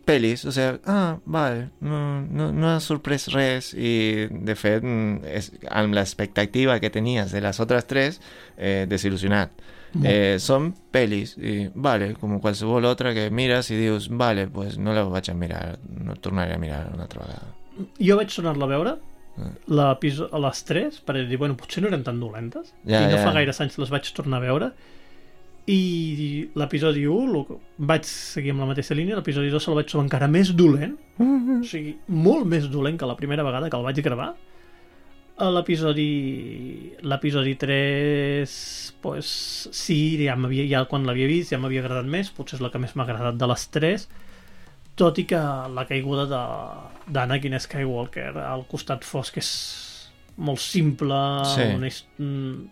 pelis, 0.05 0.45
o 0.45 0.53
sea, 0.53 0.79
ah, 0.87 1.19
vale, 1.25 1.71
no, 1.81 2.21
no, 2.21 2.51
no 2.53 2.69
ha 2.69 2.79
sorprès 2.81 3.29
res 3.33 3.73
i 3.75 4.27
de 4.31 4.55
fet 4.59 4.83
mm, 4.85 5.25
és, 5.25 5.51
amb 5.71 5.95
l'expectativa 5.97 6.79
que 6.81 6.91
tenies 6.93 7.33
de 7.33 7.41
les 7.41 7.61
altres 7.61 7.87
tres, 7.89 8.21
eh, 8.57 8.87
desil·lusionat. 8.91 9.51
Molt. 9.95 10.05
Eh, 10.05 10.37
són 10.39 10.75
pelis, 10.93 11.33
i 11.41 11.71
vale, 11.75 12.11
com 12.21 12.35
qualsevol 12.45 12.85
altra 12.85 13.15
que 13.17 13.31
mires 13.33 13.71
i 13.73 13.79
dius, 13.81 14.11
vale, 14.13 14.45
pues 14.53 14.77
no 14.77 14.93
la 14.93 15.07
vaig 15.09 15.31
a 15.33 15.35
mirar, 15.35 15.79
no 15.89 16.15
tornaré 16.21 16.55
a 16.55 16.61
mirar 16.61 16.91
una 16.93 17.07
altra 17.07 17.25
vegada. 17.25 17.55
Jo 18.03 18.17
vaig 18.21 18.35
tornar-la 18.35 18.65
a 18.69 18.75
veure 18.75 18.97
Ah. 19.39 19.53
l'episo- 19.71 20.27
a 20.35 20.39
les 20.43 20.65
3 20.67 20.97
per 21.07 21.15
dir, 21.29 21.37
bueno, 21.39 21.55
potser 21.57 21.81
no 21.81 21.87
eren 21.93 22.03
tan 22.03 22.19
dolentes 22.19 22.73
Ja, 22.85 23.05
i 23.05 23.13
no 23.13 23.17
ja. 23.17 23.23
fa 23.23 23.31
gaire 23.37 23.53
anys 23.57 23.77
les 23.79 23.89
vaig 23.95 24.09
tornar 24.13 24.41
a 24.41 24.47
veure 24.49 24.73
i 25.69 26.49
l'episodi 26.57 27.03
1 27.07 27.33
lo- 27.33 27.61
vaig 27.91 28.05
seguir 28.09 28.55
amb 28.55 28.63
la 28.65 28.69
mateixa 28.71 28.95
línia 28.97 29.19
l'episodi 29.19 29.51
2 29.53 29.61
se'l 29.67 29.77
vaig 29.77 29.89
trobar 29.91 30.07
encara 30.07 30.29
més 30.33 30.55
dolent 30.57 30.95
o 31.21 31.63
sigui, 31.67 31.97
molt 32.09 32.47
més 32.49 32.69
dolent 32.73 32.97
que 32.99 33.07
la 33.11 33.17
primera 33.19 33.45
vegada 33.45 33.69
que 33.69 33.77
el 33.77 33.85
vaig 33.85 34.01
gravar 34.05 34.31
a 35.39 35.51
l'episodi 35.55 36.95
l'episodi 37.03 37.53
3 37.61 38.95
pues, 39.03 39.27
sí, 39.71 39.99
ja, 40.25 40.35
m'havia, 40.41 40.65
ja 40.71 40.81
quan 40.91 41.05
l'havia 41.07 41.29
vist 41.31 41.53
ja 41.53 41.59
m'havia 41.63 41.85
agradat 41.85 42.09
més, 42.11 42.31
potser 42.35 42.57
és 42.59 42.65
la 42.65 42.71
que 42.73 42.81
més 42.83 42.97
m'ha 42.97 43.05
agradat 43.07 43.37
de 43.39 43.47
les 43.53 43.67
3 43.77 44.09
tot 44.99 45.19
i 45.23 45.27
que 45.31 45.39
la 45.77 45.85
caiguda 45.87 46.25
de- 46.27 47.13
d'Anakin 47.15 47.55
Skywalker 47.61 48.33
al 48.43 48.65
costat 48.73 49.05
fosc 49.07 49.37
és 49.39 49.51
molt 50.39 50.59
simple 50.63 51.15
Sí. 51.55 51.69
una 51.77 51.89
mm, 52.19 52.67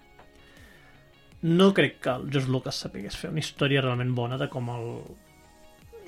no 1.43 1.73
crec 1.75 2.01
que 2.01 2.11
el 2.11 2.31
George 2.33 2.49
Lucas 2.51 2.75
sapigués 2.77 3.17
fer 3.17 3.31
una 3.31 3.41
història 3.41 3.83
realment 3.83 4.15
bona 4.15 4.39
de 4.39 4.49
com 4.49 4.69
el 4.73 4.87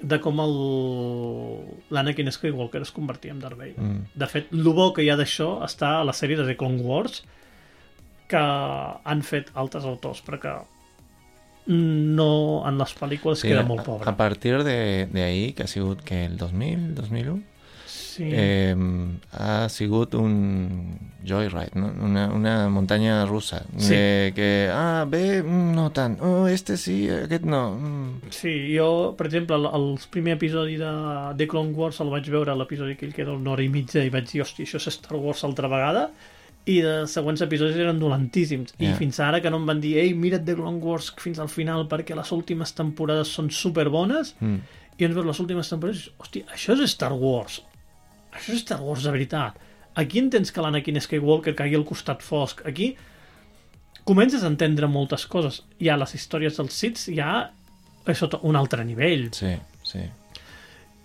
de 0.01 0.21
com 0.23 0.39
el 0.41 0.53
l'Anakin 1.91 2.31
Skywalker 2.31 2.83
es 2.83 2.93
convertia 2.95 3.33
en 3.35 3.41
Darth 3.43 3.59
Vader. 3.59 3.81
Mm. 3.83 4.05
De 4.15 4.27
fet, 4.31 4.53
el 4.55 4.63
bo 4.73 4.93
que 4.95 5.03
hi 5.03 5.11
ha 5.11 5.17
d'això 5.19 5.59
està 5.67 5.97
a 6.01 6.05
la 6.07 6.13
sèrie 6.15 6.37
de 6.39 6.47
The 6.47 6.57
Clone 6.57 6.81
Wars 6.87 7.25
que 8.29 8.39
han 8.39 9.23
fet 9.27 9.51
altres 9.55 9.85
autors, 9.89 10.23
però 10.23 10.39
que 10.43 10.53
no 11.67 12.63
en 12.69 12.79
les 12.79 12.95
pel·lícules 12.97 13.43
Sí, 13.43 13.49
queda 13.49 13.61
a- 13.61 13.67
molt 13.69 13.81
A 13.81 13.85
pobre. 13.85 14.13
partir 14.17 14.63
de, 14.65 15.07
de 15.07 15.23
ahí, 15.23 15.53
que 15.53 15.65
ha 15.65 15.67
sigut 15.67 16.01
que 16.03 16.25
el 16.25 16.37
2000, 16.39 16.95
2001, 16.95 17.43
Sí. 18.19 18.27
eh, 18.35 18.75
ha 19.33 19.69
sigut 19.71 20.15
un 20.19 20.99
joyride, 21.25 21.71
no? 21.79 21.93
una, 22.03 22.27
una 22.35 22.69
muntanya 22.69 23.25
russa. 23.27 23.63
Sí. 23.77 23.95
De 23.95 24.33
que, 24.35 24.49
ah, 24.75 25.05
bé, 25.09 25.43
mm, 25.43 25.75
no 25.77 25.91
tant, 25.95 26.19
oh, 26.21 26.47
este 26.49 26.77
sí, 26.77 27.09
aquest 27.09 27.45
no. 27.47 27.63
mm. 27.79 28.31
Sí, 28.35 28.75
jo, 28.77 29.15
per 29.17 29.29
exemple, 29.29 29.55
el, 29.57 29.69
el 29.73 29.87
primer 30.11 30.35
episodi 30.37 30.77
de 30.81 30.91
The 31.39 31.47
Clone 31.49 31.73
Wars 31.79 32.01
el 32.03 32.11
vaig 32.11 32.27
veure, 32.29 32.57
l'episodi 32.59 32.97
aquell 32.99 33.15
que 33.15 33.23
era 33.23 33.33
una 33.39 33.53
hora 33.55 33.63
i 33.63 33.69
mitja, 33.71 34.03
i 34.03 34.11
vaig 34.11 34.27
dir, 34.33 34.43
hòstia, 34.43 34.67
això 34.67 34.83
és 34.83 34.91
Star 34.99 35.17
Wars 35.17 35.45
altra 35.47 35.71
vegada, 35.71 36.09
i 36.69 36.81
de 36.85 37.07
següents 37.09 37.41
episodis 37.47 37.79
eren 37.81 38.01
dolentíssims. 38.03 38.75
I 38.79 38.91
Ja. 38.91 38.97
fins 38.99 39.21
ara 39.25 39.39
que 39.41 39.49
no 39.49 39.57
em 39.63 39.65
van 39.71 39.79
dir, 39.81 39.95
ei, 40.03 40.11
mira't 40.13 40.45
The 40.45 40.55
Clone 40.59 40.83
Wars 40.85 41.13
fins 41.17 41.39
al 41.39 41.49
final 41.49 41.87
perquè 41.89 42.17
les 42.19 42.33
últimes 42.35 42.75
temporades 42.75 43.29
són 43.33 43.49
superbones, 43.51 44.35
Mm. 44.41 44.59
i 44.99 45.05
ens 45.07 45.15
veus 45.15 45.25
les 45.27 45.39
últimes 45.41 45.69
temporades 45.71 46.01
i 46.01 46.03
dius, 46.03 46.15
hòstia, 46.19 46.45
això 46.53 46.75
és 46.83 46.91
Star 46.91 47.13
Wars. 47.15 47.63
Això 48.35 48.53
és 48.55 48.61
Star 48.65 48.81
Wars 48.85 49.05
de 49.07 49.13
veritat. 49.15 49.57
Aquí 49.99 50.21
entens 50.23 50.53
que 50.55 50.63
l'Anakin 50.63 51.01
Skywalker 51.01 51.55
caigui 51.59 51.79
al 51.79 51.87
costat 51.89 52.23
fosc. 52.23 52.61
Aquí 52.69 52.93
comences 54.09 54.45
a 54.45 54.51
entendre 54.53 54.87
moltes 54.91 55.27
coses. 55.27 55.63
Ja 55.83 55.97
les 56.01 56.15
històries 56.15 56.57
dels 56.61 56.73
Sith 56.77 57.09
ja 57.15 57.49
és 58.09 58.17
sota 58.21 58.39
un 58.49 58.57
altre 58.57 58.85
nivell. 58.89 59.29
Sí, 59.37 59.51
sí. 59.85 60.05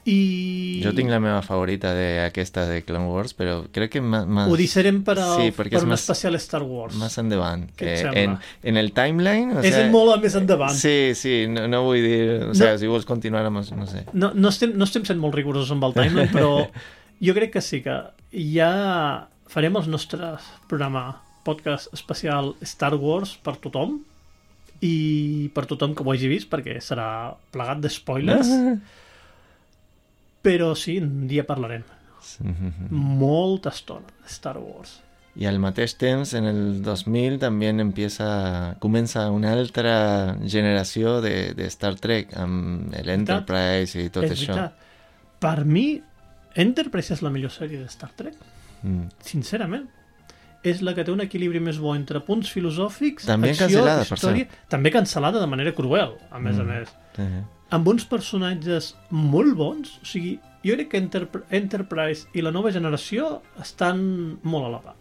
I 0.05 0.81
Jo 0.83 0.91
tinc 0.91 1.07
la 1.07 1.19
meva 1.23 1.39
favorita 1.45 1.93
d'aquesta 1.95 2.65
de 2.67 2.81
Clone 2.83 3.07
Wars, 3.07 3.31
però 3.37 3.61
crec 3.71 3.93
que 3.95 4.01
més... 4.03 4.49
ho 4.51 4.55
deixarem 4.59 4.97
per, 5.07 5.15
a, 5.15 5.27
Sí, 5.39 5.53
per 5.55 5.69
un 5.79 5.93
més- 5.93 6.01
especial 6.03 6.35
Star 6.43 6.59
Wars. 6.67 6.97
Més 6.99 7.15
endavant. 7.21 7.63
Que 7.79 7.93
sembla? 8.01 8.19
en, 8.19 8.33
en 8.67 8.79
el 8.81 8.91
timeline... 8.91 9.55
O 9.55 9.63
és 9.63 9.71
sea, 9.77 9.87
molt 9.93 10.19
més 10.23 10.35
endavant. 10.35 10.75
Sí, 10.75 11.13
sí, 11.15 11.45
no, 11.47 11.69
no 11.71 11.85
vull 11.87 12.03
dir... 12.03 12.19
O 12.49 12.57
sea, 12.57 12.75
si 12.81 12.91
vols 12.91 13.07
continuar 13.07 13.45
amb... 13.47 13.63
No 13.79 13.87
sé. 13.87 14.03
No, 14.11 14.33
no, 14.35 14.51
estem, 14.51 14.75
no 14.75 14.83
estem 14.89 15.07
sent 15.07 15.23
molt 15.23 15.39
rigorosos 15.39 15.71
amb 15.71 15.87
el 15.87 15.95
timeline, 15.95 16.27
però 16.35 16.67
jo 17.23 17.35
crec 17.37 17.53
que 17.55 17.61
sí 17.63 17.81
que 17.85 17.95
ja 18.53 18.71
farem 19.47 19.77
el 19.79 19.89
nostre 19.91 20.33
programa 20.67 21.21
podcast 21.43 21.93
especial 21.95 22.53
Star 22.63 22.95
Wars 22.95 23.35
per 23.43 23.55
tothom 23.63 23.99
i 24.83 25.49
per 25.55 25.65
tothom 25.69 25.93
que 25.95 26.03
ho 26.03 26.11
hagi 26.11 26.29
vist 26.31 26.49
perquè 26.51 26.79
serà 26.83 27.07
plegat 27.53 27.83
de 27.83 27.91
spoilers. 27.91 28.51
Però 30.43 30.73
sí, 30.75 30.97
un 30.99 31.27
dia 31.29 31.45
parlarem. 31.47 31.85
Molta 32.91 33.71
estona 33.71 34.09
de 34.23 34.31
Star 34.31 34.57
Wars. 34.59 34.97
I 35.39 35.47
al 35.49 35.57
mateix 35.57 35.95
temps, 35.97 36.35
en 36.37 36.45
el 36.45 36.59
2000 36.85 37.39
també 37.41 37.71
empieza, 37.71 38.75
comença 38.83 39.23
una 39.33 39.53
altra 39.55 40.35
generació 40.43 41.21
de, 41.23 41.53
de 41.57 41.69
Star 41.73 41.95
Trek 41.97 42.35
amb 42.37 42.93
l'Enterprise 43.07 44.03
i 44.03 44.11
tot 44.13 44.27
és 44.27 44.35
això. 44.35 44.51
veritat. 44.51 44.91
Per 45.41 45.63
mi 45.65 45.87
Enterprise 46.55 47.13
és 47.13 47.21
la 47.21 47.29
millor 47.33 47.51
sèrie 47.51 47.79
de 47.79 47.89
Star 47.89 48.11
Trek 48.15 48.35
Mm. 48.83 49.07
sincerament. 49.23 49.85
És 50.63 50.81
la 50.81 50.93
que 50.95 51.03
té 51.03 51.11
un 51.11 51.19
equilibri 51.21 51.59
més 51.59 51.77
bo 51.79 51.93
entre 51.95 52.19
punts 52.21 52.49
filosòfics, 52.51 53.25
També 53.25 53.49
acció, 53.51 53.67
cancel·lada, 53.67 54.05
per 54.07 54.17
història... 54.17 54.47
També 54.69 54.91
cancel·lada 54.91 55.39
de 55.39 55.47
manera 55.47 55.73
cruel, 55.73 56.13
a 56.31 56.39
més 56.39 56.57
a 56.59 56.63
Mm. 56.63 56.67
més. 56.67 56.89
Sí. 57.15 57.23
Amb 57.71 57.87
uns 57.87 58.05
personatges 58.05 58.95
molt 59.09 59.55
bons. 59.55 59.97
O 60.01 60.05
sigui, 60.05 60.39
jo 60.63 60.73
crec 60.75 60.89
que 60.89 60.97
Enterp 60.97 61.35
Enterprise 61.49 62.27
i 62.33 62.41
la 62.41 62.51
nova 62.51 62.71
generació 62.71 63.41
estan 63.59 64.39
molt 64.43 64.65
a 64.65 64.69
la 64.69 64.81
part. 64.81 64.97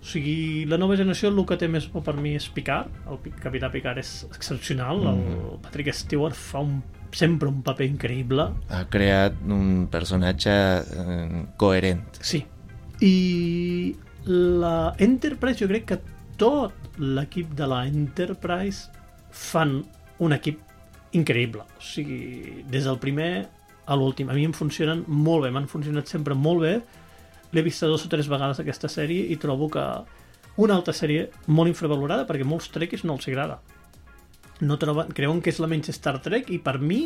O 0.00 0.04
sigui, 0.06 0.64
la 0.66 0.78
nova 0.78 0.96
generació 0.96 1.28
el 1.28 1.44
que 1.44 1.56
té 1.56 1.66
més 1.68 1.90
bo 1.90 2.00
per 2.02 2.14
mi 2.14 2.34
és 2.36 2.48
Picard. 2.48 2.88
El 3.10 3.18
Pi- 3.18 3.30
Capità 3.32 3.70
Picard 3.70 3.98
és 3.98 4.26
excepcional. 4.32 4.98
Mhm. 5.00 5.52
El 5.52 5.58
Patrick 5.60 5.92
Stewart 5.92 6.34
fa 6.34 6.60
un, 6.60 6.82
sempre 7.12 7.48
un 7.48 7.62
paper 7.62 7.86
increïble. 7.88 8.48
Ha 8.68 8.84
creat 8.92 9.40
un 9.48 9.86
personatge 9.90 10.52
eh, 10.52 11.42
coherent. 11.60 12.04
Sí. 12.20 12.44
I 13.04 13.96
la 14.28 14.94
Enterprise, 14.98 15.60
jo 15.62 15.68
crec 15.70 15.86
que 15.92 16.00
tot 16.38 16.98
l'equip 16.98 17.54
de 17.58 17.66
la 17.70 17.84
Enterprise 17.86 18.90
fan 19.30 19.80
un 20.18 20.34
equip 20.34 20.60
increïble. 21.16 21.64
O 21.64 21.82
sigui, 21.82 22.64
des 22.68 22.84
del 22.84 22.98
primer 23.00 23.48
a 23.88 23.96
l'últim. 23.96 24.28
A 24.28 24.36
mi 24.36 24.44
em 24.44 24.52
funcionen 24.52 25.04
molt 25.08 25.46
bé, 25.46 25.52
m'han 25.54 25.68
funcionat 25.70 26.10
sempre 26.10 26.36
molt 26.36 26.64
bé. 26.66 26.74
L'he 27.54 27.64
vist 27.64 27.84
dos 27.86 28.04
o 28.04 28.10
tres 28.12 28.28
vegades 28.28 28.60
aquesta 28.60 28.90
sèrie 28.92 29.30
i 29.32 29.38
trobo 29.40 29.70
que 29.72 29.84
una 30.58 30.74
altra 30.74 30.92
sèrie 30.92 31.28
molt 31.46 31.70
infravalorada 31.70 32.26
perquè 32.28 32.44
molts 32.44 32.68
trequis 32.74 33.06
no 33.06 33.16
els 33.16 33.28
agrada. 33.30 33.60
No 34.60 34.76
troben, 34.80 35.12
creuen 35.14 35.40
que 35.44 35.52
és 35.52 35.60
la 35.62 35.68
menys 35.70 35.90
Star 35.94 36.16
Trek 36.24 36.50
i 36.50 36.58
per 36.58 36.78
mi 36.82 37.04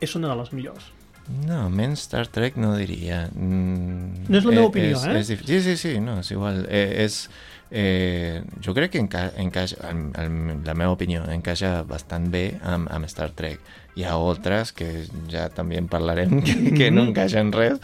és 0.00 0.14
una 0.16 0.30
de 0.32 0.38
les 0.40 0.52
millors. 0.56 0.86
No, 1.46 1.68
menys 1.70 2.06
Star 2.08 2.24
Trek 2.32 2.56
no 2.58 2.72
diria. 2.78 3.26
Mm, 3.34 4.24
No 4.28 4.38
és 4.40 4.46
la 4.48 4.54
meva 4.56 4.70
opinió, 4.70 4.96
és, 4.96 5.04
eh? 5.06 5.18
És, 5.36 5.44
sí, 5.46 5.60
sí, 5.66 5.76
sí, 5.78 5.92
no, 6.02 6.18
és 6.24 6.30
igual. 6.32 6.64
Eh, 6.68 7.04
és, 7.04 7.20
eh, 7.70 8.42
jo 8.64 8.74
crec 8.74 8.92
que 8.92 9.00
enca 9.02 9.30
encaixa, 9.38 9.78
en, 9.90 10.10
en 10.18 10.62
la 10.66 10.74
meva 10.74 10.94
opinió, 10.96 11.24
encaixa 11.30 11.82
bastant 11.88 12.30
bé 12.32 12.44
amb, 12.62 12.90
amb 12.90 13.08
Star 13.10 13.30
Trek. 13.36 13.60
Hi 13.98 14.04
ha 14.06 14.14
altres 14.14 14.70
que 14.72 14.88
ja 15.30 15.48
també 15.54 15.78
en 15.80 15.88
parlarem 15.90 16.40
que, 16.46 16.54
que 16.76 16.90
no 16.94 17.08
encaixen 17.08 17.52
res, 17.54 17.80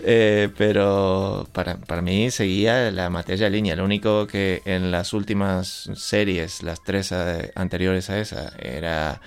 eh, 0.00 0.48
però 0.56 1.44
per, 1.52 1.76
per 1.86 2.00
mi 2.06 2.30
seguia 2.30 2.90
la 2.94 3.10
mateixa 3.12 3.50
línia. 3.52 3.76
L'único 3.76 4.26
que 4.26 4.62
en 4.64 4.90
las 4.90 5.12
últimas 5.12 5.90
series, 5.94 6.62
las 6.62 6.82
tres 6.84 7.12
eh, 7.12 7.52
anteriores 7.54 8.10
a 8.10 8.18
esa, 8.20 8.50
era 8.58 9.20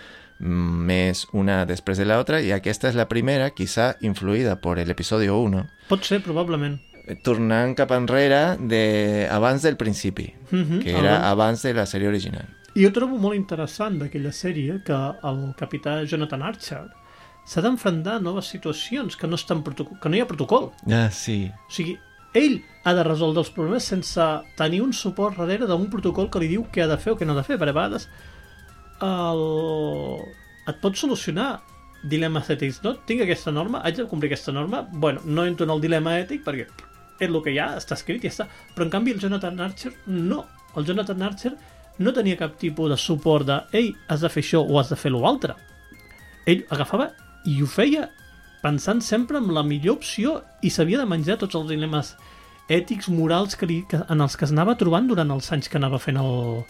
més 0.44 1.28
una 1.32 1.64
després 1.66 1.98
de 1.98 2.06
la 2.06 2.20
otra 2.20 2.42
y 2.42 2.52
aquesta 2.52 2.90
és 2.90 2.98
la 3.00 3.08
primera, 3.08 3.52
quizá 3.52 3.96
influïda 4.02 4.60
por 4.60 4.80
el 4.80 4.92
episodio 4.92 5.38
1, 5.40 5.64
Pot 5.88 6.04
ser, 6.08 6.22
probablement. 6.26 6.82
Eh, 7.08 7.16
tornant 7.22 7.76
cap 7.76 7.92
enrere 7.92 8.58
de 8.60 9.28
abans 9.32 9.62
del 9.62 9.76
principi, 9.78 10.34
Mhm, 10.52 10.80
que 10.84 10.92
abans. 10.92 11.04
era 11.06 11.30
abans 11.30 11.62
de 11.64 11.74
la 11.74 11.86
sèrie 11.86 12.08
original. 12.08 12.46
I 12.76 12.84
jo 12.86 12.92
trobo 12.92 13.18
molt 13.22 13.36
interessant 13.36 14.00
d'aquella 14.00 14.32
sèrie 14.32 14.80
que 14.84 14.94
el 14.94 15.54
capità 15.56 16.04
Jonathan 16.10 16.42
Archer 16.42 16.88
s'ha 17.46 17.62
d'enfrontar 17.62 18.16
a 18.16 18.20
noves 18.20 18.48
situacions 18.48 19.16
que 19.16 19.28
no, 19.28 19.36
estan 19.36 19.62
que 19.64 20.10
no 20.10 20.16
hi 20.16 20.22
ha 20.22 20.26
protocol. 20.28 20.72
Ah, 20.90 21.10
sí. 21.12 21.52
O 21.70 21.72
sigui, 21.72 22.00
ell 22.34 22.64
ha 22.84 22.94
de 22.96 23.04
resoldre 23.04 23.42
els 23.44 23.52
problemes 23.52 23.84
sense 23.84 24.20
tenir 24.58 24.82
un 24.82 24.92
suport 24.94 25.38
darrere 25.38 25.68
d'un 25.68 25.90
protocol 25.90 26.30
que 26.32 26.40
li 26.40 26.48
diu 26.48 26.66
què 26.72 26.82
ha 26.84 26.88
de 26.88 26.98
fer 26.98 27.14
o 27.14 27.16
què 27.18 27.26
no 27.28 27.34
ha 27.34 27.42
de 27.42 27.44
fer. 27.44 27.60
Per 27.60 27.68
a 27.70 27.74
vegades 27.74 28.08
el... 29.02 29.44
et 30.68 30.80
pot 30.82 30.96
solucionar 30.98 31.62
dilemes 32.04 32.50
ètics. 32.50 32.82
No, 32.84 32.96
tinc 33.08 33.22
aquesta 33.24 33.52
norma, 33.52 33.82
haig 33.84 33.96
de 34.02 34.08
complir 34.10 34.32
aquesta 34.32 34.52
norma. 34.52 34.82
Bueno, 34.92 35.22
no 35.26 35.46
entro 35.46 35.66
en 35.68 35.72
el 35.76 35.82
dilema 35.84 36.18
ètic 36.20 36.44
perquè 36.44 36.66
és 37.20 37.30
el 37.30 37.40
que 37.44 37.54
hi 37.54 37.60
ha, 37.62 37.74
està 37.78 37.98
escrit 37.98 38.24
i 38.24 38.30
ja 38.30 38.34
està. 38.34 38.48
Però 38.74 38.88
en 38.88 38.94
canvi 38.94 39.14
el 39.14 39.22
Jonathan 39.22 39.60
Archer 39.64 39.94
no. 40.08 40.44
El 40.78 40.88
Jonathan 40.88 41.22
Archer 41.22 41.54
no 42.00 42.14
tenia 42.14 42.40
cap 42.40 42.58
tipus 42.60 42.90
de 42.90 42.98
suport 42.98 43.48
de 43.48 43.60
ei, 43.78 43.94
has 44.10 44.24
de 44.26 44.32
fer 44.34 44.42
això 44.44 44.64
o 44.64 44.80
has 44.80 44.90
de 44.90 44.98
fer 44.98 45.14
l'altre. 45.14 45.56
Ell 46.50 46.66
agafava 46.74 47.12
i 47.50 47.60
ho 47.62 47.68
feia 47.70 48.08
pensant 48.64 49.02
sempre 49.04 49.38
en 49.38 49.52
la 49.54 49.64
millor 49.68 50.00
opció 50.00 50.40
i 50.64 50.72
s'havia 50.72 51.02
de 51.02 51.10
menjar 51.10 51.38
tots 51.42 51.56
els 51.60 51.68
dilemes 51.70 52.14
ètics, 52.72 53.10
morals 53.12 53.58
que 53.60 53.68
li, 53.68 53.82
que, 53.90 54.00
en 54.10 54.24
els 54.24 54.38
que 54.40 54.48
es 54.48 54.54
anava 54.56 54.78
trobant 54.80 55.10
durant 55.10 55.32
els 55.36 55.52
anys 55.52 55.70
que 55.70 55.80
anava 55.80 56.00
fent 56.00 56.20
el... 56.22 56.64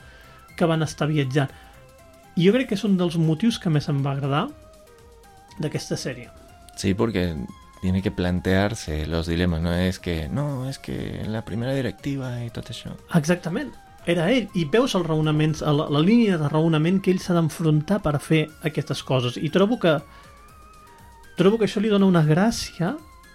que 0.57 0.69
van 0.69 0.85
estar 0.85 1.07
viatjant. 1.09 1.49
I 2.35 2.47
jo 2.47 2.53
crec 2.53 2.71
que 2.71 2.77
és 2.77 2.85
un 2.85 2.97
dels 2.97 3.17
motius 3.17 3.59
que 3.61 3.69
més 3.69 3.87
em 3.89 4.01
va 4.05 4.15
agradar 4.17 4.47
d'aquesta 5.61 5.97
sèrie. 5.97 6.31
Sí, 6.75 6.93
porque 6.97 7.35
tiene 7.83 8.01
que 8.01 8.11
plantearse 8.11 9.05
los 9.07 9.27
dilemas, 9.27 9.61
no 9.61 9.73
es 9.73 9.99
que, 9.99 10.29
no, 10.29 10.69
es 10.69 10.79
que 10.79 11.25
la 11.27 11.43
primera 11.43 11.73
directiva 11.73 12.45
y 12.45 12.49
tot 12.49 12.69
això. 12.71 12.93
Exactament. 13.13 13.73
Era 14.07 14.29
ell. 14.31 14.47
I 14.55 14.63
veus 14.71 14.95
els 14.95 15.03
raonaments, 15.03 15.59
la, 15.67 15.89
la 15.91 15.99
línia 15.99 16.37
de 16.39 16.47
raonament 16.47 17.01
que 17.03 17.11
ell 17.11 17.19
s'ha 17.19 17.35
d'enfrontar 17.35 17.99
per 17.99 18.21
fer 18.23 18.45
aquestes 18.63 19.03
coses. 19.03 19.35
I 19.35 19.51
trobo 19.51 19.81
que 19.83 19.97
trobo 21.35 21.59
que 21.59 21.67
això 21.67 21.83
li 21.83 21.91
dona 21.91 22.07
una 22.07 22.23
gràcia 22.23 22.93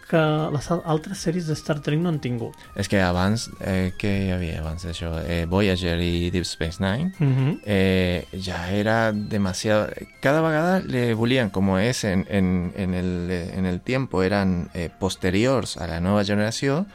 que 0.09 0.17
les 0.55 0.71
al- 0.71 0.83
altres 0.87 1.19
sèries 1.19 1.47
de 1.47 1.55
Star 1.55 1.81
Trek 1.81 1.99
no 2.01 2.09
han 2.09 2.19
tingut. 2.19 2.55
És 2.75 2.89
que 2.89 3.01
abans, 3.03 3.51
eh, 3.61 3.93
què 3.99 4.13
hi 4.27 4.31
havia 4.33 4.61
abans 4.61 4.85
d'això? 4.87 5.11
Eh, 5.27 5.45
Voyager 5.47 5.99
i 6.01 6.31
Deep 6.31 6.45
Space 6.45 6.79
Nine, 6.81 7.13
Mm 7.19 7.35
-hmm. 7.37 7.59
eh, 7.67 8.25
ya 8.33 8.71
era 8.73 9.13
demasiado. 9.13 9.89
Cada 10.23 10.41
vegada 10.41 10.81
le 10.81 11.15
volían, 11.15 11.51
como 11.51 11.79
es 11.79 12.05
en, 12.05 12.27
en, 12.31 12.73
en, 12.77 12.95
el, 12.95 13.31
en 13.55 13.67
el 13.67 13.81
tiempo, 13.81 14.23
eran 14.23 14.71
eh, 14.75 14.89
posteriors 14.99 15.77
a 15.77 15.87
la 15.87 16.01
nova 16.01 16.25
generació, 16.25 16.87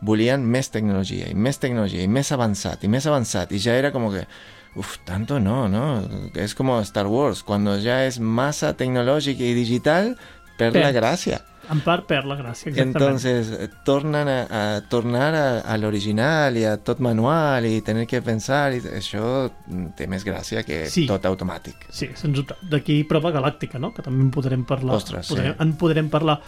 volien 0.00 0.44
més 0.44 0.70
tecnologia, 0.70 1.28
i 1.30 1.34
més 1.34 1.58
tecnologia, 1.58 2.02
i 2.02 2.08
més 2.08 2.30
avançat, 2.32 2.84
i 2.84 2.88
més 2.88 3.06
avançat, 3.06 3.52
i 3.52 3.58
ja 3.58 3.72
era 3.76 3.92
como 3.92 4.10
que, 4.12 4.26
uf, 4.74 4.98
tanto 5.04 5.40
no, 5.40 5.68
¿no? 5.68 6.02
Es 6.34 6.54
como 6.54 6.80
Star 6.82 7.06
Wars, 7.06 7.42
cuando 7.42 7.78
ya 7.78 8.04
es 8.04 8.18
masa 8.20 8.74
tecnológica 8.76 9.42
y 9.42 9.54
digital, 9.54 10.18
perde 10.58 10.80
la 10.80 10.92
gracia. 10.92 11.40
En 11.72 11.80
part 11.82 12.04
perd 12.06 12.26
la 12.30 12.36
gràcia, 12.38 12.68
exactament. 12.70 12.96
Entonces, 12.96 13.48
eh, 13.50 13.68
tornan 13.84 14.28
a, 14.28 14.36
a 14.50 14.80
tornar 14.88 15.34
a, 15.34 15.46
a 15.60 15.76
l'original 15.78 16.56
i 16.56 16.64
a 16.64 16.76
tot 16.78 17.00
manual 17.02 17.66
i 17.66 17.80
tenir 17.82 18.06
que 18.06 18.20
pensar, 18.22 18.72
i 18.76 18.80
això 19.00 19.50
té 19.96 20.06
més 20.06 20.24
gràcia 20.24 20.62
que 20.66 20.84
Sí. 20.90 21.06
tot 21.06 21.24
automàtic. 21.26 21.88
Sí, 21.90 22.10
sens 22.14 22.36
dubte. 22.38 22.54
D'aquí 22.70 23.00
prova 23.04 23.32
galàctica, 23.34 23.78
no? 23.82 23.92
Que 23.94 24.02
també 24.02 24.22
en 24.22 24.30
podrem 24.30 24.64
parlar. 24.64 24.94
Ostres, 24.96 25.26
sí. 25.26 25.34
podrem, 25.34 25.54
En 25.58 25.72
podrem 25.80 26.08
parlar. 26.08 26.40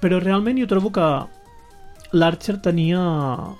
Però 0.00 0.18
realment 0.22 0.56
jo 0.58 0.66
trobo 0.66 0.90
que 0.90 1.08
l'Archer 2.12 2.56
tenia 2.62 2.98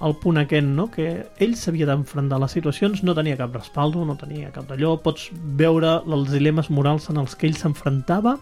el 0.03 0.16
punt 0.18 0.39
aquest, 0.41 0.66
no? 0.66 0.89
Que 0.91 1.26
ell 1.39 1.53
s'havia 1.61 1.87
d'enfrontar 1.87 2.39
a 2.39 2.43
les 2.47 2.55
situacions, 2.57 3.03
no 3.07 3.14
tenia 3.14 3.37
cap 3.39 3.53
respaldo, 3.55 4.03
no 4.09 4.16
tenia 4.18 4.51
cap 4.51 4.66
d'allò. 4.66 4.97
Pots 5.05 5.28
veure 5.35 6.01
els 6.07 6.33
dilemes 6.33 6.70
morals 6.70 7.11
en 7.12 7.20
els 7.22 7.37
que 7.37 7.47
ell 7.47 7.55
s'enfrontava. 7.61 8.39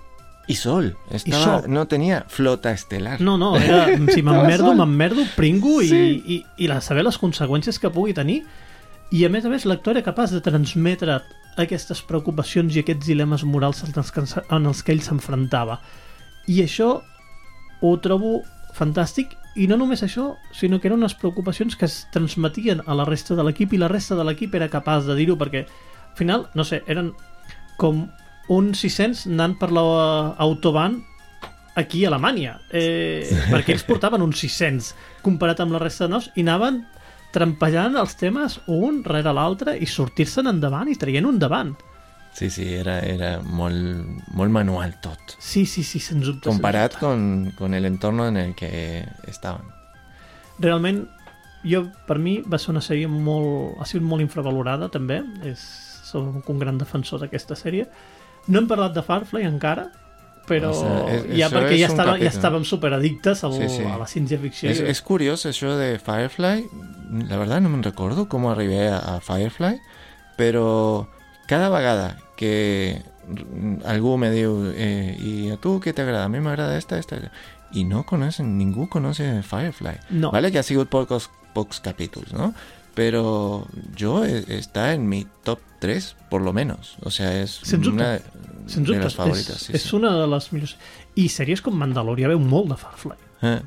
I 0.49 0.55
sol, 0.57 0.95
estava, 1.13 1.61
sol. 1.61 1.69
no 1.71 1.83
tenia 1.89 2.23
flota 2.33 2.73
estel·lar. 2.73 3.19
No, 3.21 3.37
no, 3.41 3.51
era, 3.61 3.87
si 4.15 4.23
m'emmerdo, 4.25 4.73
m'emmerdo, 4.79 5.27
pringo 5.37 5.81
i, 5.85 5.89
Sí. 5.91 6.01
i, 6.25 6.39
i 6.65 6.69
la, 6.71 6.81
saber 6.81 7.05
les 7.05 7.19
conseqüències 7.21 7.79
que 7.79 7.91
pugui 7.93 8.15
tenir. 8.17 8.43
I 9.13 9.25
a 9.25 9.31
més 9.33 9.45
a 9.45 9.53
més 9.53 9.65
l'actor 9.69 9.97
era 9.97 10.05
capaç 10.05 10.33
de 10.37 10.41
transmetre 10.45 11.19
aquestes 11.59 12.01
preocupacions 12.07 12.77
i 12.77 12.83
aquests 12.85 13.07
dilemes 13.09 13.43
morals 13.45 13.83
en 13.85 13.93
els 13.97 14.13
que, 14.15 14.23
en 14.25 14.67
els 14.71 14.83
que 14.85 14.93
ell 14.95 15.03
s'enfrontava. 15.05 15.81
I 16.49 16.63
això 16.65 17.01
ho 17.81 17.93
trobo 18.05 18.39
fantàstic 18.77 19.33
i 19.59 19.67
no 19.67 19.77
només 19.81 20.05
això, 20.07 20.37
sinó 20.55 20.79
que 20.79 20.87
eren 20.89 21.01
unes 21.01 21.17
preocupacions 21.19 21.75
que 21.77 21.89
es 21.89 22.07
transmetien 22.15 22.81
a 22.87 22.95
la 22.95 23.05
resta 23.09 23.35
de 23.35 23.43
l'equip 23.43 23.73
i 23.75 23.81
la 23.81 23.89
resta 23.91 24.15
de 24.15 24.25
l'equip 24.29 24.55
era 24.55 24.69
capaç 24.71 25.09
de 25.09 25.17
dir-ho 25.19 25.37
perquè 25.41 25.65
al 25.67 26.17
final, 26.21 26.47
no 26.55 26.65
sé, 26.65 26.83
eren 26.87 27.13
com 27.81 28.07
uns 28.49 28.81
600 28.85 29.27
anant 29.33 29.57
per 29.61 29.71
l'autobahn 29.75 31.01
aquí 31.79 32.05
a 32.05 32.09
Alemanya 32.11 32.57
eh, 32.75 33.23
perquè 33.53 33.75
ells 33.77 33.85
portaven 33.87 34.23
uns 34.25 34.41
600 34.43 34.95
comparat 35.23 35.61
amb 35.63 35.77
la 35.77 35.83
resta 35.83 36.07
de 36.09 36.15
naus 36.17 36.31
i 36.35 36.43
anaven 36.47 36.81
trampejant 37.35 37.95
els 38.01 38.17
temes 38.17 38.59
un 38.73 39.03
rere 39.05 39.35
l'altre 39.37 39.77
i 39.77 39.87
sortir-se'n 39.87 40.49
endavant 40.51 40.89
i 40.89 40.97
traient 40.97 41.27
un 41.29 41.39
davant 41.39 41.75
Sí, 42.39 42.51
sí, 42.55 42.69
era, 42.77 43.01
era 43.03 43.41
molt, 43.43 44.05
molt 44.37 44.53
manual 44.53 44.93
tot. 45.03 45.33
sí, 45.43 45.65
sí, 45.67 45.83
sí, 45.83 45.99
sens 45.99 46.27
dubte 46.27 46.45
sens 46.47 46.55
Comparat 46.55 46.93
dubte. 46.93 47.05
con, 47.07 47.51
con 47.59 47.75
el 47.75 47.85
entorno 47.89 48.29
en 48.29 48.37
el 48.37 48.55
que 48.55 49.05
estaven. 49.27 49.65
realment 50.61 51.07
jo, 51.65 51.85
per 52.07 52.19
mi 52.23 52.37
va 52.43 52.59
ser 52.59 52.71
una 52.71 52.83
sèrie 52.85 53.09
molt, 53.11 53.81
ha 53.81 53.87
sigut 53.87 54.07
molt 54.07 54.23
infravalorada 54.23 54.89
també 54.89 55.23
és, 55.51 55.59
soc 56.09 56.47
un 56.49 56.59
gran 56.63 56.79
defensor 56.79 57.19
d'aquesta 57.21 57.57
sèrie 57.59 57.89
no 58.49 58.59
hem 58.59 58.67
parlat 58.69 58.95
de 58.97 59.03
Firefly 59.03 59.45
encara 59.47 59.91
però 60.49 60.71
O 60.71 60.75
sea, 60.81 61.15
es- 61.15 61.25
ja 61.37 61.47
això 61.49 61.59
perquè 61.59 61.75
és 61.77 61.81
ja, 61.83 61.87
estava, 61.93 62.13
ja 62.13 62.19
capítol. 62.25 62.39
estàvem 62.39 62.65
superaddictes 62.65 63.45
al, 63.45 63.53
Sí, 63.53 63.69
sí. 63.69 63.83
a 63.85 63.99
la 64.01 64.07
ciència-ficció 64.09 64.71
Es, 64.71 64.81
es 64.81 65.03
curioso 65.03 65.51
eso 65.51 65.77
de 65.77 65.99
Firefly. 65.99 66.65
La 67.29 67.37
verdad 67.37 67.61
no 67.61 67.69
me 67.69 67.83
recuerdo 67.83 68.29
cómo 68.31 68.51
arribé 68.51 68.89
a, 68.89 68.97
a 69.17 69.21
Firefly, 69.21 69.79
pero 70.39 71.09
cada 71.47 71.69
vegada 71.69 72.17
que 72.37 73.03
algú 73.85 74.17
me 74.17 74.31
diu 74.31 74.73
eh, 74.75 75.17
i 75.21 75.51
a 75.53 75.59
tu 75.61 75.81
què 75.85 75.93
t'agrada? 75.93 76.25
A 76.25 76.33
mi 76.33 76.41
m'agrada 76.41 76.79
esta, 76.79 76.97
esta. 76.99 77.17
y 77.71 77.85
no 77.85 78.05
conocen, 78.07 78.57
ningún 78.57 78.87
conoce 78.87 79.43
Firefly. 79.43 79.99
No. 80.11 80.31
Vale 80.31 80.51
que 80.51 80.59
ha 80.59 80.63
sido 80.63 80.87
pocos, 80.87 81.29
pocos 81.53 81.81
capítulos, 81.81 82.33
¿no? 82.33 82.55
Pero 82.99 83.65
yo 83.95 84.25
eh, 84.25 84.43
está 84.49 84.93
en 84.93 85.09
mi 85.09 85.25
top 85.45 85.61
3, 85.79 86.17
por 86.29 86.43
lo 86.43 86.53
menos. 86.53 86.97
O 87.05 87.13
sea, 87.13 87.31
es 87.41 87.61
Sens 87.63 87.85
dubte. 87.85 87.95
una 87.95 88.19
Sens 88.67 88.89
de 88.89 88.99
las 88.99 89.15
favoritas. 89.15 89.55
és, 89.55 89.67
sí, 89.69 89.73
és 89.79 89.83
sí. 89.87 89.95
una 89.95 90.11
de 90.19 90.27
les 90.27 90.49
millors... 90.53 90.73
I 91.15 91.29
sèries 91.31 91.63
com 91.63 91.79
Mandalorian 91.79 92.33
veu 92.35 92.41
molt 92.43 92.73
de 92.73 92.77
Firefly. 92.81 93.15
Eh, 93.47 93.61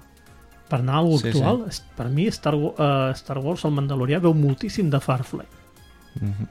Per 0.72 0.80
anar 0.80 1.00
a 1.00 1.08
Sí, 1.20 1.30
actual, 1.32 1.64
és- 1.68 1.80
per 1.96 2.10
mi 2.12 2.28
Star, 2.28 2.54
eh, 2.56 3.12
Star 3.16 3.38
Wars, 3.40 3.64
el 3.64 3.72
Mandalorià, 3.72 4.20
veu 4.20 4.34
moltíssim 4.36 4.90
de 4.92 5.00
Firefly. 5.00 5.48
ujú. 6.20 6.46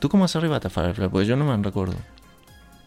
¿Tú 0.00 0.08
cómo 0.08 0.24
has 0.24 0.34
arribat 0.34 0.66
a 0.66 0.70
Firefly? 0.70 1.08
Pues 1.08 1.28
yo 1.28 1.36
no 1.36 1.44
me'n 1.44 1.62
recordo. 1.62 1.94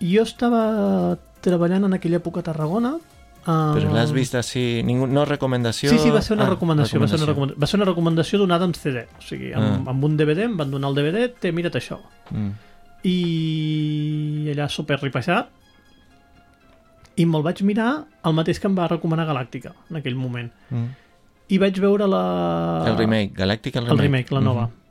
Jo 0.01 0.23
estava 0.27 1.17
treballant 1.39 1.85
en 1.87 1.93
aquella 1.95 2.19
època 2.19 2.41
a 2.43 2.43
Tarragona. 2.43 2.97
Uh, 3.45 3.75
Però 3.77 3.91
l'has 3.93 4.09
vist 4.11 4.33
així? 4.33 4.81
Ningú, 4.83 5.05
no 5.05 5.23
recomanació? 5.23 5.91
Sí, 5.91 5.99
sí, 6.01 6.09
va 6.09 6.21
ser 6.25 6.33
una 6.35 6.47
Ah, 6.47 6.49
recomanació. 6.49 6.99
Va 6.99 7.07
ser 7.07 7.19
una, 7.19 7.27
recomanació. 7.29 7.59
va 7.61 7.67
ser 7.67 7.77
una 7.79 7.85
recomanació 7.85 8.39
donada 8.41 8.65
amb 8.65 8.75
CD. 8.75 9.03
O 9.19 9.21
sigui, 9.21 9.51
amb, 9.53 9.87
Ah. 9.87 9.91
amb 9.91 10.03
un 10.03 10.17
DVD 10.17 10.45
em 10.47 10.57
van 10.57 10.71
donar 10.71 10.89
el 10.89 10.95
DVD, 10.95 11.27
té, 11.39 11.51
mira't 11.51 11.75
això. 11.77 11.99
Mm. 12.31 12.51
I 13.03 14.49
allà 14.53 14.67
super 14.69 14.97
ripejat. 15.01 15.49
I 17.17 17.25
me'l 17.25 17.43
vaig 17.45 17.61
mirar 17.63 18.05
el 18.27 18.33
mateix 18.33 18.59
que 18.59 18.67
em 18.67 18.75
va 18.75 18.87
recomanar 18.91 19.27
Galàctica 19.29 19.73
en 19.89 19.97
aquell 20.01 20.15
moment. 20.19 20.49
Mm. 20.69 20.89
I 21.47 21.57
vaig 21.61 21.77
veure 21.79 22.07
la... 22.09 22.23
El 22.89 22.97
remake, 22.97 23.33
Galàctica 23.37 23.77
el 23.79 23.85
El 23.85 23.97
remake. 23.97 24.01
remake, 24.09 24.31
la 24.33 24.41
nova. 24.41 24.65
Mhm. 24.67 24.81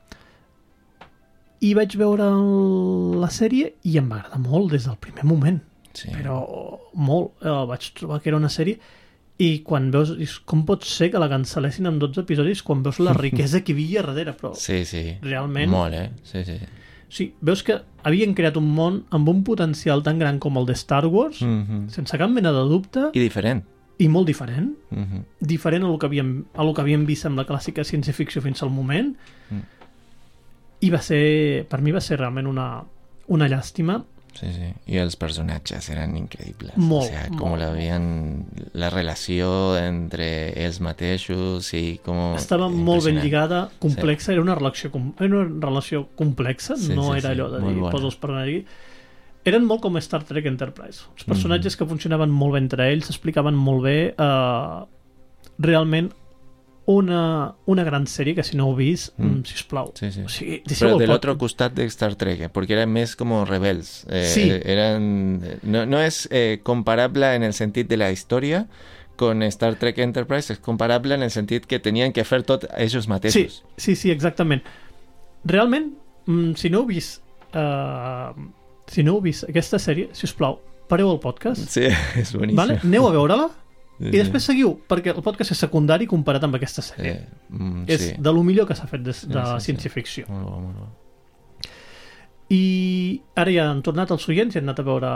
I 1.65 1.75
vaig 1.75 1.95
veure 1.97 2.23
el, 2.29 3.21
la 3.21 3.29
sèrie 3.33 3.75
i 3.83 3.97
em 3.99 4.09
va 4.11 4.17
agradar 4.21 4.39
molt 4.39 4.71
des 4.73 4.85
del 4.87 4.97
primer 5.01 5.25
moment. 5.25 5.61
Sí. 5.95 6.11
Però 6.13 6.39
molt. 6.95 7.33
Eh, 7.43 7.67
vaig 7.71 7.89
trobar 7.95 8.21
que 8.21 8.29
era 8.33 8.37
una 8.41 8.49
sèrie 8.53 8.79
i 9.39 9.61
quan 9.67 9.91
veus... 9.91 10.13
dius, 10.19 10.39
Com 10.47 10.65
pot 10.67 10.85
ser 10.87 11.11
que 11.11 11.19
la 11.19 11.29
cancel·lessin 11.31 11.87
en 11.91 11.99
12 11.99 12.21
episodis 12.23 12.63
quan 12.63 12.83
veus 12.83 13.01
la 13.01 13.13
riquesa 13.15 13.63
que 13.65 13.73
hi 13.73 13.75
havia 13.75 14.03
darrere? 14.03 14.33
Però 14.39 14.55
Sí, 14.67 14.85
sí. 14.85 15.17
realment... 15.23 15.71
Molt, 15.71 15.95
eh? 15.95 16.11
Sí, 16.23 16.45
sí. 16.45 16.59
Sí, 17.15 17.29
veus 17.41 17.63
que 17.63 17.77
havien 18.03 18.33
creat 18.35 18.57
un 18.59 18.67
món 18.75 19.05
amb 19.15 19.29
un 19.31 19.45
potencial 19.47 20.03
tan 20.03 20.19
gran 20.19 20.39
com 20.43 20.57
el 20.59 20.67
de 20.67 20.73
Star 20.75 21.07
Wars, 21.07 21.43
Mhm. 21.43 21.89
sense 21.91 22.19
cap 22.19 22.31
mena 22.31 22.51
de 22.53 22.63
dubte, 22.71 23.11
I 23.15 23.21
diferent. 23.21 23.63
i 23.99 24.09
molt 24.09 24.27
diferent. 24.27 24.73
Mhm. 24.91 25.23
diferent 25.41 25.85
a 25.85 25.87
lo 25.89 25.99
que 25.99 26.07
havíem, 26.07 26.45
a 26.55 26.65
lo 26.65 26.75
que 26.75 26.81
havíem 26.83 27.05
vist 27.07 27.27
amb 27.27 27.39
la 27.39 27.45
clàssica 27.47 27.85
ciència-ficció 27.85 28.43
fins 28.43 28.63
al 28.65 28.71
moment 28.71 29.15
Mm. 29.51 29.61
i 30.81 30.91
va 30.91 31.01
ser, 31.01 31.67
per 31.69 31.81
mi 31.81 31.93
va 31.93 32.01
ser 32.01 32.19
realment 32.19 32.47
una, 32.51 32.83
una 33.29 33.47
llàstima 33.49 34.03
Sí, 34.35 34.47
sí. 34.53 34.73
Y 34.87 34.99
los 34.99 35.15
personajes 35.17 35.89
eran 35.91 36.17
increíbles. 36.17 36.77
Molt, 36.77 37.05
o 37.05 37.09
sea, 37.09 37.29
como 37.29 37.51
molt. 37.57 37.63
la 37.63 37.71
veían, 37.71 38.47
la 38.73 38.91
relació 38.91 39.77
entre 39.79 40.27
els 40.67 40.81
mateixos 40.81 41.73
i 41.75 42.01
com... 42.05 42.35
estava 42.37 42.69
molt 42.69 43.05
ben 43.07 43.21
lligada, 43.23 43.69
complexa, 43.79 44.33
era 44.33 44.43
una 44.43 44.57
relació, 44.59 44.91
com- 44.91 45.13
era 45.21 45.37
una 45.45 45.61
relació 45.67 46.09
complexa, 46.17 46.77
Sí, 46.77 46.93
no 46.95 47.13
sí, 47.13 47.19
era 47.21 47.29
sí, 47.31 47.35
allò 47.37 47.49
de 47.53 47.61
molt 47.63 47.73
dir, 47.75 47.81
bona. 47.81 47.93
posa 47.95 48.11
els 48.11 48.17
personatges 48.17 48.67
eren 49.45 49.67
molt 49.69 49.83
com 49.85 49.97
Star 50.01 50.23
Trek 50.25 50.47
Enterprise 50.49 51.03
els 51.15 51.25
personatges 51.29 51.75
que 51.77 51.85
funcionaven 51.85 52.31
molt 52.33 52.55
bé 52.57 52.61
entre 52.65 52.87
ells 52.91 53.11
s'explicaven 53.11 53.53
molt 53.55 53.83
bé 53.85 53.97
eh, 54.17 54.79
realment 55.59 56.09
una, 56.87 57.55
una 57.67 57.83
gran 57.85 58.05
sèrie 58.07 58.35
que 58.35 58.43
si 58.45 58.57
no 58.57 58.67
heu 58.69 58.77
vist, 58.77 59.15
Mm. 59.19 59.27
mm. 59.27 59.45
sisplau 59.45 59.93
Sí, 59.95 60.11
sí. 60.13 60.21
o 60.23 60.29
sigui, 60.29 60.63
del 60.67 61.09
pod- 61.09 61.15
otro 61.17 61.39
costat 61.39 61.73
de 61.73 61.85
Star 61.87 62.15
Trek, 62.15 62.41
eh, 62.43 62.49
porque 62.51 62.75
eran 62.75 62.93
más 62.93 63.17
como 63.17 63.45
rebels. 63.45 64.05
Eh, 64.11 64.25
Sí. 64.27 64.51
Eran, 64.65 65.41
no, 65.63 65.87
no 65.87 66.01
es 66.01 66.29
eh, 66.31 66.61
comparable 66.63 67.35
en 67.35 67.43
el 67.43 67.55
sentido 67.55 67.89
de 67.89 67.97
la 67.97 68.11
historia 68.13 68.67
con 69.17 69.43
Star 69.45 69.77
Trek 69.77 69.97
Enterprise, 69.99 70.53
es 70.53 70.59
comparable 70.59 71.15
en 71.15 71.23
el 71.23 71.31
sentido 71.31 71.67
que 71.67 71.79
tenían 71.79 72.13
que 72.13 72.21
hacer 72.21 72.43
tot 72.43 72.65
ellos 72.77 73.05
Sí, 73.05 73.09
mateixos. 73.11 73.65
sí, 73.77 73.95
sí, 73.97 74.11
exactament. 74.11 74.63
Realment, 75.45 75.95
mm, 76.27 76.53
si 76.55 76.69
no 76.71 76.81
heu 76.81 76.87
vist 76.87 77.23
uh, 77.55 78.35
si 78.87 79.03
no 79.03 79.13
heu 79.15 79.21
vist 79.23 79.45
aquesta 79.49 79.79
sèrie, 79.79 80.09
si 80.13 80.27
us 80.27 80.35
plau, 80.35 80.59
pareu 80.89 81.13
el 81.13 81.21
podcast, 81.21 81.63
Sí, 81.69 81.83
es 82.17 82.33
buenísimo. 82.35 82.57
vale? 82.67 82.81
aneu 82.83 83.07
a 83.09 83.13
veure-la 83.13 83.49
Sí, 83.95 84.11
i 84.11 84.19
després 84.19 84.43
seguiu, 84.43 84.73
perquè 84.91 85.13
el 85.15 85.23
podcast 85.23 85.55
és 85.55 85.61
secundari 85.63 86.09
comparat 86.11 86.43
amb 86.47 86.59
aquesta 86.59 86.83
sí. 86.83 86.97
sèrie. 86.97 87.15
Eh, 87.15 87.55
mm, 87.55 87.85
És 87.95 88.01
sí. 88.03 88.13
de 88.19 88.33
lo 88.35 88.43
millor 88.43 88.67
que 88.67 88.75
s'ha 88.75 88.89
fet 88.91 89.05
de, 89.07 89.15
de 89.15 89.15
sí, 89.15 89.31
sí. 89.31 89.65
ciència-ficció. 89.69 90.27
Molt 90.33 90.49
bo, 90.49 90.61
molt 90.65 90.83
bo. 90.83 90.91
I 92.53 93.23
ara 93.41 93.53
ja 93.55 93.69
han 93.71 93.81
tornat 93.87 94.11
els 94.13 94.27
oients 94.29 94.53
i 94.53 94.59
han 94.61 94.67
anat 94.67 94.83
a 94.83 94.85
veure, 94.85 95.13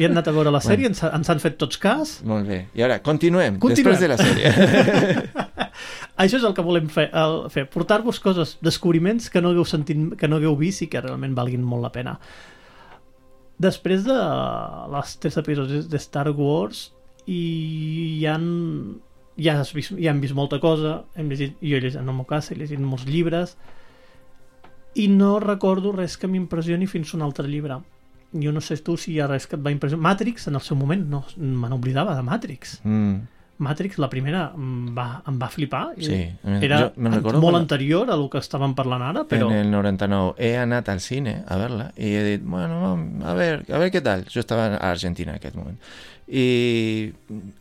i 0.00 0.06
han 0.08 0.16
anat 0.16 0.32
a 0.32 0.34
veure 0.34 0.50
la 0.50 0.62
sèrie, 0.68 0.88
ens, 0.90 1.04
ens 1.04 1.30
han 1.30 1.42
fet 1.44 1.60
tots 1.60 1.78
cas. 1.82 2.16
Molt 2.26 2.48
bé. 2.48 2.62
I 2.74 2.86
ara, 2.88 2.98
continuem, 3.04 3.60
Continuem. 3.62 3.94
després 3.94 4.02
de 4.02 4.10
la 4.10 4.18
sèrie. 4.18 5.56
Això 6.24 6.40
és 6.40 6.48
el 6.48 6.56
que 6.56 6.64
volem 6.64 6.88
fer, 6.90 7.06
el, 7.12 7.38
fer 7.52 7.66
portar-vos 7.70 8.18
coses, 8.24 8.56
descobriments 8.64 9.28
que 9.30 9.44
no 9.44 9.52
hagueu 9.52 9.68
sentit, 9.68 10.16
que 10.18 10.28
no 10.32 10.40
hagueu 10.40 10.56
vist 10.58 10.82
i 10.82 10.90
que 10.90 11.04
realment 11.04 11.36
valguin 11.36 11.64
molt 11.64 11.84
la 11.84 11.92
pena. 11.94 12.16
Després 13.62 14.04
de 14.08 14.16
les 14.92 15.16
tres 15.20 15.36
episodis 15.40 15.86
de 15.92 16.00
Star 16.00 16.28
Wars 16.32 16.90
i 17.26 18.18
hi 18.20 18.26
han 18.30 18.46
ja, 19.36 19.58
has 19.60 19.72
vist, 19.74 19.92
ja 19.98 20.10
hem 20.12 20.20
vist 20.22 20.34
molta 20.34 20.60
cosa 20.62 21.04
hem 21.14 21.28
llegit, 21.28 21.56
jo 21.60 21.76
he 21.76 21.80
llegit, 21.80 21.98
en 22.00 22.08
el 22.08 22.14
meu 22.14 22.24
cas 22.26 22.50
he 22.50 22.56
llegit 22.56 22.78
molts 22.80 23.04
llibres 23.06 23.56
i 24.96 25.08
no 25.12 25.38
recordo 25.42 25.92
res 25.92 26.16
que 26.16 26.28
m'impressioni 26.30 26.86
fins 26.88 27.12
a 27.12 27.18
un 27.18 27.26
altre 27.26 27.48
llibre 27.50 27.80
jo 28.32 28.52
no 28.52 28.60
sé 28.64 28.76
tu 28.84 28.96
si 28.96 29.12
hi 29.14 29.20
ha 29.20 29.26
res 29.30 29.46
que 29.46 29.56
et 29.58 29.62
va 29.64 29.70
impressionar 29.74 30.02
Matrix 30.10 30.48
en 30.48 30.54
el 30.58 30.64
seu 30.64 30.76
moment, 30.76 31.02
no, 31.08 31.24
me 31.36 31.68
n'oblidava 31.68 32.14
de 32.16 32.22
Matrix 32.26 32.80
Mm, 32.84 33.16
Matrix, 33.58 33.96
la 33.96 34.10
primera, 34.12 34.50
em 34.54 34.90
va, 34.92 35.22
em 35.26 35.38
va 35.40 35.46
flipar. 35.48 35.94
sí. 35.98 36.18
Era 36.60 36.78
Jo 36.82 36.90
recordo 37.08 37.40
molt 37.40 37.54
quan- 37.54 37.62
anterior 37.62 38.10
a 38.10 38.16
lo 38.20 38.26
que 38.28 38.36
estàvem 38.36 38.74
parlant 38.76 39.00
ara, 39.00 39.22
però... 39.24 39.46
En 39.48 39.56
el 39.62 39.70
99 39.70 40.34
he 40.36 40.58
anat 40.60 40.90
al 40.92 41.00
cine 41.00 41.38
a 41.48 41.56
verla 41.56 41.86
i 41.96 42.10
he 42.18 42.22
dit, 42.36 42.44
bueno, 42.44 42.90
a 43.24 43.32
ver, 43.32 43.64
a 43.72 43.78
ver 43.78 43.90
qué 43.90 44.02
tal. 44.02 44.26
Jo 44.28 44.40
estava 44.40 44.66
a 44.76 44.90
Argentina 44.90 45.32
en 45.32 45.36
aquest 45.40 45.56
moment. 45.56 45.78
I 46.28 47.12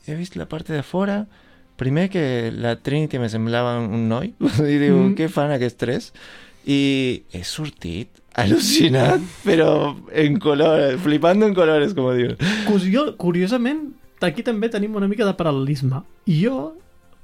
he 0.07 0.15
vist 0.17 0.35
la 0.35 0.47
part 0.49 0.67
de 0.69 0.81
fora, 0.83 1.25
primer 1.77 2.09
que 2.09 2.51
la 2.55 2.75
Trinity 2.81 3.19
me 3.19 3.29
semblava 3.29 3.77
un 3.79 4.07
noi, 4.09 4.33
i 4.73 4.77
diu, 4.81 4.97
Mm. 5.03 5.15
què 5.17 5.27
fan 5.29 5.51
aquests 5.53 5.77
tres? 5.77 6.11
I 6.65 7.23
he 7.31 7.43
sortit 7.45 8.21
al·lucinat, 8.35 9.21
però 9.47 9.95
en 10.11 10.39
colores, 10.39 10.97
flipando 11.03 11.45
en 11.45 11.53
colores, 11.53 11.93
com 11.93 12.09
diu. 12.17 12.33
Curio, 12.65 13.11
curiosament, 13.21 13.91
aquí 14.25 14.41
també 14.43 14.69
tenim 14.73 14.95
una 14.97 15.07
mica 15.07 15.27
de 15.27 15.35
paral·lelisme. 15.37 16.01
Jo 16.25 16.73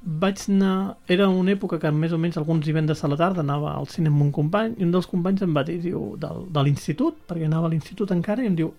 vaig 0.02 0.40
anar... 0.50 0.98
Era 1.10 1.28
una 1.30 1.52
època 1.56 1.80
que 1.82 1.90
més 1.94 2.14
o 2.14 2.18
menys 2.22 2.38
alguns 2.38 2.66
divendres 2.66 3.04
a 3.04 3.10
la 3.10 3.18
tarda 3.18 3.42
anava 3.42 3.74
al 3.78 3.88
cine 3.90 4.10
amb 4.10 4.22
un 4.22 4.32
company 4.34 4.76
i 4.80 4.86
un 4.86 4.92
dels 4.94 5.06
companys 5.10 5.42
em 5.46 5.54
va 5.58 5.62
dir, 5.66 5.80
diu, 5.82 6.16
del, 6.22 6.46
de 6.54 6.64
l'institut, 6.66 7.18
perquè 7.30 7.46
anava 7.50 7.68
a 7.70 7.72
l'institut 7.74 8.14
encara, 8.14 8.42
i 8.46 8.50
em 8.50 8.56
diu, 8.58 8.72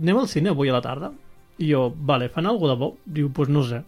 anem 0.00 0.18
al 0.22 0.28
cine 0.30 0.50
avui 0.54 0.70
a 0.70 0.74
la 0.78 0.82
tarda? 0.82 1.12
I 1.58 1.72
jo, 1.72 1.88
vale, 2.10 2.28
fan 2.32 2.46
alguna 2.46 2.74
de 2.74 2.80
bo? 2.80 2.92
Diu, 3.04 3.28
doncs 3.28 3.36
pues 3.36 3.48
no 3.52 3.64
sé. 3.66 3.82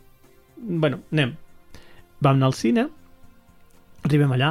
Bueno, 0.57 1.01
anem. 1.13 1.37
Vam 2.21 2.37
anar 2.37 2.51
al 2.51 2.59
cine, 2.59 2.89
arribem 4.05 4.33
allà, 4.37 4.51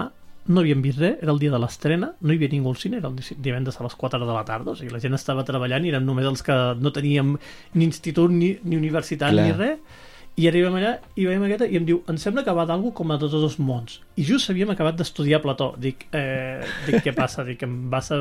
no 0.50 0.64
havíem 0.64 0.82
vist 0.82 0.98
res, 1.02 1.20
era 1.22 1.34
el 1.34 1.40
dia 1.42 1.52
de 1.54 1.60
l'estrena, 1.62 2.14
no 2.20 2.34
hi 2.34 2.40
havia 2.40 2.50
ningú 2.56 2.72
al 2.72 2.80
cine, 2.82 2.98
era 2.98 3.12
el 3.12 3.18
divendres 3.38 3.78
a 3.78 3.86
les 3.86 3.96
4 3.96 4.26
de 4.26 4.34
la 4.34 4.46
tarda, 4.48 4.74
o 4.74 4.78
sigui, 4.80 4.94
la 4.96 5.02
gent 5.04 5.14
estava 5.18 5.46
treballant 5.46 5.86
i 5.86 5.92
érem 5.94 6.08
només 6.08 6.26
els 6.26 6.42
que 6.46 6.56
no 6.80 6.94
teníem 6.96 7.36
ni 7.76 7.86
institut 7.86 8.34
ni, 8.34 8.56
ni 8.64 8.80
universitat 8.80 9.36
Clar. 9.36 9.46
ni 9.46 9.58
res, 9.60 10.00
i 10.40 10.48
arribem 10.48 10.78
allà 10.80 10.94
i 11.20 11.26
veiem 11.28 11.44
aquesta 11.46 11.68
i 11.68 11.78
em 11.78 11.86
diu, 11.88 12.00
em 12.10 12.18
sembla 12.22 12.46
que 12.48 12.56
va 12.56 12.66
d'algú 12.70 12.94
com 12.96 13.12
a 13.12 13.18
tots 13.20 13.36
dos 13.36 13.58
mons. 13.60 14.00
I 14.16 14.26
just 14.26 14.50
havíem 14.50 14.72
acabat 14.72 14.96
d'estudiar 15.00 15.42
Plató. 15.44 15.74
Dic, 15.78 16.06
eh, 16.16 16.64
dic, 16.86 17.02
què 17.04 17.14
passa? 17.18 17.44
Dic, 17.48 17.66
em 17.68 17.90
vas 17.92 18.12
a... 18.16 18.20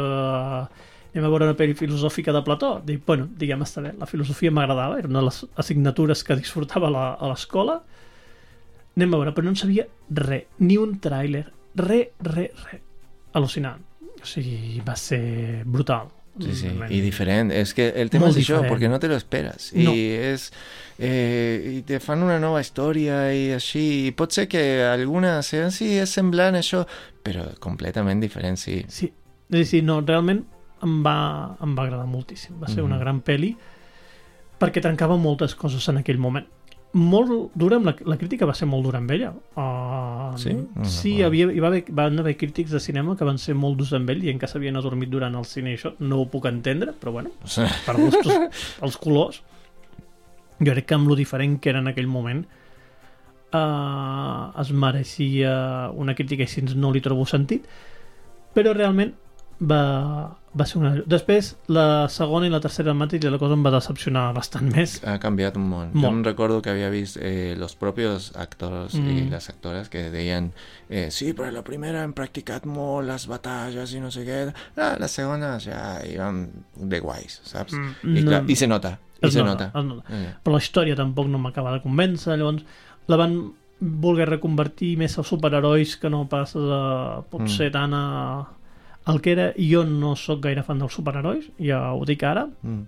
Anem 1.19 1.27
a 1.27 1.31
veure 1.33 1.49
una 1.49 1.57
pel·li 1.59 1.75
filosòfica 1.75 2.31
de 2.31 2.45
Plató? 2.47 2.77
Dic, 2.87 3.01
bueno, 3.05 3.25
diguem, 3.41 3.64
està 3.66 3.83
bé. 3.83 3.91
La 3.99 4.07
filosofia 4.07 4.53
m'agradava, 4.55 5.01
era 5.01 5.09
una 5.11 5.19
de 5.19 5.27
les 5.27 5.41
assignatures 5.59 6.23
que 6.23 6.37
disfrutava 6.39 6.91
la- 6.95 7.14
a 7.19 7.27
l'escola. 7.33 7.81
Anem 8.95 9.14
a 9.14 9.19
veure, 9.19 9.33
però 9.35 9.43
no 9.49 9.51
en 9.51 9.57
sabia 9.59 9.89
res, 10.11 10.45
ni 10.62 10.77
un 10.79 11.01
tràiler, 11.03 11.47
res, 11.75 12.12
res, 12.23 12.55
res. 12.71 12.81
Al·lucinant. 13.35 13.83
O 14.23 14.27
sigui, 14.27 14.79
va 14.87 14.95
ser 14.97 15.64
brutal. 15.64 16.09
Sí, 16.41 16.55
sí, 16.55 16.69
y 16.91 17.01
diferente. 17.01 17.61
Es 17.61 17.75
que 17.75 17.89
el 17.97 18.11
tema 18.11 18.27
Molt 18.27 18.37
es 18.39 18.45
això, 18.45 18.55
diferent. 18.61 18.69
porque 18.69 18.89
no 18.89 19.01
te 19.01 19.09
lo 19.09 19.16
esperas. 19.16 19.73
No. 19.75 19.93
Y 19.93 20.11
es... 20.12 20.53
Eh, 21.01 21.79
i 21.79 21.83
te 21.83 21.99
fan 21.99 22.23
una 22.23 22.39
nova 22.39 22.61
història 22.61 23.33
i 23.35 23.51
així, 23.55 24.07
i 24.07 24.12
pot 24.12 24.31
ser 24.33 24.47
que 24.47 24.85
alguna 24.85 25.43
sí, 25.43 25.57
és 25.99 26.11
semblant 26.11 26.55
a 26.55 26.61
això, 26.62 26.85
però 27.25 27.45
completament 27.59 28.21
diferent, 28.23 28.57
sí. 28.57 28.85
Sí, 28.89 29.12
sí, 29.64 29.83
no, 29.83 30.01
realment 30.01 30.45
em 30.83 31.03
va, 31.03 31.57
em 31.62 31.74
va 31.76 31.83
agradar 31.85 32.07
moltíssim. 32.07 32.59
Va 32.61 32.68
ser 32.68 32.83
una 32.83 32.97
Mhm. 32.97 33.01
gran 33.01 33.22
pel·li 33.22 33.57
perquè 34.59 34.81
trencava 34.83 35.16
moltes 35.16 35.55
coses 35.55 35.89
en 35.89 35.99
aquell 35.99 36.18
moment. 36.18 36.47
Molt 36.95 37.51
dura, 37.55 37.76
amb 37.76 37.85
la, 37.87 37.95
la 38.07 38.16
crítica 38.16 38.47
va 38.47 38.55
ser 38.55 38.66
molt 38.66 38.83
dura 38.83 38.99
amb 38.99 39.11
ella. 39.11 39.33
Uh, 39.55 40.37
Sí? 40.39 40.53
No, 40.55 40.85
sí, 40.85 41.18
no. 41.18 41.26
havia, 41.26 41.51
hi 41.53 41.61
va 41.61 41.66
haver, 41.68 41.85
van 41.91 42.18
haver 42.18 42.37
crítics 42.37 42.70
de 42.70 42.81
cinema 42.81 43.16
que 43.16 43.24
van 43.24 43.39
ser 43.39 43.55
molt 43.55 43.76
durs 43.76 43.93
amb 43.93 44.09
ell 44.11 44.24
i 44.24 44.31
en 44.31 44.39
què 44.39 44.47
s'havien 44.49 44.76
adormit 44.76 45.11
durant 45.11 45.35
el 45.35 45.45
cine 45.45 45.72
i 45.72 45.76
això 45.76 45.95
no 45.99 46.20
ho 46.20 46.26
puc 46.31 46.47
entendre, 46.47 46.93
però 46.93 47.12
bueno, 47.12 47.31
per 47.87 47.97
gustos, 47.97 48.33
els 48.83 48.97
colors. 48.97 49.43
jo 50.61 50.72
crec 50.72 50.87
que 50.87 50.95
amb 50.95 51.09
lo 51.09 51.14
diferent 51.14 51.61
que 51.61 51.70
era 51.70 51.79
en 51.79 51.89
aquell 51.89 52.07
moment 52.09 52.45
eh, 53.53 54.61
es 54.61 54.72
mereixia 54.72 55.91
una 55.95 56.14
crítica 56.14 56.43
i 56.43 56.47
si 56.51 56.62
no 56.74 56.91
li 56.93 57.01
trobo 57.01 57.24
sentit 57.26 57.66
però 58.55 58.72
realment 58.74 59.14
va, 59.61 60.37
va 60.57 60.65
ser 60.67 60.79
una... 60.81 60.91
Després, 61.07 61.57
la 61.69 62.07
segona 62.09 62.47
i 62.47 62.51
la 62.51 62.61
tercera 62.61 62.95
Matrix 62.95 63.27
la 63.29 63.39
cosa 63.39 63.55
em 63.59 63.65
va 63.67 63.73
decepcionar 63.75 64.33
bastant 64.37 64.71
més. 64.77 64.99
Ha 65.05 65.19
canviat 65.21 65.57
un 65.61 65.67
món. 65.69 65.91
Molt. 65.93 66.05
Yo 66.05 66.11
no 66.13 66.23
recuerdo 66.23 66.63
que 66.63 66.71
había 66.71 66.89
visto 66.89 67.21
eh, 67.23 67.55
los 67.59 67.75
propios 67.77 68.33
actores 68.37 68.95
y 68.95 69.01
Mm. 69.01 69.31
las 69.31 69.49
actoras 69.51 69.89
que 69.89 70.11
decían, 70.11 70.53
eh, 70.89 71.11
sí, 71.11 71.33
pero 71.35 71.51
la 71.51 71.63
primera 71.65 72.03
han 72.03 72.13
practicat 72.15 72.65
molt 72.67 73.07
las 73.09 73.27
batallas 73.27 73.93
y 73.93 74.01
no 74.01 74.11
sé 74.11 74.25
qué. 74.25 74.53
Ah, 74.77 74.97
la 74.99 75.09
segunda 75.09 75.59
ya 75.59 76.01
iban 76.11 76.51
de 76.77 77.01
guays, 77.01 77.41
¿sabes? 77.45 77.73
Mm, 77.75 78.15
no. 78.25 78.31
clar, 78.31 78.45
y 78.49 78.57
se 78.57 78.67
nota, 78.67 78.99
y 79.21 79.27
Es 79.27 79.33
se 79.35 79.43
nota, 79.43 79.67
nota. 79.73 79.79
es 79.81 79.85
nota. 79.85 80.05
Eh, 80.11 80.35
Però 80.45 80.53
la 80.55 80.59
història 80.63 80.97
tampoc 80.97 81.27
no 81.29 81.39
m'acaba 81.39 81.73
de 81.73 81.83
convèncer, 81.83 82.37
llavors 82.39 82.65
la 83.09 83.17
van 83.17 83.53
voler 83.81 84.27
reconvertir 84.29 84.97
més 84.99 85.19
a 85.19 85.23
superherois 85.23 85.97
que 85.97 86.11
no 86.11 86.25
pas 86.29 86.57
a, 86.57 87.23
potser 87.31 87.69
Mm. 87.69 87.73
tant 87.73 87.95
a, 87.95 88.47
el 89.09 89.21
que 89.25 89.33
era 89.33 89.49
jo 89.57 89.85
no 89.85 90.15
sóc 90.17 90.43
gaire 90.45 90.63
fan 90.67 90.79
dels 90.83 90.95
superherois 90.95 91.51
ja 91.59 91.83
ho 91.95 92.05
dic 92.09 92.23
ara 92.23 92.47
mm. 92.63 92.87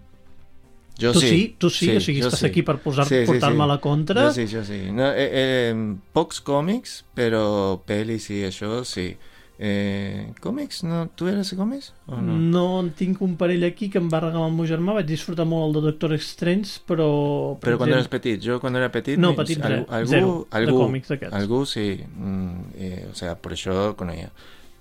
Yo 1.00 1.14
tu 1.14 1.20
sí. 1.20 1.28
sí, 1.28 1.54
tu 1.56 1.70
sí, 1.72 1.86
o 1.96 2.00
sigui, 2.04 2.20
estàs 2.20 2.42
sí. 2.42 2.46
aquí 2.50 2.60
per 2.62 2.76
posar, 2.84 3.06
Sí, 3.08 3.22
sí, 3.22 3.26
portar-me 3.30 3.56
sí. 3.56 3.64
a 3.64 3.66
la 3.70 3.78
contra 3.80 4.24
Yo 4.26 4.32
sí, 4.36 4.46
yo 4.52 4.60
sí. 4.68 4.90
No, 4.92 5.06
eh, 5.16 5.30
eh, 5.32 5.74
pocs 6.12 6.42
còmics, 6.44 7.04
però 7.16 7.80
pel·lis 7.88 8.26
i 8.34 8.42
això 8.44 8.82
sí. 8.84 9.14
Eh, 9.62 10.32
còmics? 10.40 10.82
No, 10.88 11.06
tu 11.16 11.26
eres 11.28 11.50
de 11.52 11.56
còmics? 11.56 11.90
O 12.08 12.20
no? 12.20 12.36
no 12.52 12.64
en 12.80 12.92
tinc 12.96 13.20
un 13.24 13.34
parell 13.40 13.64
aquí 13.64 13.88
que 13.92 14.00
em 14.00 14.06
va 14.12 14.20
regalar 14.26 14.48
el 14.48 14.54
meu 14.56 14.68
germà 14.68 14.94
vaig 14.96 15.08
disfrutar 15.08 15.44
molt 15.48 15.68
el 15.68 15.74
de 15.78 15.82
Doctor 15.88 16.14
Strange 16.20 16.78
però 16.88 17.08
per 17.60 17.70
Però 17.70 17.80
quan 17.80 17.92
eres 17.92 18.04
exemple, 18.06 18.20
petit, 18.20 18.44
jo 18.44 18.60
quan 18.60 18.76
era 18.76 18.88
petit... 18.92 19.20
No, 19.20 19.32
petit 19.36 19.60
al- 19.60 19.72
res, 19.72 19.84
algú, 19.88 20.12
zero 20.12 20.30
de 20.50 20.56
algú, 20.62 20.78
còmics 20.84 21.12
d'aquests. 21.14 21.36
Algú 21.40 21.64
sí, 21.68 21.90
mm, 22.08 22.72
eh, 22.76 23.06
o 23.10 23.14
sea, 23.14 23.36
por 23.40 23.52
això 23.56 23.94
coneixia. 23.96 24.32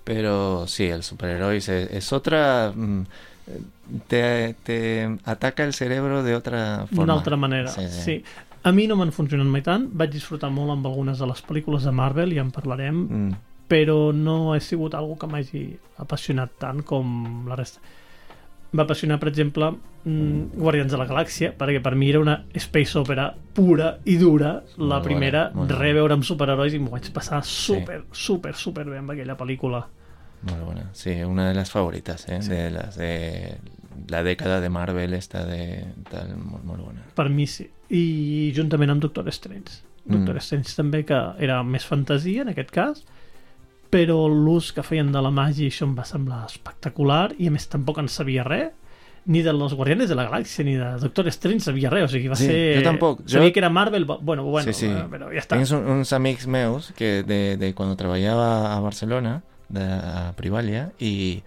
Pero 0.04 0.66
sí, 0.66 0.84
el 0.86 1.02
superhéroe 1.02 1.56
es, 1.58 1.68
es 1.68 2.12
otra... 2.12 2.72
mm, 2.74 3.02
te, 4.08 4.54
te 4.62 5.18
ataca 5.24 5.64
el 5.64 5.74
cerebro 5.74 6.22
de 6.22 6.34
otra 6.36 6.86
forma. 6.86 7.02
d'una 7.02 7.12
altra 7.14 7.36
manera 7.36 7.68
Sí, 7.68 7.82
sí. 7.88 8.00
sí. 8.02 8.24
a 8.62 8.72
mi 8.72 8.86
no 8.86 8.94
m'han 8.96 9.10
funcionat 9.12 9.46
mai 9.50 9.62
tant 9.66 9.88
vaig 9.92 10.12
disfrutar 10.12 10.50
molt 10.54 10.70
amb 10.70 10.86
algunes 10.86 11.18
de 11.18 11.26
les 11.26 11.40
pel·lícules 11.46 11.82
de 11.88 11.90
Marvel 11.92 12.32
i 12.36 12.38
en 12.38 12.50
parlarem 12.54 13.00
Mm, 13.08 13.32
però 13.70 14.12
no 14.14 14.54
he 14.54 14.60
sigut 14.60 14.94
algo 14.94 15.16
que 15.18 15.26
m'hagi 15.30 15.64
apassionat 16.02 16.50
tant 16.58 16.82
com 16.82 17.46
la 17.48 17.56
resta. 17.56 17.80
Va 18.76 18.84
apassionar, 18.84 19.18
per 19.18 19.28
exemple, 19.28 19.72
mm, 20.04 20.52
Guardians 20.54 20.92
de 20.92 20.98
la 20.98 21.06
Galàxia, 21.08 21.52
perquè 21.58 21.80
per 21.82 21.94
mi 21.96 22.08
era 22.10 22.20
una 22.20 22.44
space 22.54 22.98
opera 22.98 23.34
pura 23.54 23.98
i 24.04 24.16
dura. 24.16 24.62
La 24.78 24.96
Molt 25.00 25.04
primera, 25.04 25.48
bona, 25.48 25.56
molt 25.66 25.72
bona. 25.72 25.92
veure 25.92 26.14
amb 26.14 26.22
superherois 26.24 26.74
i 26.74 26.78
m'ho 26.78 26.90
vaig 26.90 27.10
passar 27.12 27.42
super, 27.44 28.04
super, 28.12 28.54
super 28.54 28.84
bé 28.86 28.98
amb 28.98 29.10
aquella 29.10 29.36
pel·lícula. 29.36 29.86
muy 30.42 30.58
buena. 30.64 30.88
Sí, 30.94 31.10
una 31.22 31.48
de 31.48 31.54
las 31.54 31.70
favoritas, 31.70 32.26
¿eh? 32.28 32.40
Sí. 32.40 32.48
De 32.48 32.70
las 32.70 32.96
de 32.96 33.58
la 34.08 34.22
década 34.22 34.60
de 34.62 34.70
Marvel 34.70 35.12
esta 35.14 35.44
de 35.44 35.84
tal, 36.10 36.34
muy, 36.36 36.60
muy 36.62 36.76
buena. 36.78 37.02
Per 37.14 37.28
mi 37.28 37.46
sí. 37.46 37.68
I 37.90 38.52
juntament 38.56 38.90
amb 38.90 39.02
Doctor 39.02 39.28
Strange. 39.28 39.82
Doctor 40.04 40.34
Mm. 40.36 40.38
Strange 40.38 40.74
també, 40.76 41.04
que 41.04 41.18
era 41.38 41.62
més 41.62 41.84
fantasia 41.84 42.40
en 42.42 42.48
aquest 42.48 42.70
cas, 42.70 43.04
però 43.90 44.28
l'ús 44.30 44.72
que 44.72 44.82
feien 44.86 45.10
de 45.12 45.20
la 45.22 45.30
màgia 45.34 45.66
i 45.66 45.70
això 45.72 45.84
em 45.88 45.96
va 45.98 46.04
semblar 46.06 46.44
espectacular 46.46 47.32
i 47.38 47.48
a 47.48 47.50
més 47.50 47.66
tampoc 47.68 47.98
en 47.98 48.08
sabia 48.08 48.44
res 48.46 48.70
ni 49.26 49.42
de 49.42 49.52
los 49.52 49.74
Guardianes 49.74 50.08
de 50.08 50.14
la 50.16 50.24
Galàxia 50.30 50.64
ni 50.64 50.76
de 50.78 50.92
Doctor 51.02 51.26
Strange 51.28 51.60
sabia 51.60 51.90
res, 51.90 52.04
o 52.04 52.08
sigui, 52.08 52.28
va 52.32 52.36
Sí, 52.38 52.46
ser... 52.46 52.78
jo 52.78 52.82
tampoc. 52.86 53.20
Sabia 53.28 53.48
Jo- 53.48 53.52
que 53.52 53.60
era 53.60 53.68
Marvel, 53.68 54.04
bueno, 54.06 54.44
bueno, 54.44 54.72
Sí, 54.72 54.72
sí. 54.72 54.86
eh, 54.86 55.04
però 55.10 55.28
ja 55.28 55.42
està. 55.42 55.56
Tienes 55.58 55.70
un- 55.76 55.84
uns 55.98 56.12
amics 56.16 56.46
meus 56.46 56.92
que 56.96 57.22
de, 57.22 57.56
de 57.58 57.74
cuando 57.74 57.96
trabajaba 57.96 58.74
a 58.74 58.80
Barcelona, 58.80 59.42
de, 59.68 59.82
a 59.84 60.32
Privalia, 60.36 60.92
y 60.98 61.42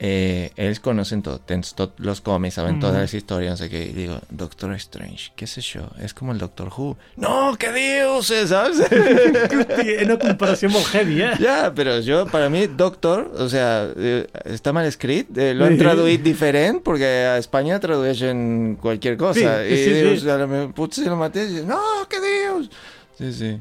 eh, 0.00 0.52
ellos 0.56 0.78
conocen 0.80 1.22
todo, 1.22 1.40
tens 1.40 1.74
tots 1.74 1.98
los 1.98 2.20
cómics, 2.20 2.54
saben 2.54 2.76
Mm. 2.76 2.80
todas 2.80 3.00
las 3.00 3.14
historias, 3.14 3.50
no 3.52 3.56
sé 3.56 3.68
qué, 3.68 3.84
y 3.86 3.92
digo, 3.92 4.20
Doctor 4.30 4.72
Strange, 4.74 5.32
¿qué 5.34 5.46
sé 5.46 5.60
yo? 5.60 5.88
Es 6.00 6.14
como 6.14 6.32
el 6.32 6.38
Doctor 6.38 6.68
Who. 6.76 6.96
¡No, 7.16 7.56
qué 7.58 7.72
dioses! 7.72 8.50
¿Sabes? 8.50 8.78
Era 8.90 10.04
una 10.14 10.18
comparació 10.18 10.70
molt 10.70 10.86
heavy, 10.86 11.22
eh? 11.22 11.32
ya, 11.40 11.72
pero 11.74 11.98
yo, 12.00 12.26
para 12.26 12.48
mí, 12.48 12.66
Doctor, 12.68 13.32
o 13.36 13.48
sea, 13.48 13.88
eh, 13.96 14.26
está 14.44 14.72
mal 14.72 14.86
escrito, 14.86 15.40
eh, 15.40 15.52
lo 15.54 15.64
han 15.66 15.76
traduït 15.78 16.22
diferent, 16.22 16.82
porque 16.82 17.04
a 17.06 17.38
España 17.38 17.80
tradueixen 17.80 18.76
cualquier 18.80 19.16
cosa, 19.16 19.64
Sí, 19.66 19.74
y 19.74 19.76
sí, 19.84 19.90
dius, 19.92 20.20
sí. 20.22 20.30
a 20.30 20.36
lo- 20.38 20.72
potser 20.74 21.08
el 21.08 21.16
mateix, 21.16 21.64
no, 21.64 21.80
què 22.08 22.20
dius? 22.22 22.70
Sí, 23.18 23.32
sí. 23.32 23.58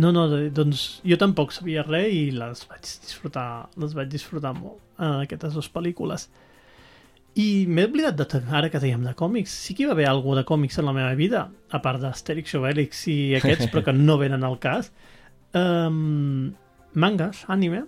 No, 0.00 0.12
no, 0.12 0.26
doncs 0.50 1.02
jo 1.04 1.16
tampoc 1.20 1.50
sabia 1.52 1.82
res 1.84 2.08
i 2.14 2.30
les 2.32 2.62
vaig 2.70 2.86
disfrutar, 3.04 3.68
les 3.76 3.92
vaig 3.94 4.08
disfrutar 4.08 4.54
molt, 4.56 4.78
eh, 5.00 5.24
aquestes 5.24 5.54
dues 5.54 5.70
pel·lícules. 5.72 6.28
I 7.38 7.64
m'he 7.70 7.84
oblidat 7.86 8.16
de 8.18 8.42
ara 8.50 8.68
que 8.70 8.80
dèiem 8.82 9.04
de 9.06 9.14
còmics. 9.14 9.50
Sí 9.50 9.74
que 9.74 9.84
hi 9.84 9.86
va 9.86 9.92
haver 9.92 10.08
algú 10.10 10.34
de 10.34 10.44
còmics 10.44 10.78
en 10.78 10.86
la 10.86 10.92
meva 10.92 11.14
vida, 11.14 11.48
a 11.70 11.78
part 11.80 12.00
d'Astèrix, 12.02 12.54
Obélix 12.58 13.06
i 13.08 13.34
aquests, 13.38 13.68
però 13.70 13.84
que 13.86 13.92
no 13.92 14.18
venen 14.18 14.42
al 14.44 14.58
cas. 14.58 14.90
Um, 15.54 16.52
mangas, 16.94 17.44
anime, 17.48 17.84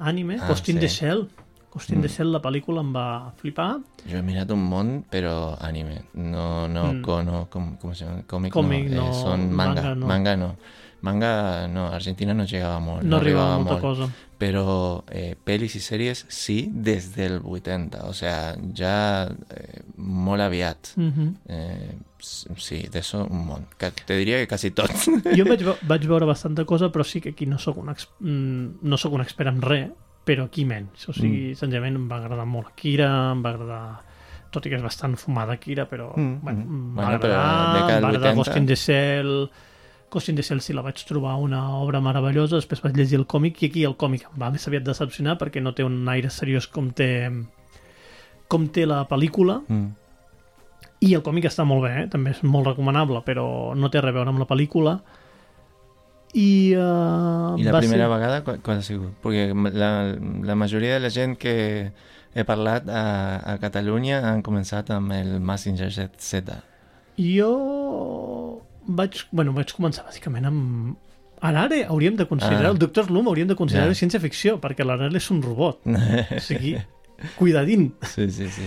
anime, 0.00 0.36
Ah, 0.40 0.48
Ghost 0.48 0.68
in 0.68 0.76
sí. 0.76 0.80
the 0.80 0.88
Shell. 0.88 1.28
Ghost 1.72 1.90
in 1.90 2.00
the 2.02 2.08
Mm. 2.08 2.12
Shell, 2.12 2.30
la 2.32 2.40
pel·lícula 2.40 2.80
em 2.80 2.92
va 2.94 3.32
flipar. 3.36 3.80
Yo 4.06 4.18
he 4.18 4.22
mirado 4.22 4.54
un 4.54 4.64
mon, 4.64 5.04
pero 5.10 5.56
anime. 5.60 6.02
No, 6.14 6.68
no, 6.68 6.92
Mm. 6.92 7.02
co- 7.02 7.22
no, 7.24 7.48
¿cómo, 7.50 7.78
cómo 7.80 7.94
se 7.94 8.04
llama? 8.04 8.22
Cómic, 8.26 8.52
Cómic 8.52 8.84
no, 8.90 8.92
eh, 8.92 8.96
no, 8.96 9.12
son 9.14 9.52
manga. 9.52 9.82
manga 9.82 9.94
no. 9.96 10.06
Manga 10.06 10.36
no. 10.36 10.56
Manga 11.04 11.66
no, 11.68 11.88
Argentina 11.92 12.32
no 12.34 12.44
llegaba 12.48 12.78
molt. 12.80 13.02
No, 13.04 13.18
arribava 13.18 13.54
arribava 13.54 13.58
molta 13.64 13.72
molt. 13.74 13.82
cosa. 13.82 14.08
Pero 14.38 15.04
eh, 15.10 15.36
pelis 15.44 15.76
y 15.76 15.80
series 15.80 16.24
sí, 16.28 16.68
desde 16.72 17.26
el 17.26 17.40
80. 17.44 18.04
O 18.08 18.12
sea, 18.12 18.56
ya 18.72 19.28
eh, 19.50 19.82
molt 19.96 20.42
aviat. 20.42 20.88
Mhm. 20.96 21.28
Eh, 21.46 21.94
s- 22.18 22.48
sí, 22.56 22.80
de 22.90 22.98
eso 22.98 23.26
un 23.30 23.44
mon. 23.46 23.66
Ca- 23.76 23.92
Te 23.92 24.16
diría 24.16 24.38
que 24.38 24.48
casi 24.48 24.70
tot. 24.72 24.90
Jo 25.36 25.44
vaig, 25.46 25.62
vaig 25.86 26.06
veure 26.08 26.26
bastanta 26.26 26.64
cosa, 26.64 26.90
però 26.90 27.04
sí 27.04 27.20
que 27.20 27.30
aquí 27.30 27.46
no 27.46 27.58
sóc 27.58 27.76
un, 27.78 27.90
ex, 27.94 28.08
mm, 28.20 28.66
no 28.82 28.96
sóc 28.98 29.12
un 29.12 29.20
expert 29.22 29.50
en 29.54 29.62
res, 29.62 29.90
però 30.24 30.46
aquí 30.48 30.64
menys. 30.64 31.06
O 31.08 31.12
sigui, 31.12 31.52
mm. 31.52 31.60
senzillament 31.60 31.96
em 32.00 32.08
va 32.10 32.16
agradar 32.22 32.46
molt 32.48 32.72
Akira, 32.72 33.12
em 33.32 33.44
va 33.44 33.50
agradar 33.54 33.84
tot 34.50 34.66
i 34.66 34.70
que 34.72 34.76
és 34.78 34.82
bastant 34.84 35.14
fumada 35.20 35.54
Akira, 35.58 35.84
però 35.90 36.10
Mm, 36.16 36.40
bueno, 36.42 36.64
mm. 36.64 36.74
em 36.74 36.96
va 36.96 37.04
Bueno, 37.04 37.20
però 37.20 37.38
agradar, 37.38 37.74
dècada 37.76 37.96
em 37.98 38.02
va 38.02 38.10
del 38.10 38.10
agradar 38.10 38.32
80. 38.32 38.36
Ghost 38.42 38.56
in 38.56 38.66
the 38.66 38.76
Shell, 38.76 39.50
Ghost 40.14 40.30
in 40.30 40.38
the 40.38 40.44
Shell 40.46 40.62
sí 40.62 40.72
la 40.76 40.84
vaig 40.86 41.02
trobar 41.08 41.34
una 41.42 41.64
obra 41.80 42.00
meravellosa, 42.04 42.60
després 42.60 42.82
vaig 42.84 42.94
llegir 42.96 43.18
el 43.18 43.26
còmic 43.26 43.60
i 43.64 43.68
aquí 43.72 43.82
el 43.88 43.96
còmic 43.98 44.28
em 44.30 44.38
va 44.40 44.52
més 44.54 44.64
aviat 44.70 44.86
decepcionar 44.86 45.34
perquè 45.40 45.60
no 45.62 45.74
té 45.74 45.84
un 45.84 45.98
aire 46.14 46.30
seriós 46.30 46.70
com 46.70 46.92
té 46.94 47.10
com 48.48 48.68
té 48.70 48.86
la 48.86 49.02
pel·lícula 49.10 49.60
Mm. 49.68 49.90
i 51.04 51.12
el 51.16 51.22
còmic 51.26 51.50
està 51.50 51.64
molt 51.68 51.82
bé, 51.84 51.92
eh? 52.04 52.06
també 52.12 52.30
és 52.32 52.40
molt 52.46 52.66
recomanable, 52.70 53.20
però 53.26 53.74
no 53.76 53.90
té 53.90 54.00
res 54.00 54.14
a 54.14 54.16
veure 54.16 54.30
amb 54.32 54.40
la 54.40 54.46
pel·lícula. 54.48 54.98
I, 56.34 56.74
uh, 56.74 57.54
I 57.60 57.62
la 57.66 57.74
va 57.76 57.80
primera 57.82 58.06
ser... 58.06 58.10
vegada 58.10 58.38
quan, 58.46 58.60
quan 58.64 58.80
ha 58.80 58.82
sigut? 58.86 59.12
Perquè 59.22 59.50
la, 59.74 59.90
la 60.48 60.56
majoria 60.58 60.96
de 60.96 61.04
la 61.04 61.10
gent 61.14 61.36
que 61.38 61.54
he 62.34 62.44
parlat 62.48 62.88
a, 62.90 63.04
a 63.52 63.58
Catalunya 63.62 64.22
han 64.32 64.42
començat 64.42 64.90
amb 64.90 65.12
el 65.14 65.36
Massinger 65.38 65.90
Z. 65.94 66.56
Jo 67.20 67.50
vaig, 68.86 69.24
bueno, 69.32 69.52
vaig 69.56 69.72
començar 69.76 70.04
bàsicament 70.06 70.46
amb... 70.50 70.96
Arare 71.44 71.82
hauríem 71.84 72.14
de 72.16 72.24
considerar, 72.26 72.70
Ah. 72.70 72.72
el 72.72 72.78
Doctor 72.78 73.04
Slum 73.04 73.26
hauríem 73.28 73.48
de 73.48 73.56
considerar 73.56 73.88
Ja. 73.90 73.94
ciència-ficció, 73.98 74.58
perquè 74.62 74.84
l'Arare 74.86 75.16
és 75.16 75.30
un 75.30 75.42
robot. 75.42 75.80
O 76.36 76.40
sigui, 76.40 76.76
cuidadín. 77.36 77.92
sí, 78.02 78.30
sí, 78.30 78.48
sí. 78.48 78.64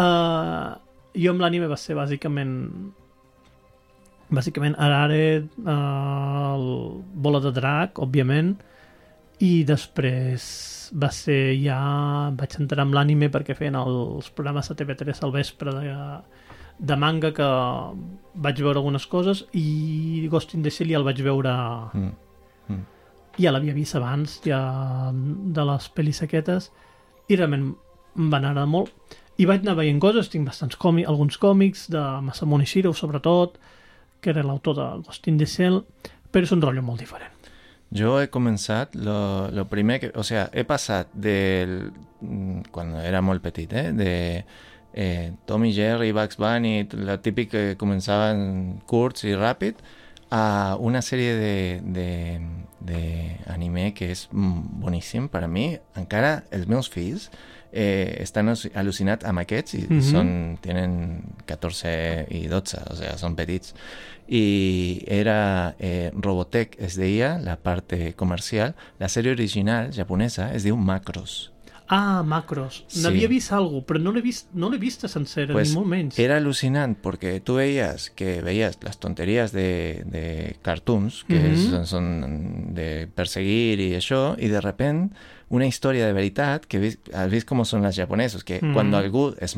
Uh, 0.00 0.74
jo 1.14 1.30
amb 1.30 1.40
l'anime 1.44 1.66
va 1.68 1.76
ser 1.76 1.94
bàsicament 1.94 2.56
bàsicament 4.30 4.76
Arare 4.78 5.42
uh, 5.66 6.54
el 6.54 6.66
Bola 7.14 7.40
de 7.42 7.50
Drac, 7.52 7.98
òbviament 7.98 8.52
i 9.42 9.64
després 9.66 10.44
va 11.00 11.08
ser 11.14 11.54
ja 11.62 11.78
vaig 12.36 12.54
entrar 12.60 12.84
amb 12.84 12.94
l'anime 12.94 13.30
perquè 13.32 13.54
feien 13.58 13.76
els 13.80 14.28
programes 14.34 14.68
de 14.70 14.76
TV3 14.78 15.22
al 15.26 15.32
vespre 15.34 15.74
de, 15.74 15.96
de 16.80 16.96
manga 16.96 17.32
que 17.36 17.46
vaig 18.40 18.60
veure 18.62 18.78
algunes 18.80 19.06
coses 19.06 19.44
i 19.52 20.26
Ghost 20.32 20.54
in 20.56 20.64
the 20.64 20.72
Shell 20.72 20.90
ja 20.92 20.98
el 21.00 21.04
vaig 21.04 21.20
veure 21.22 21.54
Mm. 22.70 22.84
ja 23.38 23.50
l'havia 23.52 23.74
vist 23.74 23.96
abans 23.96 24.40
ja 24.44 24.60
de 25.12 25.64
les 25.64 25.88
pel·lis 25.94 26.22
aquestes 26.22 26.70
i 27.28 27.36
realment 27.36 27.74
em 28.16 28.30
van 28.30 28.44
agradar 28.44 28.66
molt 28.66 28.92
i 29.40 29.46
vaig 29.48 29.62
anar 29.64 29.76
veient 29.78 30.00
coses, 30.02 30.28
tinc 30.28 30.44
bastants 30.46 30.76
còmics, 30.76 31.08
alguns 31.08 31.38
còmics 31.40 31.86
de 31.94 32.00
Masamune 32.26 32.66
Shiro 32.66 32.92
sobretot, 32.92 33.54
que 34.20 34.30
era 34.34 34.42
l'autor 34.44 34.76
de 34.76 34.88
Ghost 35.06 35.28
in 35.28 35.38
the 35.40 35.46
Shell, 35.48 35.80
però 36.30 36.44
és 36.44 36.52
un 36.52 36.60
rotllo 36.60 36.82
molt 36.84 37.00
diferent. 37.00 37.32
Yo 37.90 38.20
he 38.20 38.28
comenzado, 38.28 38.90
lo, 39.00 39.50
lo 39.50 39.64
primero 39.66 40.00
que, 40.00 40.12
o 40.14 40.22
sea, 40.22 40.50
he 40.52 40.64
pasado 40.64 41.08
del, 41.14 41.90
mm, 42.20 42.60
cuando 42.70 43.00
era 43.00 43.22
muy 43.22 43.38
petit, 43.38 43.72
¿eh? 43.72 43.92
de, 43.92 44.44
eh, 44.94 45.32
Tom 45.46 45.64
i 45.64 45.72
Jerry, 45.72 46.12
Bugs 46.12 46.36
Bunny, 46.40 46.86
la 46.92 47.18
típica 47.22 47.58
que 47.58 47.76
començaven 47.78 48.80
curts 48.86 49.24
i 49.24 49.34
ràpid, 49.34 49.74
a 50.30 50.76
una 50.78 51.00
sèrie 51.02 51.32
de, 51.34 51.80
de, 51.82 52.08
de 52.86 53.00
anime 53.50 53.88
que 53.94 54.12
és 54.12 54.28
mm, 54.30 54.80
boníssim 54.82 55.26
per 55.28 55.42
a 55.42 55.48
mi. 55.50 55.72
Encara 55.98 56.44
els 56.54 56.68
meus 56.70 56.86
fills 56.88 57.30
eh, 57.72 58.18
estan 58.22 58.46
al·lu- 58.52 58.70
al·lucinats 58.78 59.26
amb 59.26 59.42
aquests 59.42 59.74
i 59.74 59.82
Mhm. 59.88 60.00
són, 60.06 60.30
tenen 60.62 60.94
14 61.46 62.26
i 62.30 62.44
12, 62.46 62.78
o 62.90 62.94
sigui, 62.96 63.18
són 63.18 63.34
petits. 63.34 63.74
I 64.30 65.02
era 65.08 65.74
eh, 65.80 66.12
Robotech, 66.14 66.76
es 66.78 66.94
deia, 66.96 67.36
la 67.42 67.56
part 67.58 67.92
eh, 67.92 68.12
comercial. 68.14 68.76
La 69.00 69.08
sèrie 69.08 69.32
original 69.34 69.90
japonesa 69.92 70.52
es 70.54 70.62
diu 70.62 70.76
Macros. 70.76 71.50
Ah, 71.92 72.22
Macros. 72.24 72.84
Sí. 72.86 73.00
N'havia 73.02 73.26
vist 73.26 73.50
alguna 73.52 73.82
però 73.84 73.98
no 73.98 74.12
l'he 74.14 74.20
vist, 74.22 74.52
no 74.54 74.68
l'he 74.70 74.78
vista 74.78 75.08
sencera, 75.10 75.52
Pues 75.52 75.70
ni 75.72 75.74
molt 75.80 75.88
menys. 75.90 76.18
Era 76.22 76.36
alucinant 76.38 76.94
porque 76.96 77.40
tú 77.40 77.56
veías 77.56 78.10
que 78.10 78.40
veías 78.42 78.78
las 78.82 79.00
tonterías 79.00 79.50
de, 79.50 80.04
de 80.06 80.56
cartoons, 80.62 81.24
que 81.26 81.34
Mhm. 81.40 81.70
son, 81.70 81.86
son 81.86 82.74
de 82.74 83.08
perseguir 83.12 83.80
y 83.80 83.94
eso, 83.94 84.36
y 84.38 84.46
de 84.48 84.60
repente 84.60 85.16
una 85.48 85.66
historia 85.66 86.06
de 86.06 86.12
veritat 86.12 86.64
que 86.64 86.78
ves, 86.78 86.98
has 87.12 87.28
vist 87.28 87.48
com 87.48 87.64
són 87.64 87.82
les 87.82 87.96
japonesos, 87.96 88.44
que 88.44 88.60
Mhm. 88.62 88.72
quan 88.72 88.94
algú 88.94 89.34
és 89.40 89.56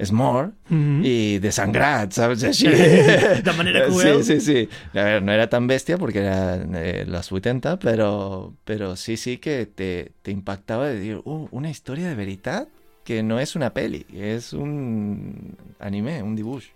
mort, 0.00 0.02
és 0.02 0.12
mort, 0.12 0.54
Mhm. 0.70 1.04
i 1.04 1.38
desangrat, 1.38 2.12
saps? 2.12 2.42
Així. 2.44 2.66
De 3.44 3.52
manera 3.56 3.84
cruel. 3.86 4.22
Sí, 4.24 4.40
sí, 4.40 4.40
sí. 4.40 4.98
A 4.98 5.04
ver, 5.04 5.22
no 5.22 5.32
era 5.32 5.48
tan 5.48 5.66
bestia 5.66 5.98
porque 5.98 6.20
era 6.20 6.56
eh, 6.56 7.04
los 7.06 7.30
80, 7.30 7.78
pero, 7.78 8.54
pero 8.64 8.96
sí, 8.96 9.16
sí 9.16 9.36
que 9.38 9.66
te, 9.66 10.12
te 10.22 10.30
impactaba 10.30 10.88
de 10.88 10.94
decir, 10.96 11.20
uh, 11.24 11.48
una 11.50 11.70
historia 11.70 12.08
de 12.08 12.14
veritat 12.14 12.68
que 13.04 13.22
no 13.22 13.38
és 13.40 13.56
una 13.56 13.70
peli, 13.74 14.04
és 14.14 14.52
un 14.52 15.56
anime, 15.80 16.22
un 16.22 16.36
dibuix. 16.36 16.68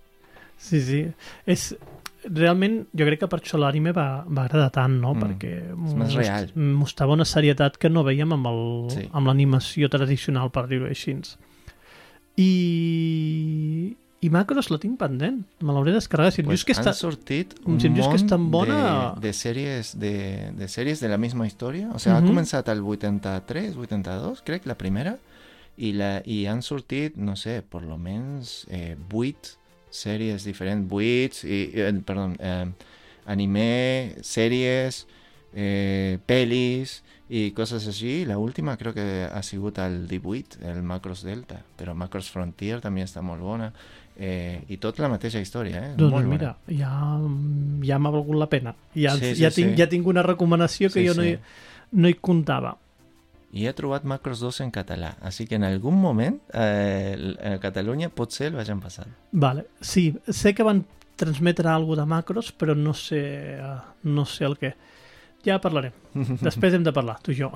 Sí, 0.57 0.81
sí. 0.81 1.07
És, 1.47 1.75
realment, 2.25 2.87
jo 2.97 3.05
crec 3.05 3.21
que 3.21 3.29
per 3.29 3.41
això 3.43 3.59
l'anime 3.61 3.93
va, 3.93 4.25
va 4.25 4.47
agradar 4.47 4.71
tant, 4.73 4.95
no? 5.03 5.13
Mm. 5.15 5.21
Perquè 5.23 5.75
mos- 5.77 6.15
real. 6.17 6.49
mostrava 6.57 7.13
una 7.13 7.27
serietat 7.29 7.77
que 7.77 7.91
no 7.91 8.03
veiem 8.03 8.33
amb 8.33 8.47
el- 8.49 8.91
Sí. 8.91 9.09
amb 9.13 9.27
l'animació 9.29 9.91
tradicional, 9.93 10.51
per 10.51 10.67
dir-ho 10.67 10.87
així. 10.89 11.15
I... 12.37 13.97
I 14.25 14.31
Macros 14.33 14.71
la 14.73 14.79
tinc 14.81 14.97
pendent. 14.97 15.43
Me 15.61 15.73
l'hauré 15.77 15.93
descarregat. 15.93 16.33
Si 16.33 16.41
em 16.41 16.47
Pues 16.49 16.63
dius 16.63 16.65
que 16.65 16.73
han 16.79 16.87
està... 16.87 16.95
sortit 16.97 17.51
un 17.69 17.77
si 17.81 17.91
dius 17.93 18.07
que 18.09 18.17
és 18.17 18.25
tan 18.31 18.47
bona- 18.51 19.13
de, 19.19 19.27
de, 19.27 19.33
sèries 19.37 19.91
de, 20.01 20.13
de 20.57 20.69
sèries 20.73 21.03
de 21.05 21.11
la 21.13 21.19
misma 21.21 21.45
història. 21.47 21.91
O 21.93 21.99
sigui, 22.01 22.15
Mhm. 22.17 22.25
ha 22.25 22.31
començat 22.33 22.71
el 22.73 22.81
83, 22.81 23.77
82, 23.77 24.41
crec, 24.47 24.65
la 24.67 24.79
primera, 24.81 25.19
i, 25.77 25.93
la, 25.93 26.23
i 26.25 26.47
han 26.47 26.63
sortit, 26.63 27.17
no 27.21 27.37
sé, 27.37 27.59
per 27.69 27.83
lo 27.83 27.99
menys 27.99 28.65
eh, 28.71 28.97
8 29.13 29.59
sèries 29.91 30.45
diferents, 30.49 30.89
8, 30.91 31.45
i, 31.45 31.61
eh, 31.75 31.93
perdó, 32.07 32.31
eh, 32.39 32.65
anime, 33.27 34.17
sèries, 34.23 35.05
eh, 35.55 36.19
pelis 36.27 37.03
i 37.31 37.51
coses 37.57 37.87
així. 37.89 38.25
La 38.29 38.37
última 38.39 38.77
crec 38.77 38.95
que 38.99 39.09
ha 39.31 39.43
sigut 39.43 39.79
el 39.79 40.07
18, 40.09 40.61
el 40.71 40.83
Macros 40.83 41.23
Delta, 41.25 41.63
però 41.79 41.95
Macros 41.95 42.29
Frontier 42.31 42.81
també 42.85 43.05
està 43.07 43.23
molt 43.23 43.43
bona. 43.43 43.73
Eh, 44.17 44.61
I 44.71 44.77
tot 44.79 45.01
la 45.03 45.09
mateixa 45.11 45.41
història, 45.43 45.81
eh? 45.89 45.93
Doncs 45.99 46.13
molt 46.15 46.29
mira, 46.31 46.53
ja, 46.71 46.93
ja 47.83 47.99
m'ha 47.99 48.13
valgut 48.15 48.37
la 48.39 48.47
pena. 48.51 48.75
Ja, 48.95 49.17
Sí, 49.17 49.35
sí, 49.35 49.43
ja, 49.43 49.51
tinc, 49.51 49.73
sí. 49.75 49.81
ja 49.81 49.89
tinc 49.91 50.07
una 50.07 50.23
recomanació 50.23 50.89
que 50.93 51.01
Sí, 51.03 51.09
jo 51.09 51.15
no, 51.19 51.23
sí. 51.23 51.35
hi, 51.35 51.39
no 51.99 52.09
hi 52.09 52.15
comptava. 52.21 52.77
I 53.55 53.67
he 53.69 53.73
trobat 53.73 54.03
Macros 54.05 54.41
2 54.43 54.61
en 54.65 54.71
català, 54.75 55.13
així 55.23 55.47
que 55.47 55.55
en 55.55 55.63
algun 55.65 55.95
moment 55.95 56.41
eh, 56.53 57.15
a 57.39 57.59
Catalunya 57.63 58.09
potser 58.11 58.49
el 58.51 58.57
vagin 58.59 58.81
passant. 58.83 59.11
Vale. 59.31 59.67
Sí, 59.81 60.13
sé 60.29 60.55
que 60.55 60.63
van 60.67 60.85
transmetre 61.17 61.69
alguna 61.71 62.03
de 62.03 62.09
macros, 62.11 62.51
però 62.53 62.75
no 62.75 62.93
sé, 62.95 63.21
eh, 63.59 63.77
no 64.03 64.25
sé 64.27 64.45
el 64.45 64.57
què. 64.59 64.73
Ja 65.45 65.61
parlarem. 65.63 65.95
Després 66.47 66.77
hem 66.77 66.85
de 66.85 66.93
parlar, 66.95 67.19
tu 67.23 67.35
i 67.35 67.39
jo. 67.39 67.51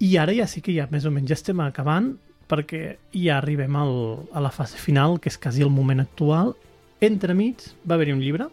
I 0.00 0.16
ara 0.20 0.34
ja 0.36 0.46
sí 0.48 0.62
que 0.64 0.74
ja 0.76 0.88
més 0.90 1.06
o 1.08 1.12
menys 1.12 1.30
ja 1.30 1.36
estem 1.38 1.60
acabant 1.64 2.14
perquè 2.46 2.96
ja 3.16 3.40
arribem 3.40 3.74
al, 3.76 3.96
a 4.32 4.42
la 4.44 4.52
fase 4.54 4.78
final, 4.78 5.18
que 5.20 5.30
és 5.32 5.38
quasi 5.40 5.64
el 5.64 5.72
moment 5.74 6.00
actual. 6.04 6.54
Entremig 7.02 7.64
va 7.84 7.96
haver-hi 7.96 8.14
un 8.14 8.22
llibre. 8.22 8.46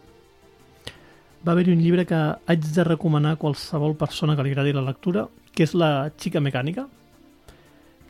Va 1.44 1.52
haver-hi 1.52 1.74
un 1.76 1.82
llibre 1.84 2.06
que 2.08 2.18
haig 2.18 2.66
de 2.74 2.84
recomanar 2.84 3.34
a 3.34 3.40
qualsevol 3.40 3.94
persona 4.00 4.34
que 4.34 4.44
li 4.44 4.52
agradi 4.52 4.74
la 4.74 4.84
lectura, 4.84 5.28
que 5.54 5.62
és 5.64 5.74
La 5.78 6.10
xica 6.18 6.42
mecànica. 6.42 6.88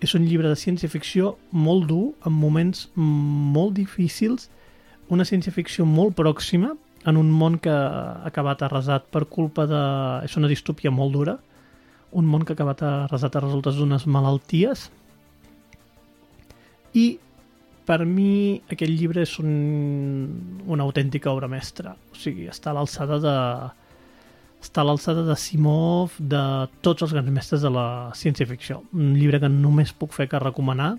És 0.01 0.15
un 0.17 0.25
llibre 0.27 0.49
de 0.49 0.59
ciència-ficció 0.59 1.35
molt 1.53 1.87
dur, 1.89 2.15
amb 2.25 2.41
moments 2.41 2.89
molt 2.95 3.77
difícils, 3.77 4.49
una 5.13 5.25
ciència-ficció 5.29 5.85
molt 5.85 6.17
pròxima, 6.17 6.73
en 7.05 7.19
un 7.21 7.31
món 7.31 7.59
que 7.61 7.73
ha 7.73 8.23
acabat 8.29 8.63
arrasat 8.65 9.11
per 9.13 9.27
culpa 9.33 9.67
de... 9.69 9.83
És 10.25 10.37
una 10.41 10.51
distòpia 10.51 10.93
molt 10.95 11.13
dura, 11.13 11.37
un 12.13 12.27
món 12.31 12.45
que 12.45 12.55
ha 12.55 12.59
acabat 12.59 12.83
arrasat 12.87 13.37
a 13.37 13.45
resultes 13.45 13.77
d'unes 13.77 14.07
malalties. 14.07 14.89
I 16.95 17.07
per 17.85 18.05
mi 18.09 18.63
aquest 18.73 18.93
llibre 18.93 19.25
és 19.27 19.37
un, 19.43 19.55
una 20.65 20.85
autèntica 20.87 21.33
obra 21.33 21.51
mestra. 21.51 21.97
O 22.13 22.19
sigui, 22.19 22.49
està 22.49 22.73
a 22.73 22.79
l'alçada 22.79 23.21
de 23.21 23.35
està 24.65 24.81
a 24.81 24.87
l'alçada 24.89 25.27
de 25.27 25.37
Simov, 25.37 26.15
de 26.17 26.41
tots 26.81 27.05
els 27.05 27.13
grans 27.13 27.29
mestres 27.29 27.61
de 27.61 27.69
la 27.69 28.13
ciència-ficció. 28.17 28.81
Un 28.97 29.13
llibre 29.19 29.43
que 29.43 29.51
només 29.53 29.93
puc 29.93 30.15
fer 30.17 30.25
que 30.31 30.41
recomanar, 30.41 30.95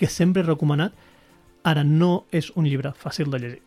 que 0.00 0.08
sempre 0.08 0.40
he 0.40 0.48
recomanat. 0.48 0.94
Ara 1.68 1.84
no 1.84 2.24
és 2.32 2.48
un 2.56 2.64
llibre 2.64 2.94
fàcil 2.96 3.28
de 3.28 3.42
llegir. 3.42 3.60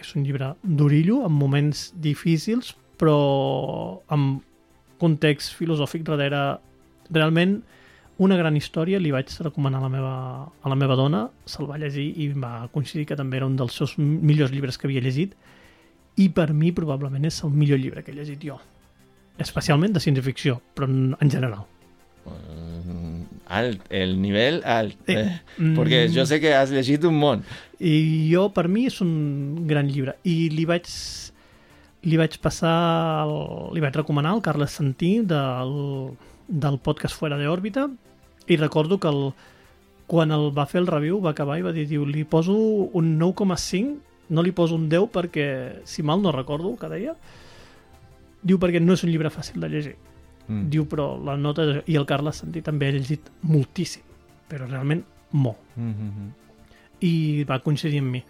És 0.00 0.14
un 0.16 0.24
llibre 0.26 0.54
d'orillo, 0.62 1.22
amb 1.26 1.38
moments 1.38 1.90
difícils, 2.02 2.72
però 3.00 4.00
amb 4.12 4.42
context 5.02 5.56
filosòfic 5.58 6.04
darrere. 6.06 6.58
Realment, 7.12 7.58
una 8.22 8.36
gran 8.38 8.56
història, 8.56 9.00
li 9.02 9.10
vaig 9.12 9.32
recomanar 9.42 9.80
a 9.80 9.86
la 9.86 9.90
meva, 9.92 10.14
a 10.48 10.72
la 10.72 10.78
meva 10.78 10.96
dona, 10.96 11.26
se'l 11.44 11.68
va 11.68 11.80
llegir 11.80 12.08
i 12.22 12.28
va 12.32 12.68
coincidir 12.72 13.06
que 13.10 13.18
també 13.18 13.40
era 13.40 13.48
un 13.50 13.56
dels 13.58 13.74
seus 13.76 13.96
millors 13.98 14.52
llibres 14.54 14.78
que 14.78 14.88
havia 14.88 15.02
llegit 15.02 15.34
i 16.20 16.28
per 16.28 16.52
mi 16.52 16.70
probablement 16.76 17.24
és 17.24 17.40
el 17.44 17.50
millor 17.56 17.80
llibre 17.80 18.04
que 18.04 18.12
he 18.12 18.16
llegit 18.16 18.44
jo 18.44 18.60
especialment 19.40 19.94
de 19.94 20.00
ciència-ficció, 20.02 20.58
però 20.76 20.88
en, 20.88 21.14
en 21.20 21.30
general. 21.30 21.64
Mm, 22.26 23.21
alt, 23.52 23.84
el 23.92 24.16
nivell 24.22 24.62
alt. 24.64 24.98
Eh, 25.06 25.18
Eh, 25.22 25.40
mm. 25.58 25.76
perquè 25.76 26.02
jo 26.12 26.24
sé 26.28 26.40
que 26.40 26.54
has 26.56 26.72
llegit 26.72 27.04
un 27.08 27.18
món. 27.20 27.44
I 27.78 28.30
jo, 28.32 28.48
per 28.54 28.68
mi, 28.68 28.86
és 28.90 29.00
un 29.04 29.66
gran 29.68 29.88
llibre. 29.90 30.16
I 30.24 30.48
li 30.54 30.64
vaig, 30.68 30.88
li 32.08 32.18
vaig 32.20 32.38
passar, 32.42 33.26
el, 33.26 33.34
li 33.76 33.82
vaig 33.84 33.96
recomanar 34.00 34.34
al 34.36 34.42
Carles 34.44 34.78
Santí 34.78 35.18
del, 35.26 35.74
del 36.48 36.78
podcast 36.82 37.18
Fuera 37.18 37.38
de 37.38 37.50
òrbita 37.50 37.88
i 38.48 38.56
recordo 38.56 38.98
que 38.98 39.10
el, 39.10 39.32
quan 40.10 40.32
el 40.34 40.50
va 40.56 40.66
fer 40.66 40.82
el 40.82 40.90
review 40.90 41.20
va 41.22 41.32
acabar 41.32 41.58
i 41.58 41.66
va 41.66 41.74
dir, 41.74 41.86
diu, 41.90 42.06
li 42.06 42.24
poso 42.24 42.54
un 42.54 43.14
9,5, 43.20 43.94
no 44.32 44.42
li 44.42 44.52
poso 44.52 44.76
un 44.78 44.88
10 44.90 45.10
perquè, 45.12 45.46
si 45.84 46.02
mal 46.02 46.22
no 46.22 46.32
recordo 46.34 46.74
que 46.80 46.90
deia, 46.90 47.14
diu 48.42 48.58
perquè 48.58 48.80
no 48.82 48.96
és 48.96 49.04
un 49.06 49.12
llibre 49.12 49.30
fàcil 49.30 49.62
de 49.62 49.70
llegir. 49.70 49.94
Mm. 50.48 50.68
Diu, 50.72 50.86
però 50.90 51.14
la 51.22 51.36
nota... 51.36 51.82
I 51.86 51.96
el 51.98 52.06
Carles 52.08 52.42
Santí 52.42 52.62
també 52.64 52.88
ha 52.88 52.94
llegit 52.96 53.30
moltíssim, 53.48 54.04
però 54.50 54.68
realment 54.68 55.04
molt. 55.32 55.58
Mm 55.76 55.92
-hmm. 55.92 56.30
I 57.00 57.44
va 57.44 57.60
coincidir 57.60 58.00
amb 58.00 58.10
mi. 58.10 58.22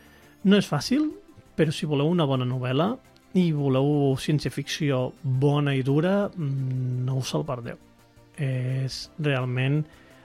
No 0.44 0.56
és 0.56 0.68
fàcil, 0.68 1.10
però 1.56 1.70
si 1.70 1.86
voleu 1.86 2.08
una 2.08 2.24
bona 2.24 2.44
novel·la 2.44 2.96
i 3.34 3.52
voleu 3.52 4.16
ciència-ficció 4.20 5.12
bona 5.22 5.74
i 5.74 5.82
dura, 5.82 6.28
mm, 6.28 7.04
no 7.04 7.16
us 7.16 7.34
el 7.34 7.44
perdeu. 7.44 7.78
És 8.36 9.10
realment 9.18 9.84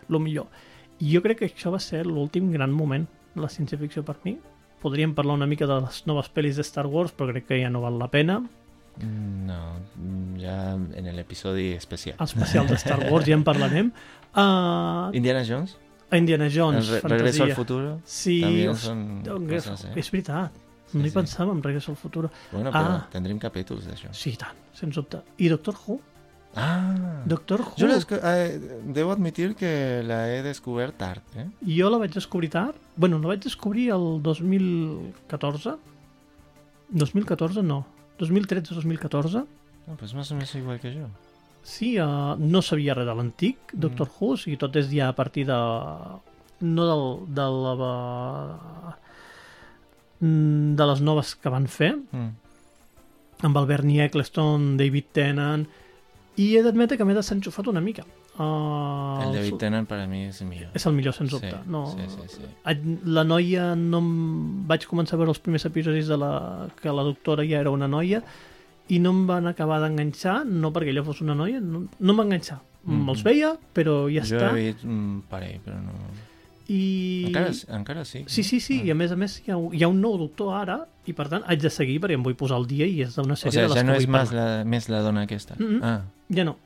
el 0.09 0.19
millor. 0.19 0.47
I 0.99 1.13
jo 1.13 1.21
crec 1.21 1.39
que 1.39 1.45
això 1.45 1.71
va 1.71 1.79
ser 1.79 2.05
l'últim 2.05 2.51
gran 2.51 2.71
moment 2.71 3.05
de 3.35 3.41
la 3.41 3.49
ciència-ficció 3.49 4.03
per 4.03 4.17
mi. 4.23 4.37
Podríem 4.81 5.13
parlar 5.13 5.35
una 5.35 5.47
mica 5.47 5.67
de 5.67 5.81
les 5.81 6.05
noves 6.07 6.29
pel·lis 6.33 6.55
de 6.55 6.63
Star 6.63 6.87
Wars, 6.87 7.13
però 7.13 7.31
crec 7.31 7.47
que 7.47 7.61
ja 7.61 7.69
no 7.69 7.81
val 7.81 7.99
la 7.99 8.09
pena. 8.09 8.41
No, 9.01 9.79
ja 10.39 10.73
en 10.73 11.05
el 11.05 11.19
episodi 11.19 11.73
especial. 11.73 12.15
Especial 12.19 12.67
de 12.67 12.75
Star 12.75 13.11
Wars, 13.11 13.25
ja 13.27 13.33
en 13.33 13.43
parlarem. 13.43 13.91
Uh, 14.35 15.09
Indiana 15.13 15.43
Jones, 15.47 15.77
Indiana 16.11 16.47
Jones, 16.53 16.87
re 16.87 17.01
Regreso 17.01 17.43
al 17.43 17.49
fantasia. 17.49 17.55
futuro, 17.55 17.99
Sí, 18.05 18.65
os- 18.67 18.79
son 18.79 19.23
Regreso- 19.25 19.71
cosas, 19.71 19.85
eh? 19.95 19.99
és 19.99 20.11
veritat. 20.11 20.51
Sí, 20.91 20.97
no 20.97 21.05
hi 21.05 21.09
sí. 21.09 21.13
pensava 21.15 21.51
en 21.51 21.61
Regreso 21.61 21.91
al 21.91 21.97
futuro. 21.97 22.31
Bueno, 22.51 22.71
però 22.71 22.91
Ah. 23.01 23.07
tindrem 23.11 23.37
capítols 23.39 23.85
d'això. 23.87 24.07
Sí, 24.13 24.37
tant, 24.37 24.55
sens 24.73 24.95
dubte. 24.95 25.21
I 25.37 25.49
Doctor 25.49 25.75
Who? 25.85 25.99
Ah! 26.55 27.21
Doctor 27.25 27.61
Who. 27.61 27.73
Jo 27.77 27.87
eh, 28.23 28.81
debo 28.85 29.11
admitir 29.11 29.53
que 29.55 30.01
la 30.03 30.29
he 30.33 30.41
descobert 30.43 30.95
tard, 30.97 31.21
eh? 31.35 31.47
Jo 31.61 31.89
la 31.89 31.97
vaig 31.97 32.13
descobrir 32.13 32.49
tard. 32.49 32.75
Bueno, 32.95 33.19
la 33.19 33.27
vaig 33.27 33.41
descobrir 33.41 33.89
el 33.91 34.21
2014. 34.23 35.75
2014 36.89 37.61
no. 37.63 37.85
2013-2014. 38.19 39.45
No, 39.87 39.95
pues 39.95 40.13
más 40.13 40.31
o 40.31 40.35
menos 40.35 40.53
igual 40.55 40.79
que 40.79 40.93
jo. 40.93 41.07
Sí, 41.63 41.99
uh, 41.99 42.35
no 42.39 42.61
sabia 42.61 42.93
res 42.95 43.05
de 43.07 43.13
l'antic 43.15 43.57
Mm. 43.73 43.79
Doctor 43.79 44.07
Who, 44.19 44.33
o 44.33 44.37
sigui, 44.37 44.57
tot 44.57 44.75
és 44.79 44.87
ja 44.91 45.09
a 45.09 45.15
partir 45.15 45.45
de 45.47 45.57
no 46.61 46.85
del, 46.87 47.03
de 47.35 47.45
la... 47.45 48.97
mm, 50.21 50.75
de 50.75 50.85
les 50.91 51.01
noves 51.01 51.35
que 51.35 51.49
van 51.53 51.67
fer, 51.67 51.95
Mm. 52.11 52.31
amb 53.43 53.57
el 53.57 53.65
Bernie 53.69 54.03
Eccleston, 54.05 54.77
David 54.77 55.05
Tennant, 55.13 55.67
i 56.37 56.55
he 56.57 56.63
d'admetre 56.63 56.97
que 56.97 57.05
m'he 57.05 57.13
desenxufat 57.17 57.67
una 57.67 57.81
mica. 57.81 58.03
Uh, 58.37 59.23
El 59.27 59.33
David 59.33 59.55
Tennant 59.57 59.87
para 59.89 60.05
mí 60.07 60.25
és 60.27 60.41
el 60.41 60.47
millor. 60.47 60.69
És 60.77 60.85
el 60.85 60.93
millor, 60.93 61.13
sens 61.17 61.31
Sí, 61.31 61.39
dubte. 61.39 61.57
no, 61.65 61.85
sí, 61.91 62.05
sí, 62.07 62.27
sí. 62.37 62.41
A- 62.63 62.75
La 63.05 63.23
noia 63.23 63.71
no 63.75 63.97
em... 64.03 64.67
vaig 64.67 64.85
començar 64.85 65.15
a 65.17 65.21
veure 65.23 65.31
els 65.33 65.39
primers 65.41 65.65
episodis 65.65 66.07
de 66.07 66.17
la... 66.21 66.67
que 66.81 66.93
la 66.93 67.03
doctora 67.03 67.43
ja 67.47 67.59
era 67.59 67.71
una 67.73 67.87
noia 67.87 68.21
i 68.89 68.99
no 69.03 69.09
em 69.11 69.25
van 69.27 69.47
acabar 69.49 69.81
d'enganxar, 69.83 70.45
no 70.45 70.69
perquè 70.71 70.93
ella 70.93 71.03
fos 71.03 71.19
una 71.25 71.35
noia, 71.35 71.59
no, 71.59 71.87
no 71.99 72.13
em 72.13 72.19
va 72.19 72.23
enganxar. 72.29 72.61
Mm 72.61 72.93
Mhm. 72.93 73.05
Me'ls 73.05 73.23
veia, 73.25 73.49
però 73.75 74.05
ja 74.07 74.21
jo 74.23 74.37
està. 74.37 74.51
he 74.55 74.69
vist 74.71 74.85
un 74.85 75.21
parell, 75.27 75.57
però 75.65 75.75
no... 75.81 75.91
I... 76.69 77.25
Encara, 77.27 77.51
encara 77.75 78.05
sí. 78.05 78.23
Sí, 78.27 78.43
sí, 78.43 78.59
sí, 78.59 78.81
i 78.83 78.91
a 78.91 78.95
més 78.95 79.11
a 79.11 79.15
més 79.19 79.41
hi 79.45 79.51
ha, 79.51 79.57
hi 79.71 79.83
ha 79.83 79.87
un 79.87 79.99
nou 80.03 80.17
doctor 80.19 80.53
ara 80.55 80.77
i 81.07 81.13
per 81.15 81.27
tant 81.31 81.43
haig 81.47 81.61
de 81.63 81.69
seguir 81.71 81.99
perquè 82.03 82.15
em 82.19 82.23
vull 82.23 82.35
posar 82.35 82.57
al 82.59 82.67
dia 82.67 82.85
i 82.87 83.01
és 83.05 83.15
d'una 83.15 83.35
O 83.35 83.39
sèrie 83.39 83.53
sea, 83.55 83.61
de 83.63 83.67
les 83.73 83.77
ja 83.79 83.83
no 83.87 83.93
que 83.95 83.99
és 84.03 84.07
parlar. 84.07 84.33
la, 84.35 84.63
més 84.67 84.87
la 84.91 84.99
dona 85.01 85.23
aquesta. 85.27 85.55
Mm-mm. 85.59 85.79
Ah, 85.83 86.01
Ja 86.29 86.43
no. 86.47 86.57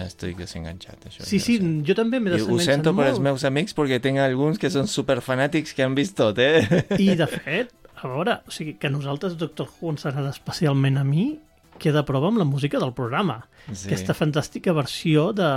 Estic 0.00 0.38
desenganxat, 0.40 1.06
això. 1.10 1.26
Sí, 1.26 1.38
sí, 1.38 1.58
sé. 1.60 1.70
jo 1.84 1.96
també 1.98 2.20
m'he 2.20 2.32
I 2.32 2.34
ho 2.34 2.46
desenganxat 2.46 2.70
sento 2.70 2.94
per 2.96 3.10
els 3.10 3.20
meus 3.20 3.44
amics 3.44 3.76
perquè 3.76 4.00
tinc 4.00 4.22
alguns 4.24 4.60
que 4.60 4.70
són 4.72 4.88
superfanàtics 4.88 5.76
que 5.76 5.84
han 5.84 5.96
vist 5.98 6.16
tot, 6.16 6.40
eh? 6.40 6.64
I, 6.96 7.12
de 7.18 7.28
fet, 7.36 7.74
a 8.00 8.08
veure, 8.08 8.40
o 8.48 8.54
sigui, 8.54 8.76
que 8.80 8.88
a 8.88 8.94
nosaltres 8.94 9.36
Doctor 9.40 9.68
Who 9.68 9.92
ens 9.92 10.06
agrada 10.08 10.32
especialment 10.32 10.96
a 10.98 11.04
mi, 11.04 11.26
queda 11.82 12.04
prova 12.06 12.30
amb 12.30 12.38
la 12.40 12.46
música 12.46 12.78
del 12.80 12.94
programa. 12.94 13.42
Sí. 13.68 13.88
Aquesta 13.88 14.14
fantàstica 14.14 14.74
versió 14.76 15.30
de 15.36 15.48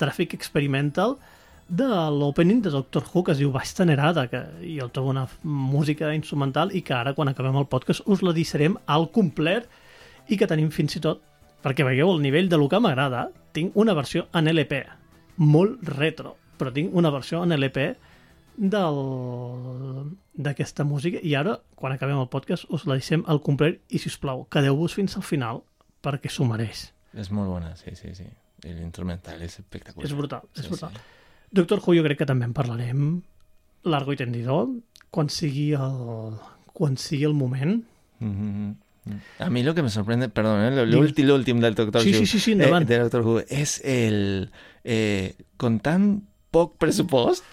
Traffic 0.00 0.34
Experimental 0.34 1.16
de 1.68 1.86
l'opening 2.12 2.60
de 2.62 2.70
Doctor 2.70 3.06
Who 3.08 3.24
que 3.24 3.32
es 3.32 3.40
diu 3.40 3.52
Bastanerada, 3.54 4.26
que 4.28 4.42
jo 4.66 4.90
trobo 4.92 5.14
una 5.14 5.26
música 5.42 6.12
instrumental 6.14 6.74
i 6.76 6.82
que 6.84 6.94
ara, 6.96 7.14
quan 7.14 7.30
acabem 7.30 7.56
el 7.56 7.70
podcast, 7.70 8.04
us 8.06 8.22
la 8.22 8.34
deixarem 8.36 8.76
al 8.86 9.08
complet 9.14 9.70
i 10.28 10.36
que 10.36 10.48
tenim 10.50 10.70
fins 10.74 10.98
i 10.98 11.02
tot, 11.04 11.22
perquè 11.64 11.86
veieu 11.86 12.12
el 12.12 12.20
nivell 12.20 12.50
de 12.52 12.60
lo 12.60 12.68
que 12.68 12.80
m'agrada, 12.82 13.28
tinc 13.54 13.76
una 13.78 13.94
versió 13.94 14.26
en 14.34 14.48
LP, 14.50 14.82
molt 15.40 15.82
retro, 15.94 16.34
però 16.58 16.72
tinc 16.74 16.94
una 16.94 17.10
versió 17.14 17.42
en 17.46 17.54
LP 17.54 17.88
del 18.56 18.98
d'aquesta 20.34 20.84
música 20.86 21.20
i 21.22 21.34
ara, 21.38 21.56
quan 21.78 21.94
acabem 21.94 22.18
el 22.18 22.28
podcast, 22.30 22.66
us 22.74 22.84
la 22.90 22.96
deixem 22.98 23.22
al 23.30 23.40
complet 23.42 23.80
i, 23.94 24.00
si 24.02 24.10
us 24.10 24.18
plau, 24.18 24.44
quedeu-vos 24.50 24.94
fins 24.98 25.14
al 25.18 25.22
final 25.26 25.62
perquè 26.04 26.30
s'ho 26.30 26.46
mereix. 26.48 26.88
És 27.14 27.30
molt 27.30 27.48
bona, 27.52 27.74
sí, 27.78 27.94
sí, 27.98 28.10
sí. 28.18 28.26
I 28.64 28.72
L'instrumental 28.74 29.42
és 29.44 29.58
espectacular. 29.60 30.06
És 30.08 30.14
brutal, 30.16 30.46
és 30.56 30.64
Sí, 30.64 30.70
brutal. 30.72 30.90
sí. 30.94 31.00
Doctor 31.54 31.80
Who 31.84 31.94
jo 31.94 32.02
crec 32.02 32.18
que 32.18 32.26
també 32.26 32.46
en 32.48 32.54
parlarem 32.56 33.22
largo 33.84 34.14
i 34.14 34.16
tendido 34.18 34.56
quan 35.14 35.28
sigui 35.30 35.72
el, 35.78 36.34
quan 36.72 36.96
sigui 36.98 37.24
el 37.28 37.34
moment. 37.38 37.84
Mhm. 38.18 38.74
A 39.38 39.50
mí 39.50 39.62
lo 39.62 39.74
que 39.74 39.82
me 39.82 39.90
sorprende, 39.90 40.28
perdón, 40.28 40.62
¿eh? 40.64 40.70
lo, 40.76 40.86
lo 40.86 40.98
ulti- 41.00 41.24
lo 41.24 41.34
último 41.34 41.60
del 41.60 41.74
Doctor 41.74 42.02
Sí, 42.02 42.10
Who, 42.12 42.18
sí, 42.20 42.26
sí, 42.26 42.38
sí, 42.40 42.50
eh, 42.52 42.54
endavant. 42.54 42.88
de 42.88 42.98
Doctor 42.98 43.20
Who 43.22 43.40
es 43.48 43.80
el 43.84 44.50
eh, 44.82 45.34
con 45.56 45.80
tan 45.80 46.26
poc 46.50 46.78
pressupost 46.78 47.44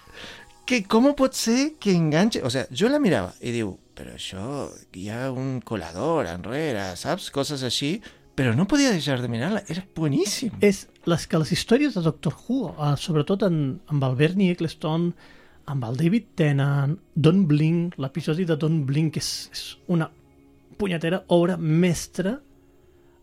que 0.65 0.83
com 0.87 1.09
pot 1.17 1.33
ser 1.35 1.73
que 1.81 1.91
enganche... 1.91 2.41
O 2.43 2.49
sea, 2.49 2.67
jo 2.71 2.87
la 2.87 2.99
mirava 3.03 3.33
i 3.41 3.51
diu, 3.51 3.73
però 3.97 4.13
això, 4.15 4.69
hi 4.95 5.09
ha 5.11 5.31
un 5.33 5.59
colador 5.59 6.29
enrere, 6.31 6.95
saps? 6.95 7.27
Coses 7.35 7.63
així, 7.67 7.97
però 8.37 8.53
no 8.55 8.63
podia 8.69 8.93
deixar 8.93 9.19
de 9.19 9.27
mirar-la, 9.27 9.65
era 9.67 9.83
boníssim. 9.97 10.53
És 10.63 10.85
les 11.09 11.27
que 11.27 11.41
les 11.41 11.51
històries 11.51 11.97
de 11.97 12.05
Doctor 12.05 12.37
Who, 12.45 12.71
eh, 12.71 12.93
sobretot 13.01 13.43
en, 13.49 13.81
amb 13.91 14.07
el 14.07 14.15
Bernie 14.15 14.53
Eccleston, 14.55 15.09
amb 15.67 15.83
el 15.89 15.99
David 15.99 16.31
Tennant, 16.39 16.95
Don 17.15 17.43
Blink, 17.49 17.99
l'episodi 17.99 18.45
de 18.47 18.55
Don 18.55 18.85
Blink, 18.87 19.17
és, 19.19 19.49
és 19.51 19.65
una 19.91 20.07
punyetera 20.77 21.23
obra 21.27 21.57
mestra 21.57 22.39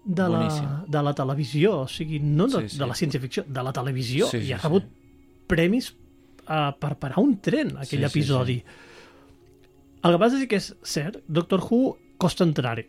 de 0.05 0.28
la, 0.28 0.84
de 0.88 1.03
la 1.03 1.12
televisió, 1.14 1.80
o 1.82 1.88
sigui, 1.88 2.18
no 2.20 2.46
de, 2.49 2.62
Sí, 2.68 2.74
sí. 2.74 2.78
de 2.78 2.86
la 2.86 2.94
ciència-ficció, 2.94 3.44
de 3.46 3.62
la 3.62 3.72
televisió, 3.76 4.26
Sí, 4.30 4.40
sí, 4.40 4.46
i 4.49 4.53
ha 4.53 4.59
sí. 4.59 4.64
rebut 4.66 4.86
premis 5.49 5.90
uh, 6.49 6.72
per 6.80 6.94
parar 6.99 7.18
un 7.20 7.36
tren, 7.40 7.74
aquell 7.76 7.88
Sí, 7.88 7.99
sí, 7.99 8.18
episodi. 8.18 8.59
El 10.05 10.14
que 10.14 10.20
passa 10.22 10.38
és 10.38 10.46
que 10.49 10.57
és 10.62 10.70
cert, 10.86 11.18
Doctor 11.26 11.61
Who 11.68 11.96
costa 12.16 12.44
entrar-hi. 12.46 12.86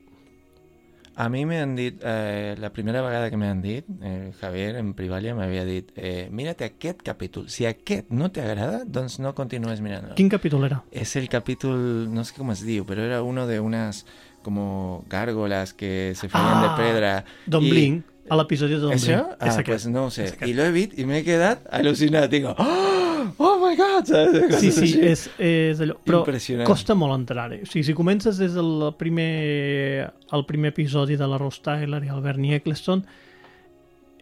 A 1.19 1.25
mi 1.27 1.41
m'han 1.43 1.73
dit, 1.75 1.97
eh, 2.07 2.55
la 2.57 2.69
primera 2.71 3.01
vegada 3.03 3.27
que 3.29 3.35
m'han 3.35 3.59
dit, 3.61 3.83
eh, 4.01 4.31
Javier 4.39 4.77
en 4.79 4.93
Privalia 4.95 5.33
m'havia 5.35 5.65
dit, 5.67 5.89
eh, 5.97 6.29
mírate 6.31 6.63
aquest 6.63 7.01
capítol, 7.03 7.49
si 7.51 7.65
aquest 7.67 8.07
no 8.15 8.29
t'agrada, 8.31 8.85
doncs 8.85 9.17
no 9.19 9.33
continues 9.35 9.81
mirant-lo. 9.83 10.15
Quin 10.15 10.29
capítol 10.31 10.63
era? 10.69 10.83
Es 10.91 11.17
el 11.17 11.27
capítulo, 11.27 11.75
no 12.07 12.23
sé 12.23 12.33
cómo 12.37 12.53
es 12.53 12.63
digo, 12.63 12.85
pero 12.85 13.03
era 13.03 13.21
uno 13.21 13.47
de 13.47 13.59
unas 13.59 14.05
como 14.43 15.03
gárgolas 15.09 15.73
que 15.73 16.13
se 16.15 16.29
feien 16.29 16.47
Ah, 16.47 16.75
de 16.77 16.83
pedra. 16.83 17.25
Don 17.45 17.63
I- 17.63 17.69
Blink, 17.69 18.05
a 18.29 18.35
l'episodi 18.37 18.73
de 18.75 18.79
Don. 18.79 18.91
Blink. 18.95 19.09
Ah, 19.39 19.47
és 19.47 19.57
pues 19.65 19.87
no 19.87 20.05
ho 20.05 20.09
sé. 20.11 20.31
I 20.45 20.53
l'ho 20.53 20.63
he 20.67 20.71
vist 20.71 20.97
i 20.99 21.05
m'he 21.05 21.23
quedat 21.23 21.65
al·lucinat. 21.71 22.29
Digo, 22.29 22.55
oh, 22.57 23.33
oh 23.37 23.55
my 23.59 23.75
God! 23.75 24.05
¿sabes? 24.05 24.59
Sí, 24.61 24.71
sí, 24.71 24.83
així. 24.85 24.99
és, 25.01 25.23
és 25.39 25.79
allò. 25.81 25.95
Però 26.05 26.21
costa 26.65 26.95
molt 26.95 27.15
entrar-hi. 27.17 27.63
O 27.63 27.65
sigui, 27.69 27.83
si 27.89 27.93
comences 27.97 28.37
des 28.37 28.53
del 28.53 28.93
primer, 28.97 30.11
el 30.31 30.45
primer 30.45 30.69
episodi 30.75 31.17
de 31.17 31.27
la 31.27 31.37
Rose 31.41 31.59
Tyler 31.65 32.03
i 32.05 32.13
el 32.13 32.21
Bernie 32.21 32.55
Eccleston, 32.61 33.03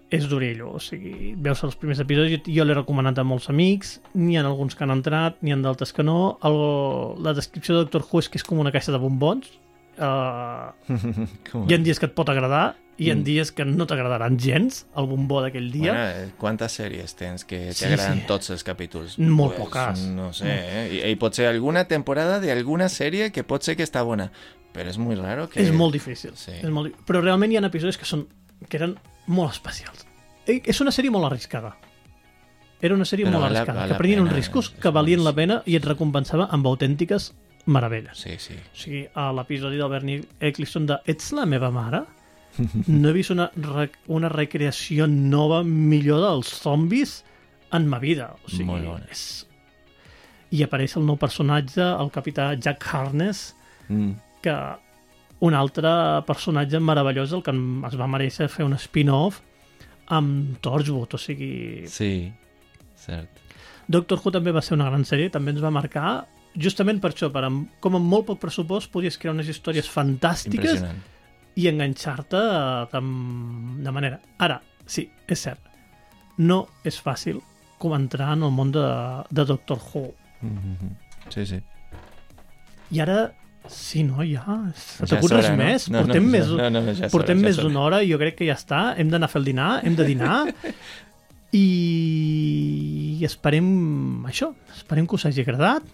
és 0.09 0.23
d'orello. 0.31 0.69
O 0.77 0.79
sigui, 0.79 1.33
veus 1.35 1.59
els 1.67 1.75
primers 1.75 1.99
episodis, 1.99 2.39
jo 2.47 2.63
l'he 2.63 2.73
recomanat 2.77 3.17
a 3.19 3.25
molts 3.27 3.49
amics, 3.51 3.97
n'hi 4.15 4.37
ha 4.39 4.45
alguns 4.47 4.73
que 4.75 4.85
han 4.85 4.93
entrat, 4.95 5.35
n'hi 5.43 5.51
ha 5.51 5.57
d'altres 5.59 5.91
que 5.91 6.05
no. 6.07 6.37
El, 6.47 6.55
la 7.23 7.33
descripció 7.35 7.75
de 7.75 7.81
Doctor 7.83 8.05
Who 8.07 8.21
és 8.23 8.29
que 8.31 8.39
és 8.39 8.45
com 8.47 8.59
una 8.63 8.71
caixa 8.71 8.93
de 8.95 9.01
bombons. 9.03 9.49
Uh, 9.97 10.71
hi 11.67 11.73
ha 11.73 11.77
dies 11.81 11.97
que 11.99 12.05
et 12.05 12.13
pot 12.13 12.29
agradar 12.29 12.75
i 12.97 13.11
ha 13.11 13.15
Mm. 13.15 13.23
dies 13.23 13.51
que 13.51 13.65
no 13.65 13.85
t'agradaran 13.85 14.39
gens, 14.41 14.87
el 14.97 15.05
bombó 15.05 15.41
d'aquell 15.43 15.71
dia. 15.71 15.91
Bueno, 15.93 16.09
eh, 16.09 16.31
quantes 16.37 16.79
sèries 16.79 17.13
tens 17.15 17.45
que 17.45 17.71
Sí, 17.73 17.83
t'agraden 17.85 18.21
sí. 18.21 18.25
tots 18.27 18.49
els 18.49 18.63
capítols? 18.63 19.19
Molt 19.19 19.55
poques. 19.57 19.99
No 20.15 20.31
sé, 20.33 20.45
eh? 20.49 20.85
I, 21.05 21.11
I 21.11 21.15
pot 21.15 21.33
ser 21.37 21.45
alguna 21.47 21.85
temporada 21.87 22.39
d'alguna 22.39 22.89
sèrie 22.89 23.31
que 23.31 23.43
pot 23.43 23.61
ser 23.63 23.75
que 23.77 23.83
està 23.85 24.01
bona, 24.03 24.31
però 24.73 24.89
és 24.89 24.97
molt 24.97 25.21
raro 25.21 25.47
que... 25.49 25.61
És 25.61 25.71
molt 25.71 25.93
difícil. 25.93 26.31
Sí. 26.35 26.51
És 26.61 26.69
molt... 26.73 26.93
Però 27.05 27.21
realment 27.21 27.51
hi 27.53 27.57
ha 27.57 27.65
episodis 27.69 27.97
que, 27.97 28.05
són, 28.05 28.25
que 28.67 28.77
eren 28.77 28.97
molt 29.27 29.53
especials. 29.53 30.05
Eh, 30.47 30.61
És 30.65 30.81
una 30.81 30.91
sèrie 30.91 31.11
molt 31.13 31.25
arriscada. 31.29 31.75
Era 32.81 32.93
una 32.95 33.05
sèrie 33.05 33.25
Però 33.25 33.33
molt 33.33 33.43
val 33.43 33.53
la- 33.53 33.59
arriscada, 33.61 33.79
val 33.79 33.87
que 33.89 33.93
la 33.93 33.97
prenien 33.97 34.19
uns 34.21 34.33
riscos 34.33 34.69
que 34.69 34.89
valien 34.89 35.23
la 35.23 35.33
pena 35.33 35.61
i 35.65 35.75
et 35.75 35.85
recompensava 35.85 36.47
amb 36.49 36.65
autèntiques 36.65 37.31
meravelles. 37.67 38.17
Sí, 38.19 38.35
sí. 38.39 38.55
O 38.57 38.75
sigui, 38.77 39.03
a 39.13 39.29
l'episodi 39.35 39.77
del 39.79 39.91
Bernie 39.91 40.23
Eccleston 40.39 40.85
de 40.89 40.97
Ets 41.05 41.31
la 41.37 41.45
meva 41.45 41.69
mare, 41.71 42.03
no 42.87 43.09
he 43.09 43.13
vist 43.13 43.31
una, 43.35 43.49
re 43.53 43.89
una 44.07 44.29
recreació 44.33 45.05
nova 45.11 45.61
millor 45.67 46.23
dels 46.23 46.49
zombis 46.63 47.19
en 47.75 47.85
ma 47.91 47.99
vida. 47.99 48.31
O 48.45 48.49
sigui, 48.49 48.69
Molt 48.71 48.87
bona. 48.87 49.11
És... 49.11 49.25
I 50.55 50.61
apareix 50.63 50.95
el 50.95 51.03
nou 51.03 51.17
personatge, 51.19 51.83
el 51.83 52.09
capità 52.15 52.53
Jack 52.55 52.85
Harness, 52.93 53.53
Mm. 53.87 54.17
que 54.43 54.53
un 55.47 55.53
altre 55.55 55.87
personatge 56.27 56.79
meravellós 56.83 57.31
el 57.31 57.39
que 57.45 57.53
es 57.87 57.93
va 57.95 58.07
mereixer 58.11 58.49
fer 58.51 58.65
un 58.67 58.73
spin-off 58.75 59.37
amb 60.11 60.57
Torchwood, 60.59 61.13
o 61.15 61.19
sigui... 61.21 61.85
Sí, 61.87 62.27
cert. 62.99 63.29
Doctor 63.87 64.19
Who 64.19 64.33
també 64.35 64.51
va 64.51 64.59
ser 64.65 64.75
una 64.75 64.89
gran 64.89 65.05
sèrie, 65.07 65.29
també 65.31 65.53
ens 65.55 65.63
va 65.63 65.71
marcar 65.71 66.25
justament 66.59 66.99
per 67.03 67.11
això, 67.13 67.29
per 67.33 67.43
amb, 67.47 67.67
com 67.83 67.95
amb 67.99 68.09
molt 68.09 68.27
poc 68.31 68.39
pressupost 68.41 68.91
podies 68.93 69.17
crear 69.21 69.35
unes 69.35 69.49
històries 69.51 69.87
fantàstiques 69.91 70.83
i 71.57 71.67
enganxar-te 71.71 72.37
eh, 72.41 72.85
de, 72.93 73.01
de 73.85 73.93
manera... 73.95 74.19
Ara, 74.41 74.59
sí, 74.85 75.07
és 75.27 75.41
cert, 75.47 75.61
no 76.37 76.63
és 76.85 76.99
fàcil 77.01 77.39
com 77.81 77.93
entrar 77.97 78.31
en 78.35 78.45
el 78.47 78.53
món 78.53 78.71
de, 78.73 78.85
de 79.31 79.45
Doctor 79.45 79.81
Who. 79.91 80.07
Mhm. 80.41 80.95
Sí, 81.33 81.45
sí. 81.45 81.59
I 82.95 83.01
ara, 83.03 83.17
sí, 83.67 84.03
no, 84.07 84.23
ja... 84.25 84.45
Se 84.77 85.05
Ja 85.05 85.15
t'acut 85.15 85.33
res 85.35 85.49
no? 85.51 85.57
més? 85.59 85.89
No, 85.91 85.99
no, 85.99 86.05
portem 86.07 86.23
ja- 86.29 86.33
més, 86.37 86.47
no, 86.53 86.69
no, 86.71 86.81
no, 86.85 86.93
ja 86.97 87.09
portem 87.13 87.41
ja 87.41 87.49
més 87.49 87.57
d'una 87.61 87.81
hora 87.83 88.01
i 88.05 88.09
jo 88.13 88.17
crec 88.21 88.37
que 88.39 88.47
ja 88.47 88.55
està. 88.57 88.81
Hem 88.97 89.09
d'anar 89.13 89.27
a 89.29 89.33
fer 89.33 89.41
el 89.43 89.49
dinar, 89.51 89.71
hem 89.85 89.97
de 89.97 90.05
dinar 90.07 90.37
i 91.61 93.23
esperem 93.27 93.67
això, 94.29 94.51
esperem 94.75 95.07
que 95.07 95.17
us 95.17 95.25
hagi 95.27 95.43
agradat, 95.43 95.85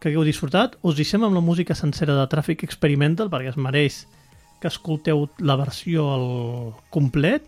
que 0.00 0.10
hagueu 0.10 0.24
disfrutat. 0.26 0.76
Us 0.82 0.96
deixem 0.98 1.22
amb 1.24 1.34
la 1.36 1.40
música 1.44 1.74
sencera 1.74 2.14
de 2.18 2.26
Traffic 2.32 2.64
Experimental 2.66 3.30
perquè 3.32 3.52
es 3.52 3.56
mereix 3.60 4.04
que 4.60 4.68
escolteu 4.70 5.26
la 5.40 5.56
versió 5.60 6.06
al 6.14 6.26
complet 6.94 7.44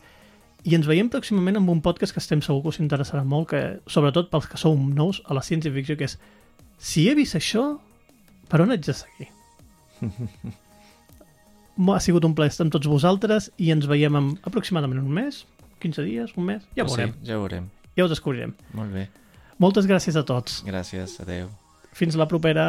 i 0.66 0.74
ens 0.74 0.86
veiem 0.88 1.08
pròximament 1.12 1.56
amb 1.60 1.70
un 1.70 1.80
podcast 1.84 2.12
que 2.12 2.20
estem 2.20 2.40
segur 2.42 2.62
que 2.64 2.72
us 2.74 2.80
interessarà 2.82 3.22
molt, 3.24 3.48
que, 3.52 3.60
sobretot 3.86 4.30
pels 4.32 4.48
que 4.50 4.58
sou 4.58 4.74
nous 4.76 5.20
a 5.30 5.34
la 5.36 5.42
ciència-ficció, 5.46 5.96
que 5.96 6.08
és 6.10 6.16
si 6.78 7.06
he 7.08 7.14
vist 7.14 7.36
això, 7.38 7.76
per 8.50 8.60
on 8.64 8.72
haig 8.74 8.82
de 8.84 8.94
seguir? 8.96 9.28
Ha 11.76 12.00
sigut 12.00 12.24
un 12.24 12.32
plaer 12.34 12.48
estar 12.48 12.64
amb 12.64 12.72
tots 12.72 12.88
vosaltres 12.88 13.50
i 13.60 13.68
ens 13.74 13.84
veiem 13.88 14.14
en 14.16 14.28
aproximadament 14.48 15.02
un 15.02 15.10
mes, 15.12 15.42
15 15.84 16.04
dies, 16.06 16.32
un 16.40 16.46
mes, 16.48 16.62
ja 16.72 16.84
ho 16.84 16.88
Pues 16.88 16.96
veurem, 16.96 17.12
Sí, 17.20 17.26
ja 17.28 17.36
ho 17.36 17.42
veurem. 17.42 17.66
ja 17.98 18.04
ho 18.06 18.08
descobrirem. 18.08 18.54
Molt 18.72 18.94
bé. 18.94 19.02
Moltes 19.60 19.84
gràcies 19.88 20.16
a 20.16 20.22
tots. 20.24 20.62
Gràcies, 20.64 21.18
adeu. 21.20 21.50
Fins 21.96 22.16
la 22.20 22.26
propera. 22.28 22.64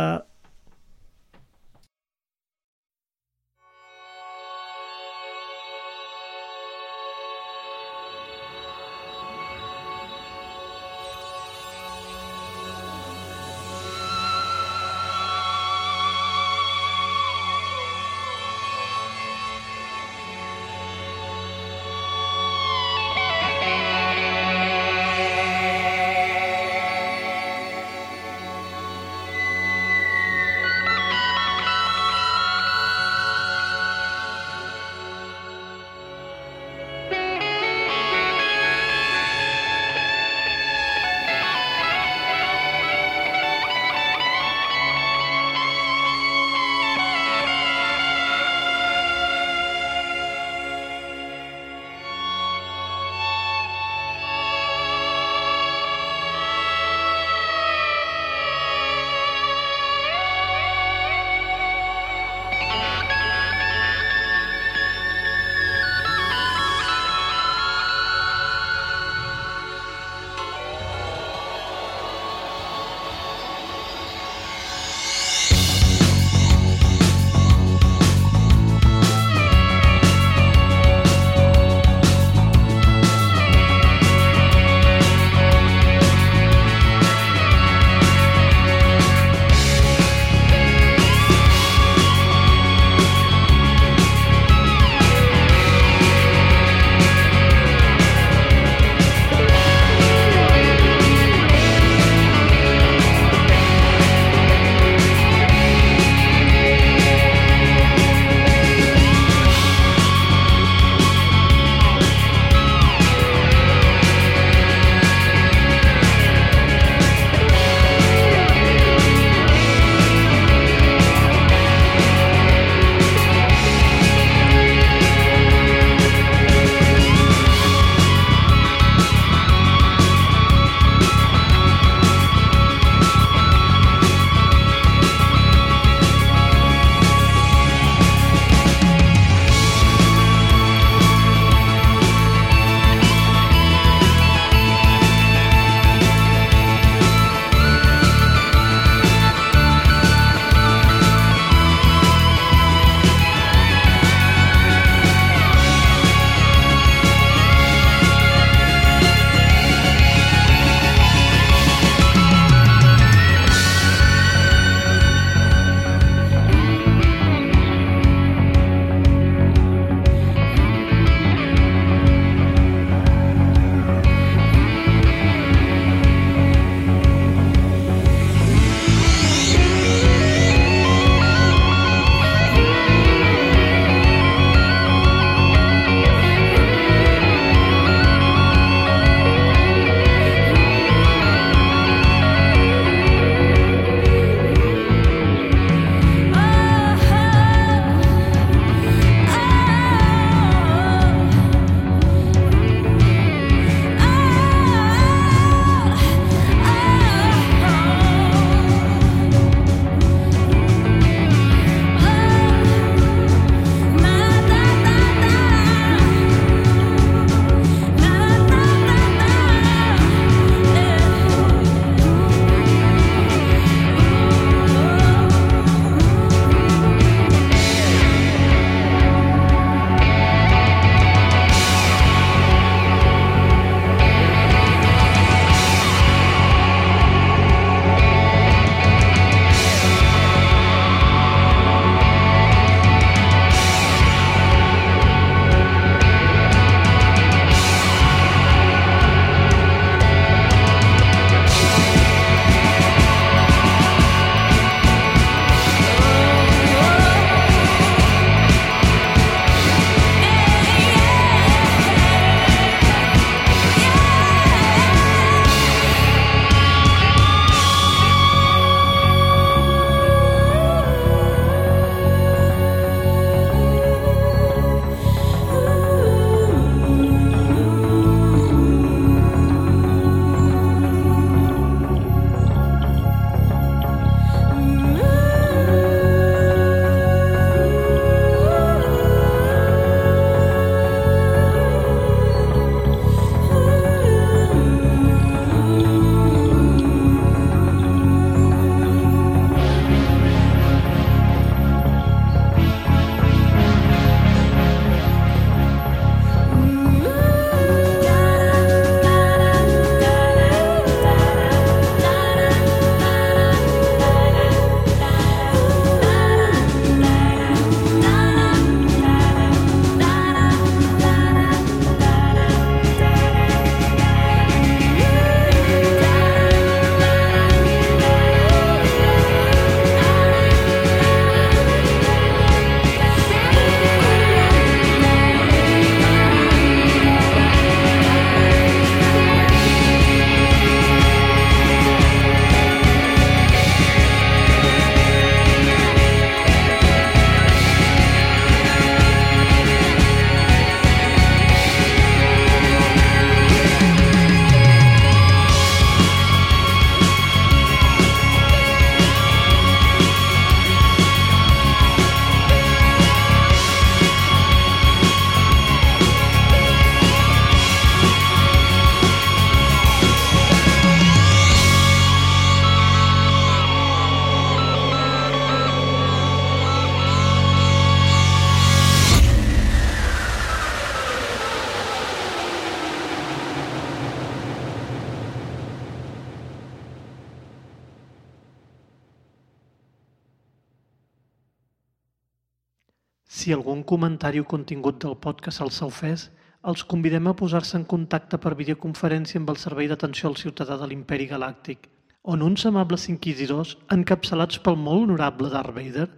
Comentari 393.92 394.42
o 394.44 394.48
contingut 394.54 395.00
del 395.04 395.16
podcast 395.24 395.64
els 395.66 395.82
ha 395.82 395.88
ofès, 395.88 396.26
els 396.72 396.84
convidem 396.92 397.30
a 397.30 397.36
posar-se 397.40 397.78
en 397.80 397.86
contacte 397.94 398.40
per 398.44 398.58
videoconferència 398.60 399.40
amb 399.42 399.54
el 399.54 399.60
Servei 399.62 399.88
d'Atenció 399.92 400.30
al 400.30 400.38
Ciutadà 400.42 400.78
de 400.82 400.90
l'Imperi 400.90 401.30
Galàctic, 401.32 401.88
on 402.34 402.44
uns 402.44 402.66
amables 402.68 403.08
inquisidors, 403.14 403.78
encapçalats 403.96 404.60
pel 404.66 404.76
molt 404.88 405.06
honorable 405.06 405.52
Darth 405.54 405.76
Vader, 405.78 406.10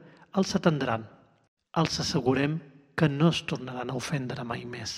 els 0.41 0.56
atendran. 0.58 1.06
Els 1.78 2.00
assegurem 2.02 2.58
que 2.98 3.10
no 3.14 3.30
es 3.30 3.44
tornaran 3.52 3.94
a 3.94 3.98
ofendre 4.00 4.44
mai 4.44 4.66
més. 4.66 4.96